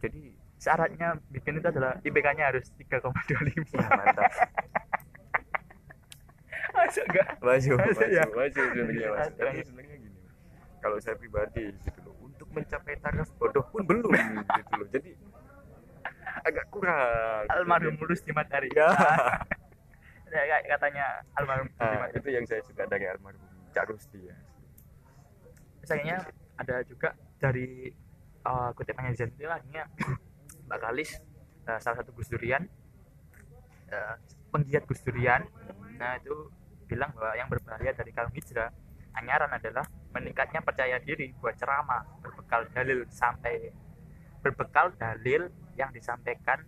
Jadi 0.00 0.22
syaratnya 0.56 1.20
bikin 1.28 1.58
itu 1.58 1.68
adalah 1.68 2.00
IPK-nya 2.00 2.48
harus 2.48 2.72
3,25 2.74 3.12
ya, 3.74 3.88
mantap. 3.90 4.24
masuk 6.72 7.04
enggak 7.04 7.28
Masuk, 7.38 7.76
Masuk, 7.76 7.76
masuk, 7.76 8.08
ya? 8.08 8.24
masuk 8.24 8.64
sebenarnya 8.64 9.06
masuk. 9.06 9.12
Masuk, 9.12 9.36
Tapi 9.36 9.52
ya. 9.52 9.64
sebenarnya 9.66 9.96
gini, 10.00 10.20
kalau 10.80 10.96
saya 10.98 11.14
pribadi 11.14 11.64
gitu 11.76 12.01
mencapai 12.52 12.94
taraf 13.00 13.28
bodoh 13.40 13.64
pun 13.72 13.82
belum 13.84 14.12
gitu 14.60 14.72
loh. 14.76 14.88
Jadi 14.92 15.10
agak 16.42 16.66
kurang. 16.72 17.44
almarhum 17.50 17.94
mulus 17.98 18.20
di 18.24 18.32
matahari 18.34 18.70
Ya. 18.72 18.88
ya 20.32 20.42
kayak 20.48 20.62
katanya 20.64 21.04
almarhum 21.36 21.68
Nah, 21.76 22.08
itu 22.08 22.28
yang 22.32 22.44
saya 22.48 22.64
suka 22.64 22.88
dari 22.88 23.04
almarhum 23.04 23.42
Cak 23.72 23.84
Rusti 23.88 24.20
ya. 24.28 24.36
misalnya 25.82 26.24
ada 26.56 26.80
juga 26.86 27.12
dari 27.42 27.90
uh, 28.46 28.70
kutipannya 28.76 29.18
Zen 29.18 29.34
itu 29.34 29.50
akhirnya 29.50 29.90
Mbak 30.70 30.78
Kalis 30.78 31.18
uh, 31.66 31.78
salah 31.82 32.00
satu 32.00 32.14
Gus 32.14 32.30
Durian 32.30 32.64
uh, 33.90 34.14
penggiat 34.54 34.86
Gus 34.86 35.02
Durian 35.02 35.42
nah 35.98 36.16
itu 36.16 36.48
bilang 36.86 37.10
bahwa 37.18 37.34
yang 37.34 37.48
berbahaya 37.50 37.92
dari 37.92 38.12
kaum 38.14 38.30
hijrah 38.30 38.70
anyaran 39.18 39.50
adalah 39.52 39.84
meningkatnya 40.12 40.60
percaya 40.60 41.00
diri 41.00 41.32
buat 41.40 41.56
ceramah 41.56 42.04
berbekal 42.20 42.68
dalil 42.72 43.08
sampai 43.08 43.72
berbekal 44.44 44.92
dalil 45.00 45.48
yang 45.76 45.88
disampaikan 45.90 46.60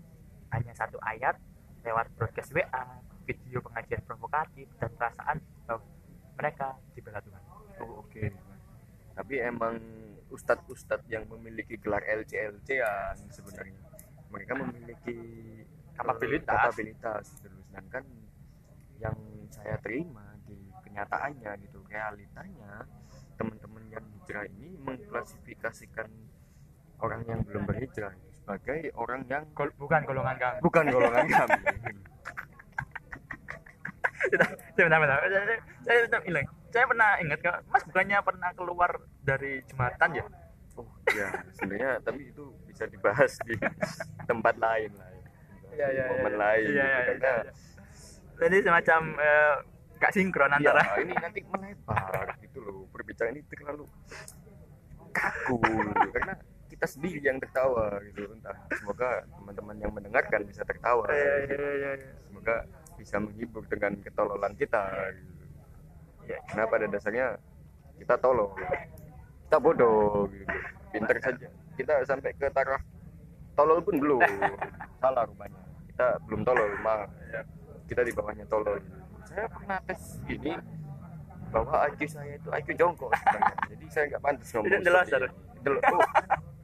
hanya 0.53 0.73
satu 0.73 0.97
ayat 1.05 1.37
lewat 1.85 2.09
broadcast 2.17 2.55
WA 2.57 3.05
video 3.29 3.61
pengajian 3.61 4.01
provokatif 4.09 4.69
dan 4.81 4.91
perasaan 4.97 5.37
bahwa 5.69 5.85
mereka 6.37 6.77
dibela 6.97 7.21
Tuhan 7.21 7.43
Oh, 7.83 8.07
oke. 8.07 8.31
Tapi 9.19 9.35
emang 9.43 9.83
ustadz-ustadz 10.31 11.11
yang 11.11 11.27
memiliki 11.27 11.75
gelar 11.79 12.07
LCLC 12.07 12.79
yang 12.79 13.19
sebenarnya 13.35 13.79
mereka 14.31 14.53
memiliki 14.59 15.17
Kapabilitas. 15.95 16.55
kapabilitas 16.55 17.25
gitu. 17.39 17.59
Sedangkan 17.71 18.05
yang 18.99 19.15
saya 19.51 19.79
terima 19.79 20.35
di 20.47 20.59
kenyataannya 20.87 21.51
gitu, 21.67 21.79
realitanya 21.87 22.83
teman-teman 24.25 24.49
yang 24.49 24.49
hijrah 24.49 24.49
ini 24.49 24.69
mengklasifikasikan 24.81 26.09
orang 27.05 27.23
yang 27.29 27.41
belum 27.45 27.63
berhijrah 27.69 28.15
sebagai 28.33 28.81
orang 28.97 29.25
yang 29.29 29.45
Gol- 29.53 29.77
bukan 29.77 30.01
golongan 30.05 30.37
kami 30.41 30.59
bukan 30.65 30.85
golongan 30.89 31.25
kami. 31.29 31.61
saya 34.75 34.89
benar 34.89 35.21
saya, 35.21 35.61
saya, 35.85 35.99
saya, 36.73 36.85
pernah 36.89 37.11
ingat 37.21 37.39
kak 37.45 37.57
mas 37.69 37.85
bukannya 37.85 38.19
pernah 38.25 38.51
keluar 38.57 38.91
dari 39.21 39.61
jembatan 39.69 40.11
ya 40.17 40.25
Oh 40.75 40.91
ya, 41.15 41.31
sebenarnya 41.55 42.03
tapi 42.03 42.35
itu 42.35 42.51
bisa 42.67 42.83
dibahas 42.91 43.39
di 43.47 43.55
tempat 44.27 44.59
lain 44.59 44.91
lah. 44.99 45.07
ya. 45.71 45.87
Di 45.87 46.03
momen 46.11 46.35
iya. 46.35 46.41
lain. 46.43 46.67
Iya, 46.67 46.75
gitu. 46.75 46.83
iya, 46.83 46.99
Karena 47.07 47.31
iya. 47.31 47.53
jadi 48.43 48.57
semacam 48.59 49.01
eh, 49.23 49.55
gak 50.03 50.13
sinkron 50.19 50.51
Iya, 50.51 50.57
antara 50.59 50.83
ini 50.99 51.15
nanti 51.15 51.41
melebar 51.47 52.27
Perbincangan 53.05 53.37
ini 53.37 53.43
terlalu 53.53 53.85
kaku 55.13 55.61
gitu. 55.61 56.09
karena 56.17 56.35
kita 56.73 56.87
sendiri 56.89 57.21
yang 57.21 57.37
tertawa 57.37 58.01
gitu. 58.09 58.33
Entah 58.33 58.57
semoga 58.81 59.29
teman-teman 59.29 59.77
yang 59.77 59.93
mendengarkan 59.93 60.41
bisa 60.49 60.65
tertawa. 60.65 61.05
Iya, 61.13 61.21
iya, 61.21 61.37
gitu. 61.47 61.69
iya. 61.77 61.93
Semoga 62.33 62.57
bisa 62.97 63.17
menghibur 63.21 63.63
dengan 63.69 63.93
ketololan 64.01 64.53
kita 64.57 64.85
gitu. 65.21 65.45
Iya. 66.33 66.39
Karena 66.49 66.65
pada 66.65 66.85
dasarnya 66.89 67.27
kita 68.01 68.15
tolol. 68.19 68.57
Kita 69.45 69.57
bodoh 69.61 70.27
gitu. 70.33 70.57
Pinter 70.91 71.17
saja. 71.21 71.49
Kita 71.77 71.95
sampai 72.09 72.33
ke 72.33 72.49
taraf 72.49 72.81
tolol 73.53 73.85
pun 73.85 74.01
belum. 74.01 74.25
Salah 74.99 75.29
rupanya. 75.29 75.61
Kita 75.93 76.19
belum 76.27 76.43
tolol, 76.43 76.71
maaf. 76.83 77.07
Kita 77.87 78.03
di 78.03 78.11
bawahnya 78.17 78.49
tolol. 78.51 78.81
Saya 79.29 79.47
pernah 79.47 79.79
tes 79.87 80.19
ini 80.27 80.59
bahwa 81.55 81.87
IQ 81.87 82.01
saya 82.11 82.35
itu 82.35 82.49
IQ 82.51 82.69
jongkok 82.75 83.11
sebenarnya. 83.15 83.55
Jadi 83.71 83.85
saya 83.89 84.05
nggak 84.11 84.23
pantas 84.23 84.49
ngomong. 84.51 84.83
Delosor. 84.83 85.23
Del 85.63 85.75
oh, 85.79 86.03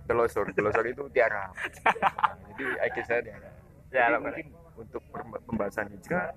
delosor, 0.05 0.45
delosor 0.51 0.85
itu 0.85 1.03
tiara. 1.09 1.47
Nah, 1.47 2.35
jadi 2.51 2.65
IQ 2.85 2.97
saya 3.01 3.21
tiara. 3.23 3.49
Ya, 3.89 4.05
Jadi 4.05 4.19
mungkin 4.19 4.47
untuk 4.77 5.03
pem- 5.09 5.43
pembahasan 5.47 5.87
hijrah 5.89 6.35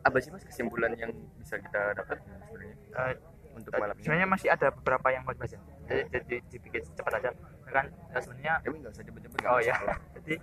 apa 0.00 0.20
sih 0.20 0.28
mas 0.28 0.44
kesimpulan 0.44 0.92
yang 0.94 1.08
bisa 1.40 1.56
kita 1.56 1.96
dapat 1.96 2.20
sebenarnya 2.20 2.76
Eh, 3.08 3.14
untuk 3.54 3.72
malam 3.72 3.94
ini? 3.94 4.04
sebenarnya 4.04 4.28
masih 4.28 4.48
ada 4.50 4.68
beberapa 4.70 5.08
yang 5.08 5.24
mau 5.24 5.32
dibahas 5.32 5.56
ya 5.56 5.60
jadi, 5.82 6.02
jadi 6.12 6.36
dibikin 6.46 6.82
cepat 6.92 7.12
aja 7.16 7.30
kan 7.64 7.88
eh, 7.88 8.20
sebenarnya 8.20 8.54
Emang 8.62 8.78
nggak 8.84 8.92
usah 8.92 9.00
cepet-cepet 9.02 9.38
oh 9.46 9.60
ya 9.60 9.74
jadi 10.20 10.34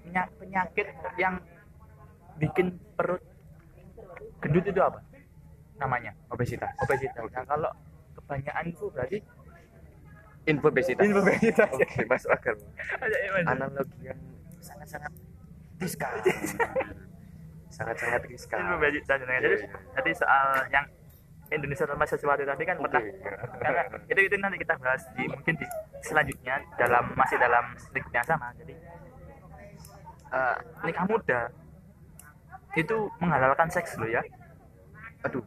penya- 0.00 0.32
penyakit 0.34 0.86
yang 1.14 1.34
bikin 2.34 2.66
perut 2.94 3.20
gendut 4.38 4.64
itu 4.64 4.80
apa 4.80 4.98
namanya? 5.76 6.12
Obesitas. 6.32 6.72
Obesitas. 6.82 7.24
Nah, 7.32 7.44
kalau 7.44 7.70
kebanyakan 8.16 8.64
itu 8.72 8.84
berarti 8.90 9.18
info 10.46 10.66
obesitas. 10.70 11.04
Obesitas. 11.04 11.70
Oke 11.74 12.00
masuk 12.08 12.30
akal. 12.32 12.54
Analogi 13.50 13.98
yang 14.02 14.20
sangat-sangat 14.62 15.12
riskan. 15.82 16.12
Sangat-sangat 17.76 18.22
riskan. 18.30 18.58
Info 18.62 18.74
obesitas 18.80 19.18
nah, 19.20 19.36
jadi 19.42 19.56
Iya, 19.60 19.66
iya. 19.68 19.78
tadi 19.92 20.10
soal 20.16 20.46
yang 20.72 20.86
Indonesia 21.46 21.86
tanpa 21.86 22.06
sesuatu 22.08 22.42
tadi 22.42 22.62
kan 22.66 22.76
pernah. 22.80 23.02
Karena 23.62 23.82
itu 24.10 24.20
itu 24.26 24.36
nanti 24.40 24.56
kita 24.58 24.74
bahas 24.82 25.02
di 25.14 25.24
mungkin 25.30 25.54
di 25.54 25.66
selanjutnya 26.02 26.58
dalam 26.74 27.04
masih 27.14 27.36
dalam 27.38 27.64
sedikit 27.78 28.10
yang 28.10 28.26
sama. 28.26 28.50
Jadi 28.58 28.74
eh, 30.34 30.56
nikah 30.82 31.06
muda 31.06 31.40
itu 32.74 32.96
menghalalkan 33.22 33.68
seks 33.70 33.94
loh 34.00 34.10
ya. 34.10 34.24
Aduh 35.22 35.46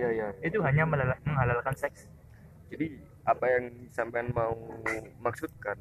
ya 0.00 0.08
ya 0.10 0.26
itu 0.40 0.58
hanya 0.64 0.84
menghalalkan 0.84 1.74
seks. 1.76 2.08
Jadi 2.72 2.96
apa 3.22 3.44
yang 3.46 3.64
sampean 3.92 4.32
mau 4.32 4.54
maksudkan? 5.20 5.76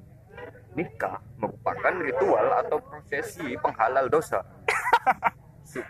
Nikah 0.71 1.19
merupakan 1.35 1.93
ritual 1.99 2.47
atau 2.55 2.79
prosesi 2.79 3.55
penghalal 3.59 4.07
dosa? 4.07 4.39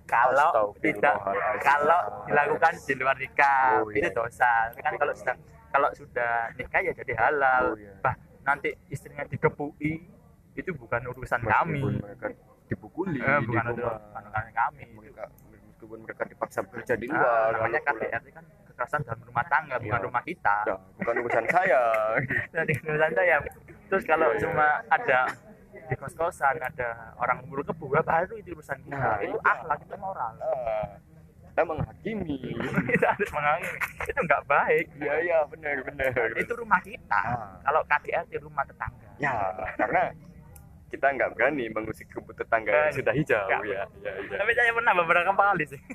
Kalau 0.06 0.78
tidak 0.78 1.18
kalau 1.66 2.00
dilakukan 2.30 2.74
di 2.86 2.94
luar 2.94 3.18
nikah 3.18 3.82
Oh, 3.82 3.90
iya. 3.90 4.06
itu 4.06 4.10
dosa. 4.14 4.70
Tapi 4.70 4.82
kan 4.86 4.94
kalau 4.94 5.14
sudah 5.18 5.36
kalau 5.74 5.90
sudah 5.98 6.34
nikah 6.54 6.82
ya 6.86 6.94
jadi 6.94 7.14
halal. 7.18 7.74
Oh, 7.74 7.82
iya. 7.82 7.98
bah 7.98 8.14
nanti 8.46 8.78
istrinya 8.94 9.26
dikepui 9.26 10.06
itu 10.54 10.70
bukan 10.78 11.02
urusan 11.10 11.42
kami. 11.42 11.82
meskipun 11.82 11.94
mereka 11.98 12.28
dipukuli 12.70 13.18
Eh, 13.18 13.40
bukan 13.42 13.64
urusan 13.74 13.98
urusan 13.98 14.46
kami. 14.54 14.84
Mereka 14.94 15.24
meskipun 15.82 16.06
mereka 16.06 16.24
dipaksa 16.30 16.62
bekerja 16.62 16.94
di 16.94 17.10
luar 17.10 17.58
namanya 17.58 17.58
lalu 17.58 17.82
pulang. 17.82 17.98
KDRT 17.98 18.28
kan 18.30 18.46
kekerasan 18.70 19.02
dalam 19.02 19.22
rumah 19.26 19.46
tangga 19.50 19.76
bukan 19.82 19.98
Iya. 19.98 20.06
rumah 20.06 20.22
kita. 20.22 20.56
Ya, 20.70 20.76
bukan 21.02 21.16
urusan 21.26 21.46
saya. 21.50 21.82
Nanti 22.54 22.74
urusan 22.86 23.12
saya. 23.18 23.36
Terus 23.90 24.04
kalau 24.06 24.28
Iya, 24.30 24.38
iya. 24.38 24.44
cuma 24.46 24.68
ada 24.94 25.20
di 25.82 25.96
kos 25.98 26.14
kosan 26.14 26.56
ada 26.62 26.90
orang 27.18 27.42
ngumpul 27.42 27.66
kebu 27.66 27.86
baru 27.98 28.34
itu 28.38 28.54
urusan 28.54 28.78
kita? 28.86 28.94
Nah, 28.94 29.18
itu 29.26 29.34
iya. 29.34 29.50
akhlak 29.58 29.80
itu 29.82 29.96
moral. 29.98 30.34
Ah, 30.38 30.86
kita 31.52 31.62
menghakimi. 31.66 32.38
Kita 32.94 33.08
harus 33.12 33.30
mengalami 33.34 33.68
itu 34.06 34.22
nggak 34.22 34.44
baik. 34.46 34.86
Iya 35.02 35.14
iya 35.20 35.38
benar 35.50 35.76
benar. 35.82 36.14
Itu 36.38 36.54
rumah 36.54 36.80
kita. 36.80 37.20
Ah. 37.26 37.58
kalau 37.66 37.82
KDRT 37.90 38.32
rumah 38.38 38.64
tetangga. 38.70 39.10
Ya 39.18 39.34
karena 39.76 40.14
kita 40.92 41.06
nggak 41.10 41.30
berani 41.32 41.66
mengusik 41.68 42.06
kebun 42.08 42.34
tetangga 42.34 42.70
yang 42.70 42.86
Eh, 42.86 42.94
sudah 42.94 43.14
hijau 43.14 43.46
ya. 43.48 43.58
ya 43.64 43.84
ya. 44.04 44.12
Tapi 44.36 44.52
saya 44.52 44.70
pernah 44.72 44.92
beberapa 44.94 45.32
kali 45.34 45.64
sih. 45.66 45.80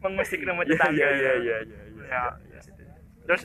Mengusik 0.00 0.40
rumah 0.40 0.62
Iya, 0.62 0.72
tetangga. 0.72 0.96
iya 0.96 1.10
iya 1.10 1.32
iya 1.36 1.56
iya 1.60 1.80
iya 1.88 2.04
Ya, 2.04 2.22
iya. 2.44 2.60
terus 3.24 3.42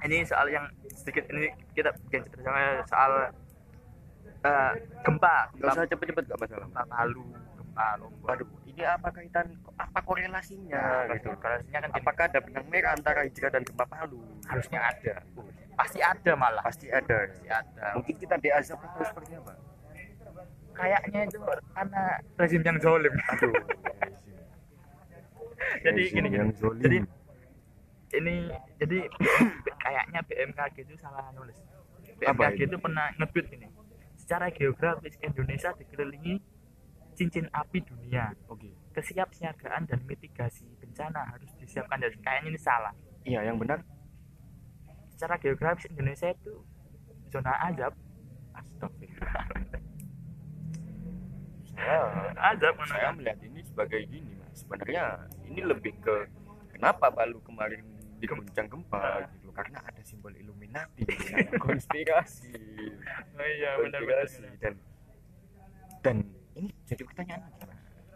ini 0.00 0.24
soal 0.24 0.48
yang 0.48 0.64
sedikit 0.88 1.28
ini 1.28 1.52
kita 1.72 1.92
bikin 2.02 2.20
sama 2.38 2.82
soal 2.84 3.10
eh, 4.40 4.70
gempa. 5.00 5.36
Nggak 5.54 5.68
usah 5.70 5.84
cepet-cepet 5.86 6.22
nggak 6.24 6.38
masalah 6.38 6.60
gempa 6.64 6.82
Palu 6.84 7.24
gempa 7.54 7.86
Lombok. 7.96 8.24
Waduh 8.24 8.48
ini 8.64 8.80
apa 8.82 9.06
kaitan 9.08 9.46
apa 9.74 9.98
korelasinya 10.00 11.06
Nah, 11.06 11.12
gitu? 11.12 11.28
korelasinya 11.32 11.78
kan 11.80 11.90
apakah 11.92 12.24
ada 12.26 12.38
benang 12.40 12.64
merah 12.68 12.90
antara 12.92 13.20
hijrah 13.22 13.48
dan 13.48 13.62
gempa 13.62 13.84
Palu? 13.84 14.20
Harusnya 14.44 14.80
ada 14.80 15.12
pasti 15.74 16.00
ada 16.00 16.32
malah. 16.34 16.62
Pasti 16.64 16.86
ada. 16.90 17.28
Pasti 17.28 17.48
ada. 17.50 17.84
Mungkin 17.98 18.14
kita 18.18 18.36
diazab 18.40 18.78
atau 18.80 19.04
seperti 19.04 19.32
apa? 19.38 19.52
Kayaknya 20.74 21.30
itu 21.30 21.38
karena 21.70 22.02
rezim 22.34 22.62
yang 22.66 22.78
zolim 22.82 23.14
aduh. 23.30 23.54
Jadi 25.86 26.02
gini 26.10 26.28
gini 26.28 26.38
yang 26.38 26.52
zolim. 26.54 26.82
jadi 26.82 26.98
ini 28.14 28.34
jadi 28.78 28.98
kayaknya 29.80 30.20
BMKG 30.22 30.76
itu 30.86 30.94
salah 31.02 31.30
nulis. 31.34 31.56
BMKG 32.18 32.70
itu 32.70 32.78
pernah 32.78 33.10
nge-tweet 33.18 33.46
ini 33.58 33.68
secara 34.18 34.48
geografis 34.54 35.18
Indonesia 35.20 35.74
dikelilingi 35.74 36.40
cincin 37.14 37.46
api 37.54 37.82
dunia. 37.84 38.34
Oke. 38.50 38.74
Kesiapsiagaan 38.94 39.86
dan 39.86 40.02
mitigasi 40.06 40.66
bencana 40.78 41.34
harus 41.34 41.50
disiapkan. 41.58 42.02
Dan 42.02 42.14
kayaknya 42.22 42.48
ini 42.54 42.60
salah. 42.60 42.94
Iya 43.24 43.46
yang 43.46 43.58
benar 43.58 43.82
secara 45.24 45.40
geografis 45.40 45.88
Indonesia 45.88 46.28
itu 46.36 46.52
zona 47.32 47.56
azab. 47.64 47.96
Astagfirullah. 48.52 49.44
Saya 51.72 52.00
azab 52.52 52.76
saya 52.84 53.08
melihat 53.16 53.40
ini 53.40 53.64
sebagai 53.64 54.04
gini 54.04 54.36
mas. 54.36 54.52
Sebenarnya 54.52 55.24
ini 55.48 55.64
lebih 55.64 55.96
ke 56.04 56.28
kenapa 56.76 57.08
Palu 57.08 57.40
kemarin 57.40 57.80
diguncang 58.20 58.68
gempa 58.68 59.24
gitu? 59.32 59.48
Karena 59.56 59.80
ada 59.80 60.04
simbol 60.04 60.36
Illuminati 60.36 61.08
konspirasi 61.64 62.52
oh, 63.40 63.48
iya 63.48 63.80
konspirasi 63.80 64.44
dan 64.60 64.74
dan 66.04 66.16
ini 66.58 66.68
jadi 66.84 67.00
pertanyaan 67.06 67.48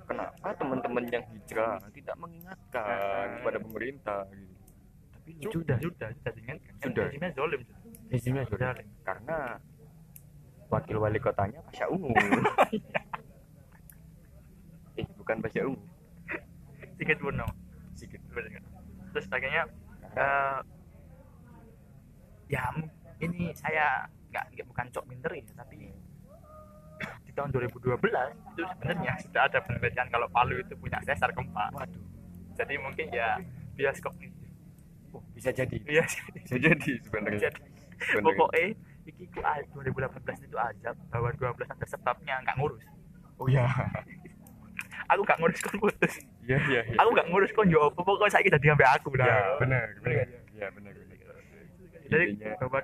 kenapa 0.04 0.48
teman-teman 0.60 1.04
yang 1.08 1.24
hijrah 1.30 1.78
tidak 1.94 2.16
mengingatkan 2.20 3.38
kepada 3.38 3.58
pemerintah 3.62 4.20
gitu 4.34 4.57
sudah 5.52 5.76
sudah. 5.78 6.08
Sudah 6.12 6.32
diingatkan 6.34 6.72
Kan. 6.78 6.88
Sudah. 6.90 7.04
rezimnya 7.08 7.30
zolim 7.36 7.60
rezimnya 8.08 8.44
sudah 8.48 8.70
Zolim. 8.72 8.86
karena 9.04 9.38
wakil 10.68 10.96
wali 11.00 11.18
kotanya 11.20 11.60
Pasha 11.64 11.86
Ungu 11.88 12.12
eh 15.00 15.06
bukan 15.16 15.36
Pasha 15.40 15.62
Ungu 15.64 15.80
sedikit 16.96 17.16
Purno 17.22 17.46
sedikit 17.94 18.20
terus 19.12 19.26
akhirnya 19.32 19.64
eh, 20.16 20.58
ya 22.48 22.64
ini 23.22 23.52
saya 23.54 24.08
nggak 24.28 24.44
nggak 24.54 24.66
bukan 24.68 24.86
cok 24.92 25.04
pinter 25.08 25.30
ya 25.32 25.42
tapi 25.56 25.78
di 27.26 27.30
tahun 27.32 27.48
2012 27.54 27.96
itu 27.96 28.62
sebenarnya 28.66 29.12
sudah 29.22 29.42
ada 29.46 29.58
penelitian 29.62 30.08
kalau 30.10 30.26
Palu 30.28 30.58
itu 30.58 30.74
punya 30.74 30.98
sesar 31.06 31.30
gempa 31.32 31.70
waduh. 31.72 32.02
Jadi 32.58 32.74
mungkin 32.82 33.06
ya 33.14 33.38
bioskop 33.78 34.10
nih 34.18 34.34
oh, 35.14 35.22
bisa 35.32 35.50
jadi. 35.50 35.76
Iya 35.94 36.04
bisa 36.34 36.56
jadi 36.58 36.92
sebenarnya. 37.04 37.50
pokoknya 38.14 38.76
iki 39.08 39.24
ku 39.34 39.40
a- 39.42 39.64
2018 39.74 40.46
itu 40.46 40.56
azab 40.56 40.96
bahwa 41.10 41.28
12 41.34 41.66
ada 41.66 41.86
sebabnya 41.86 42.34
nggak 42.44 42.56
ngurus. 42.60 42.84
Oh 43.38 43.46
ya 43.46 43.64
aku 45.10 45.20
nggak 45.24 45.38
ngurus 45.40 45.58
kon 45.64 45.76
putus 45.80 46.14
iya 46.44 46.58
iya 46.68 46.80
iya. 46.84 46.96
Aku 47.00 47.10
nggak 47.16 47.28
ngurus 47.32 47.50
kon 47.56 47.66
yo 47.66 47.88
apa 47.88 48.00
pokoknya 48.00 48.32
saya 48.38 48.44
kita 48.44 48.58
diambil 48.60 48.86
aku 48.92 49.08
lah. 49.16 49.26
Ya 49.26 49.38
benar 49.58 49.86
Benar, 49.98 50.04
benar 50.04 50.12
ya? 50.14 50.26
ya 50.58 50.68
benar 50.74 50.92
jadi 52.08 52.24
bahwa 52.56 52.80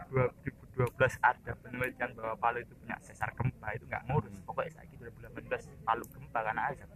2012 0.77 0.85
ada 1.25 1.53
penelitian 1.65 2.11
bahwa 2.13 2.37
Palu 2.37 2.61
itu 2.61 2.77
punya 2.77 2.97
sesar 3.01 3.33
gempa 3.33 3.73
itu 3.73 3.89
nggak 3.89 4.05
ngurus. 4.05 4.37
Pokoknya 4.45 4.71
saya 4.77 4.85
2018 5.01 5.65
Palu 5.81 6.05
gempa 6.13 6.39
karena 6.45 6.63
azab. 6.69 6.91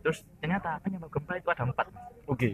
Terus 0.00 0.18
ternyata 0.40 0.80
penyebab 0.80 1.12
gempa 1.12 1.36
itu 1.36 1.48
ada 1.52 1.64
empat 1.68 1.86
oke 2.24 2.48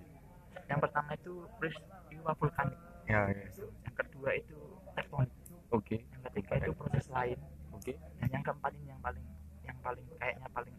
yang 0.67 0.79
pertama 0.83 1.11
itu 1.15 1.33
peristiwa 1.59 2.31
vulkanik 2.39 2.79
ya 3.07 3.31
ya. 3.31 3.47
Yang 3.87 3.95
kedua 4.03 4.31
itu 4.35 4.59
tektonik 4.99 5.33
oke. 5.71 5.97
Yang 5.97 6.23
ketiga 6.31 6.53
itu 6.63 6.71
proses 6.75 7.07
lain. 7.11 7.39
Oke. 7.75 7.93
Dan 8.19 8.29
yang 8.33 8.43
keempat 8.43 8.73
ini 8.75 8.87
yang 8.91 9.01
paling 9.03 9.27
yang 9.63 9.79
paling 9.83 10.07
kayaknya 10.19 10.49
paling 10.51 10.77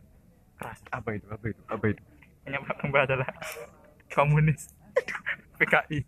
keras. 0.60 0.80
Apa 0.92 1.10
itu? 1.16 1.26
Apa 1.32 1.46
itu? 1.48 1.62
Apa 1.72 1.86
itu? 1.92 2.02
Yang 2.48 2.64
pertama 2.68 2.98
adalah 3.04 3.30
komunis. 4.12 4.72
PKI 5.58 6.06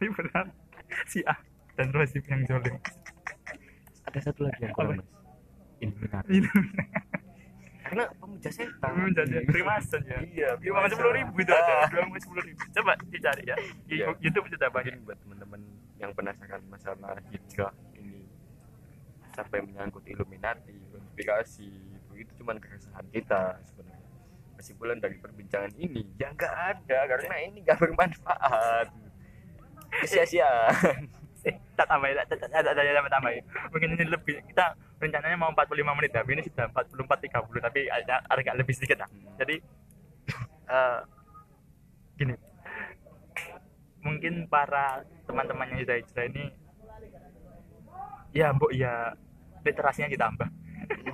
ini 0.00 0.08
benar 0.14 0.46
si 1.06 1.22
A 1.26 1.34
dan 1.78 1.90
rezim 1.94 2.22
yang 2.26 2.42
zolim. 2.46 2.74
Ada 4.06 4.30
satu 4.30 4.46
lagi 4.46 4.66
yang 4.66 4.74
kurang 4.74 4.98
mas 4.98 5.08
Illuminati 5.80 6.44
karena 7.90 8.06
pemuja 8.14 8.50
setan. 8.54 8.92
Menjadi 8.94 9.42
terima 9.42 9.74
saja 9.82 10.16
iya 10.22 10.54
dua 10.56 10.86
sepuluh 10.86 11.10
ribu 11.10 11.34
itu 11.42 11.50
ada 11.50 11.90
dua 11.90 12.06
sepuluh 12.22 12.42
ribu. 12.46 12.62
Coba 12.70 12.94
dicari 13.02 13.42
ya. 13.44 13.56
Di 13.84 13.98
Iya. 13.98 14.14
YouTube 14.22 14.46
sudah 14.46 14.70
banyak 14.70 14.94
buat 15.02 15.18
teman-teman 15.18 15.58
yang 15.98 16.14
penasaran 16.14 16.62
masalah 16.70 17.18
hijrah 17.28 17.74
ini 17.92 18.30
sampai 19.34 19.58
menyangkut 19.60 20.06
Illuminati 20.06 20.78
konspirasi 20.94 21.66
itu 21.66 22.12
itu 22.14 22.32
cuma 22.38 22.54
keresahan 22.54 23.04
kita 23.10 23.58
sebenarnya. 23.66 23.98
Kesimpulan 24.54 24.96
dari 24.96 25.16
perbincangan 25.18 25.74
ini 25.74 26.06
ya 26.14 26.30
nggak 26.30 26.54
ada 26.54 26.98
karena 27.10 27.34
ini 27.42 27.66
nggak 27.66 27.74
bermanfaat. 27.76 28.86
Sia-sia 30.08 30.70
eh 31.48 31.56
tak 31.72 31.88
tambahin 31.88 32.16
tak 32.28 32.36
tak 32.36 32.48
tak 32.52 32.74
tambah 32.76 33.12
tambahin. 33.12 33.42
Mungkin 33.72 33.88
ini 33.96 34.04
lebih 34.12 34.34
kita 34.52 34.76
rencananya 35.00 35.36
mau 35.40 35.48
45 35.56 35.96
menit 35.96 36.12
tapi 36.12 36.36
ini 36.36 36.42
sudah 36.44 36.68
44 36.68 37.32
30 37.32 37.66
tapi 37.66 37.80
agak 37.88 38.18
agak 38.28 38.54
lebih 38.60 38.74
sedikit 38.76 39.00
lah. 39.04 39.10
Jadi 39.40 39.56
eh, 40.74 41.00
gini. 42.20 42.34
Mungkin 44.00 44.48
para 44.48 45.04
teman-teman 45.28 45.68
yang 45.72 45.80
sudah 45.84 45.96
hijrah 46.00 46.24
ini 46.28 46.44
ya 48.30 48.52
mbok 48.52 48.72
ya 48.76 49.16
literasinya 49.64 50.08
ditambah. 50.12 50.48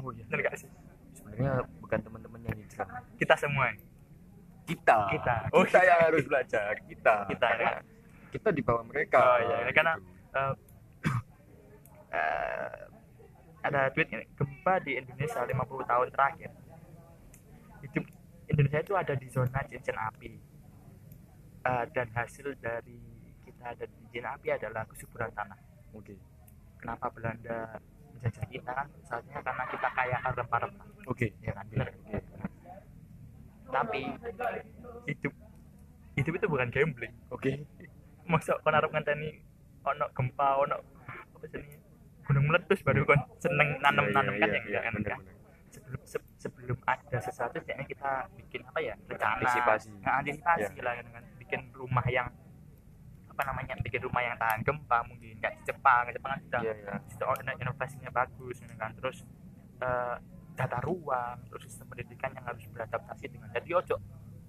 Oh 0.03 0.11
iya. 0.11 0.24
Bener 0.31 0.41
gak 0.51 0.59
sih? 0.59 0.70
Sebenarnya 1.14 1.62
bukan 1.79 1.99
teman-teman 2.03 2.41
yang 2.47 2.57
hijrah 2.59 2.89
kita 3.18 3.35
semua. 3.39 3.70
Kita. 4.66 5.14
Kita. 5.14 5.37
oh 5.55 5.62
Oh, 5.62 5.62
kita 5.62 5.79
yang 5.87 6.01
harus 6.11 6.27
belajar. 6.27 6.74
Kita. 6.91 7.31
Kita, 7.31 7.49
ya. 7.55 7.79
kita 8.35 8.51
di 8.51 8.66
bawah 8.66 8.83
mereka. 8.83 9.22
Oh, 9.22 9.39
iya, 9.39 9.70
karena- 9.70 9.95
gitu. 9.95 10.16
Eh, 12.16 12.80
ada 13.61 13.93
tweet 13.93 14.09
ini 14.09 14.24
gempa 14.39 14.80
di 14.80 14.97
Indonesia 14.97 15.43
50 15.43 15.53
tahun 15.84 16.09
terakhir. 16.14 16.51
Hidup 17.82 18.05
Indonesia 18.49 18.80
itu 18.80 18.95
ada 18.97 19.12
di 19.18 19.26
zona 19.28 19.61
cincin 19.68 19.99
api. 20.01 20.32
Eh, 21.66 21.84
dan 21.93 22.09
hasil 22.14 22.57
dari 22.62 22.97
kita 23.45 23.74
ada 23.74 23.84
di 23.84 23.95
cincin 24.07 24.24
api 24.32 24.49
adalah 24.55 24.87
kesuburan 24.89 25.28
tanah. 25.37 25.59
Oke. 25.93 26.16
Kenapa 26.80 27.11
Belanda 27.12 27.76
menjajah 28.16 28.47
kita? 28.49 28.70
Kan 28.70 28.89
saatnya 29.05 29.43
karena 29.45 29.64
kita 29.68 29.89
kaya 29.93 30.14
akan 30.24 30.32
rempah-rempah. 30.41 30.89
Oke. 31.11 31.26
Ya 31.45 31.53
kan? 31.53 31.66
Benar. 31.68 31.91
Oke 31.91 32.16
tapi 33.70 34.01
hidup 35.11 35.32
hidup 36.16 36.32
itu 36.39 36.47
bukan 36.49 36.68
gambling. 36.72 37.14
Oke. 37.28 37.66
Masa 38.26 38.59
kon 38.62 38.74
arep 38.74 38.91
ngenteni 38.91 39.39
ono 39.89 40.05
gempa 40.11 40.49
ono 40.59 40.76
apa 41.32 41.47
sih 41.47 41.62
gunung 42.22 42.45
meletus 42.45 42.80
baru 42.82 43.07
seneng 43.37 43.78
nanem-nanem 43.78 44.34
kan 44.34 44.49
Iya, 44.49 44.51
ya 44.51 44.59
iya, 44.59 44.61
enggak 44.61 44.82
kan 44.82 44.93
bener, 44.93 45.07
enggak. 45.07 45.20
bener. 45.20 45.34
sebelum 45.68 46.03
se- 46.03 46.32
sebelum 46.37 46.78
ada 46.84 47.18
sesuatu 47.20 47.57
setidaknya 47.57 47.87
kita 47.87 48.11
bikin 48.34 48.61
apa 48.64 48.78
ya 48.80 48.95
rencana 49.05 49.34
Antisipasi. 49.37 49.89
Antisipasi 50.01 50.72
Iya. 50.72 50.82
lah 50.82 50.93
kan 50.95 51.07
kan. 51.12 51.22
bikin 51.37 51.61
rumah 51.70 52.07
yang 52.09 52.28
apa 53.28 53.43
namanya 53.45 53.76
bikin 53.78 54.01
rumah 54.01 54.22
yang 54.22 54.34
tahan 54.34 54.64
gempa 54.64 55.05
mungkin 55.05 55.37
kayak 55.37 55.55
di 55.55 55.64
Jepang 55.64 56.09
Jepang 56.09 56.30
kan 56.32 56.41
sudah 56.43 56.61
iya 56.62 56.72
iya 56.74 56.95
sudah 57.07 57.26
in- 57.37 57.59
inovasinya 57.61 58.11
bagus 58.11 58.57
gitu 58.57 58.74
kan 58.74 58.91
terus 58.95 59.22
eh, 59.78 60.16
tata 60.57 60.80
ruang 60.80 61.37
terus 61.47 61.68
sistem 61.68 61.87
pendidikan 61.87 62.32
yang 62.32 62.45
harus 62.45 62.64
beradaptasi 62.66 63.28
dengan 63.28 63.53
jadi 63.53 63.68
ojo 63.76 63.97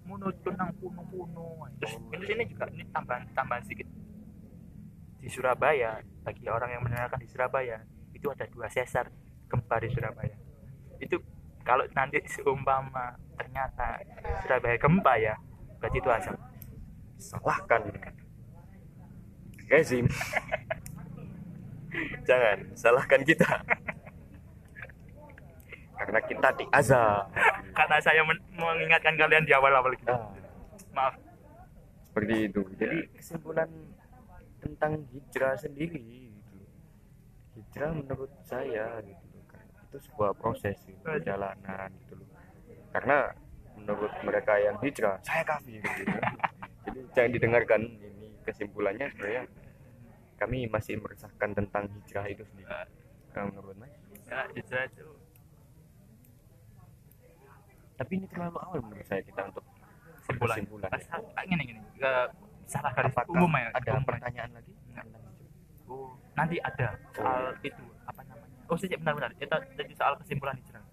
menuju 0.07 0.47
nang 0.55 0.71
puno 0.73 1.03
puno 1.03 1.45
terus 1.75 1.99
Oh. 1.99 2.15
ini 2.15 2.47
juga 2.47 2.63
ini 2.71 2.87
tambahan 2.87 3.27
tambahan 3.33 3.59
sedikit 3.61 3.91
di 5.27 5.35
Surabaya 5.35 5.99
bagi 6.23 6.47
orang 6.47 6.71
yang 6.71 6.81
mendengarkan 6.87 7.19
di 7.19 7.27
Surabaya 7.27 7.83
itu 8.15 8.31
ada 8.31 8.47
dua 8.47 8.71
sesar 8.71 9.11
gempa 9.51 9.75
di 9.83 9.91
Surabaya. 9.91 10.31
Itu 11.03 11.19
kalau 11.67 11.83
nanti 11.91 12.23
seumpama 12.31 13.19
ternyata 13.35 13.99
Surabaya 14.47 14.79
gempa 14.79 15.13
ya 15.19 15.35
berarti 15.83 15.99
itu 15.99 16.07
asal. 16.07 16.35
Salahkan. 17.19 17.91
Rezim 19.67 20.07
jangan 22.23 22.57
salahkan 22.71 23.21
kita. 23.27 23.51
Karena 25.97 26.19
kita 26.23 26.47
di 26.55 26.65
azab 26.71 27.27
karena 27.75 27.97
saya 27.99 28.23
men- 28.23 28.47
mengingatkan 28.55 29.19
kalian 29.19 29.43
di 29.43 29.51
awal-awal 29.51 29.91
gitu. 29.91 30.07
Ah, 30.07 30.31
maaf. 30.95 31.19
Seperti 32.07 32.47
itu. 32.47 32.63
Jadi 32.79 32.97
kesimpulan 33.19 33.67
tentang 34.61 35.05
hijrah 35.13 35.55
sendiri 35.57 36.03
gitu. 36.33 36.57
Hijrah 37.57 37.91
menurut 37.93 38.31
saya 38.45 39.01
gitu 39.01 39.25
loh 39.33 39.45
kan 39.49 39.65
itu 39.65 39.97
sebuah 40.09 40.31
proses 40.37 40.77
gitu, 40.85 40.99
perjalanan 41.03 41.89
gitu 42.05 42.19
loh. 42.19 42.29
Karena 42.93 43.31
menurut 43.77 44.13
mereka 44.25 44.57
yang 44.57 44.77
hijrah 44.81 45.21
saya 45.21 45.43
kafir 45.45 45.81
gitu. 45.81 46.17
Jadi 46.87 46.99
jangan 47.13 47.31
didengarkan 47.33 47.81
ini 47.83 48.27
kesimpulannya 48.47 49.07
sebenarnya 49.13 49.43
kami 50.37 50.69
masih 50.69 51.01
meresahkan 51.01 51.49
tentang 51.53 51.89
hijrah 51.89 52.25
itu 52.29 52.43
sendiri. 52.53 52.69
Nah, 53.33 53.43
menurut 53.49 53.75
mas? 53.77 53.93
Ya 54.27 54.49
hijrah 54.53 54.85
itu 54.89 55.07
tapi 57.97 58.11
ini 58.21 58.27
terlalu 58.29 58.57
awal 58.61 58.79
menurut 58.85 59.05
saya 59.09 59.25
kita 59.25 59.41
untuk 59.49 59.65
kesimpulan. 60.21 60.55
kesimpulan. 60.61 60.89
Ah, 61.33 61.43
gini 61.49 61.63
gini. 61.65 61.81
Ke 61.97 62.13
salah 62.67 62.91
garis 62.91 63.15
apakah 63.15 63.31
umum 63.31 63.51
ya 63.55 63.71
ada 63.71 63.89
umum 63.95 64.03
ya. 64.03 64.09
pertanyaan 64.11 64.51
lagi? 64.51 64.73
Oh, 65.87 66.11
nanti 66.35 66.59
ada 66.59 66.99
soal 67.15 67.55
itu 67.63 67.83
apa 68.03 68.21
namanya? 68.27 68.57
Oh 68.67 68.75
sih 68.75 68.91
benar 68.91 69.15
benar 69.15 69.31
itu 69.39 69.47
jadi 69.79 69.93
soal 69.95 70.13
kesimpulan 70.19 70.59
hijrah 70.59 70.83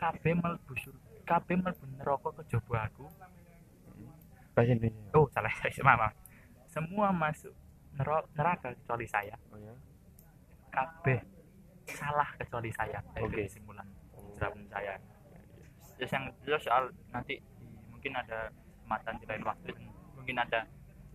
KB 0.00 0.24
melbu 0.32 0.72
sur- 0.80 1.02
KB 1.28 1.48
melbu 1.60 1.84
neraka 2.00 2.28
kejaba 2.40 2.88
aku. 2.88 3.04
Bahasa 4.56 4.72
Indonesia. 4.72 5.12
Oh 5.12 5.28
salah. 5.28 5.52
Maaf, 5.86 5.98
maaf. 6.00 6.14
Semua 6.72 7.12
masuk 7.12 7.52
neraka 8.32 8.72
kecuali 8.72 9.04
saya. 9.04 9.36
Oh 9.52 9.60
ya. 9.60 9.76
KB 10.72 11.04
salah 11.92 12.32
kecuali 12.40 12.72
saya. 12.72 13.04
Itu 13.12 13.28
Oke. 13.28 13.44
kesimpulan 13.44 13.84
hijrah 14.16 14.48
menurut 14.56 14.72
saya. 14.72 14.96
Terus 16.00 16.10
yang 16.16 16.24
terus 16.48 16.62
soal 16.64 16.88
nanti 17.12 17.36
mungkin 17.92 18.16
ada 18.16 18.48
kesempatan 18.48 19.14
di 19.20 19.26
lain 19.28 19.44
waktu 19.44 19.68
dan 19.76 19.84
mungkin 20.20 20.36
ada 20.36 20.60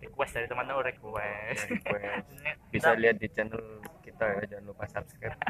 request 0.02 0.32
dari 0.36 0.48
teman-teman 0.50 0.84
request. 0.84 1.62
Request. 1.70 2.26
Ini 2.36 2.52
bisa 2.74 2.90
kita 2.92 3.02
lihat 3.02 3.16
di 3.22 3.28
channel 3.32 3.62
kita 4.02 4.26
ya 4.26 4.44
jangan 4.50 4.66
lupa 4.66 4.84
subscribe. 4.90 5.38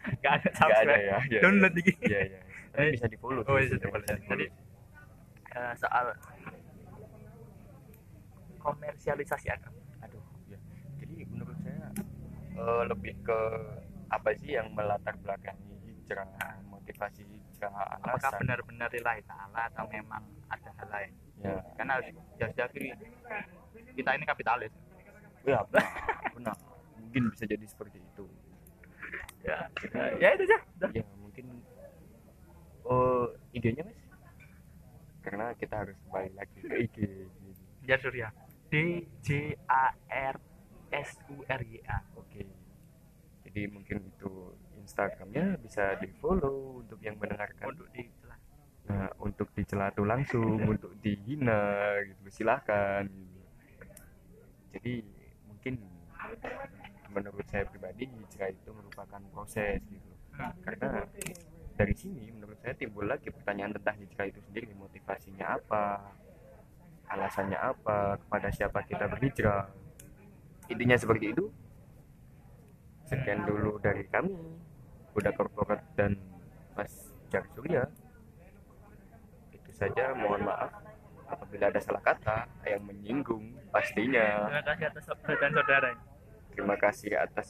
Nggak 0.00 0.32
ada 0.32 0.48
nggak 0.48 0.48
ada 0.48 0.48
subscribe. 0.56 0.96
ya 1.04 1.18
Iya, 1.28 1.40
download 1.44 1.72
iya. 1.72 1.76
diki 1.76 1.92
iya 2.08 2.20
iya. 2.24 2.40
Tapi 2.72 2.86
Eh, 2.88 2.90
bisa 2.96 3.06
di 3.12 3.16
follow 3.20 3.44
oh, 3.44 3.58
Jadi, 3.60 4.46
Eh, 5.50 5.74
soal 5.76 6.06
komersialisasi 8.60 9.48
agama 9.50 9.80
aduh 10.04 10.22
ya 10.46 10.60
jadi 11.00 11.26
menurut 11.26 11.56
saya 11.64 11.88
eh, 12.54 12.82
lebih 12.86 13.16
ke 13.24 13.40
apa 14.12 14.30
sih 14.36 14.54
yang 14.54 14.68
melatar 14.76 15.16
belakangi 15.18 15.80
hijrah 15.88 16.28
motivasi 16.68 17.24
hijrah 17.24 17.72
apakah 17.98 18.20
alasan? 18.20 18.40
benar-benar 18.44 18.88
lillahi 18.92 19.24
ta'ala 19.24 19.60
atau 19.72 19.84
memang 19.88 20.22
ada 20.52 20.70
hal 20.76 20.88
lain 20.92 21.12
ya 21.40 21.56
karena 21.76 21.92
harus 21.96 22.08
harus 22.36 22.54
diakui 22.56 22.92
kita 23.96 24.10
ini 24.16 24.24
kapitalis. 24.28 24.72
Ya 25.44 25.64
benar, 25.72 25.88
benar. 26.36 26.56
Mungkin 27.00 27.32
bisa 27.32 27.44
jadi 27.48 27.64
seperti 27.64 27.98
itu. 28.00 28.24
Ya 29.44 29.66
ya 30.20 30.28
itu 30.36 30.44
aja. 30.46 30.58
Ya 30.92 31.04
mungkin 31.18 31.46
oh 32.84 33.32
idenya 33.56 33.88
mas? 33.88 33.98
Karena 35.20 35.52
kita 35.56 35.84
harus 35.84 35.96
kembali 36.08 36.30
lagi 36.36 36.58
ke 36.64 36.76
IG. 36.88 36.96
Jar 37.88 38.00
Surya. 38.00 38.28
D 38.70 39.04
J 39.24 39.56
A 39.66 39.92
R 40.08 40.36
S 40.94 41.18
U 41.32 41.42
R 41.48 41.60
Y 41.64 41.80
A. 41.88 42.04
Oke. 42.16 42.46
Jadi 43.44 43.66
mungkin 43.66 44.06
itu 44.06 44.54
Instagramnya 44.78 45.58
bisa 45.58 45.98
di 45.98 46.08
follow 46.22 46.80
untuk 46.80 47.02
yang 47.02 47.18
mendengarkan. 47.18 47.74
untuk 47.74 47.90
di 47.90 48.06
Nah, 48.90 49.06
untuk 49.22 49.54
dicela 49.54 49.94
tuh 49.94 50.02
langsung, 50.02 50.58
untuk 50.74 50.90
dihina 50.98 51.94
gitu 52.10 52.42
silahkan. 52.42 53.06
Gitu. 53.06 53.38
Jadi 54.74 54.94
mungkin 55.46 55.74
menurut 57.10 57.46
saya 57.50 57.66
pribadi 57.66 58.06
hijrah 58.06 58.50
itu 58.50 58.70
merupakan 58.74 59.22
proses 59.30 59.78
gitu. 59.86 60.10
Karena 60.66 61.06
dari 61.78 61.94
sini 61.94 62.34
menurut 62.34 62.58
saya 62.62 62.74
timbul 62.74 63.06
lagi 63.06 63.30
pertanyaan 63.30 63.74
tentang 63.78 63.96
hijrah 64.02 64.26
itu 64.26 64.40
sendiri 64.50 64.74
motivasinya 64.74 65.46
apa, 65.58 66.02
alasannya 67.10 67.58
apa, 67.58 68.18
kepada 68.26 68.48
siapa 68.50 68.82
kita 68.86 69.06
berhijrah. 69.06 69.70
Intinya 70.70 70.98
seperti 70.98 71.34
itu. 71.34 71.46
Sekian 73.10 73.42
dulu 73.42 73.82
dari 73.82 74.06
kami, 74.06 74.38
Budak 75.10 75.34
Korporat 75.34 75.82
dan 75.98 76.14
Mas 76.78 77.10
Jak 77.26 77.42
Surya. 77.58 77.90
Itu 79.80 79.88
saja, 79.88 80.12
mohon 80.12 80.44
maaf. 80.44 80.68
Apabila 81.24 81.72
ada 81.72 81.80
salah 81.80 82.04
kata 82.04 82.44
yang 82.68 82.84
menyinggung 82.84 83.56
pastinya. 83.72 84.44
terima 84.52 84.76
kasih 84.76 84.92
atas 84.92 85.04
dan 85.40 85.50
saudara. 85.56 85.90
Terima 86.52 86.76
kasih 86.76 87.12
atas 87.16 87.48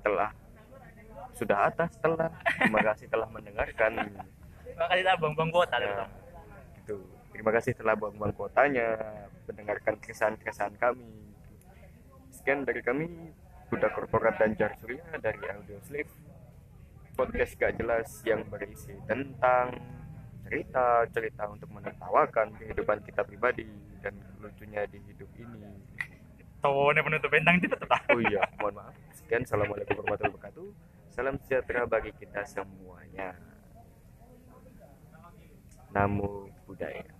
telah 0.00 0.30
sudah 1.36 1.58
atas 1.68 1.92
telah. 2.00 2.32
Terima 2.56 2.80
kasih 2.80 3.06
telah 3.12 3.28
mendengarkan. 3.28 3.92
Terima 4.64 4.86
kasih 4.88 5.04
lah 5.04 5.14
bang 5.20 5.34
bang 5.36 5.50
kota 5.52 5.76
Nah, 5.76 6.08
gitu. 6.80 6.96
terima 7.36 7.50
kasih 7.52 7.72
telah 7.76 7.92
buang-buang 7.92 8.32
kuotanya 8.32 8.96
mendengarkan 9.44 10.00
kesan-kesan 10.00 10.80
kami. 10.80 11.12
Sekian 12.32 12.64
dari 12.64 12.80
kami 12.80 13.04
Budak 13.68 13.92
Korporat 13.92 14.40
dan 14.40 14.56
Jar 14.56 14.72
Surya 14.80 15.04
dari 15.20 15.44
Audio 15.44 15.76
Slave 15.84 16.08
podcast 17.16 17.52
gak 17.60 17.76
jelas 17.76 18.08
yang 18.24 18.44
berisi 18.48 18.96
tentang 19.04 19.76
cerita-cerita 20.46 21.50
untuk 21.50 21.66
menertawakan 21.74 22.54
kehidupan 22.54 23.02
kita 23.02 23.26
pribadi 23.26 23.66
dan 23.98 24.14
lucunya 24.38 24.86
di 24.86 25.02
hidup 25.10 25.30
ini. 25.34 25.66
Tone 26.62 27.00
penutup 27.02 27.30
bentang 27.30 27.58
itu 27.58 27.66
tetap 27.66 27.90
oh 27.90 28.20
iya 28.22 28.42
mohon 28.62 28.78
maaf. 28.78 28.94
Sekian 29.18 29.42
assalamualaikum 29.42 29.98
warahmatullahi 29.98 30.34
wabarakatuh. 30.38 30.68
Salam 31.10 31.34
sejahtera 31.42 31.82
bagi 31.84 32.14
kita 32.14 32.46
semuanya. 32.46 33.34
Namo 35.90 36.46
buddhaya 36.68 37.15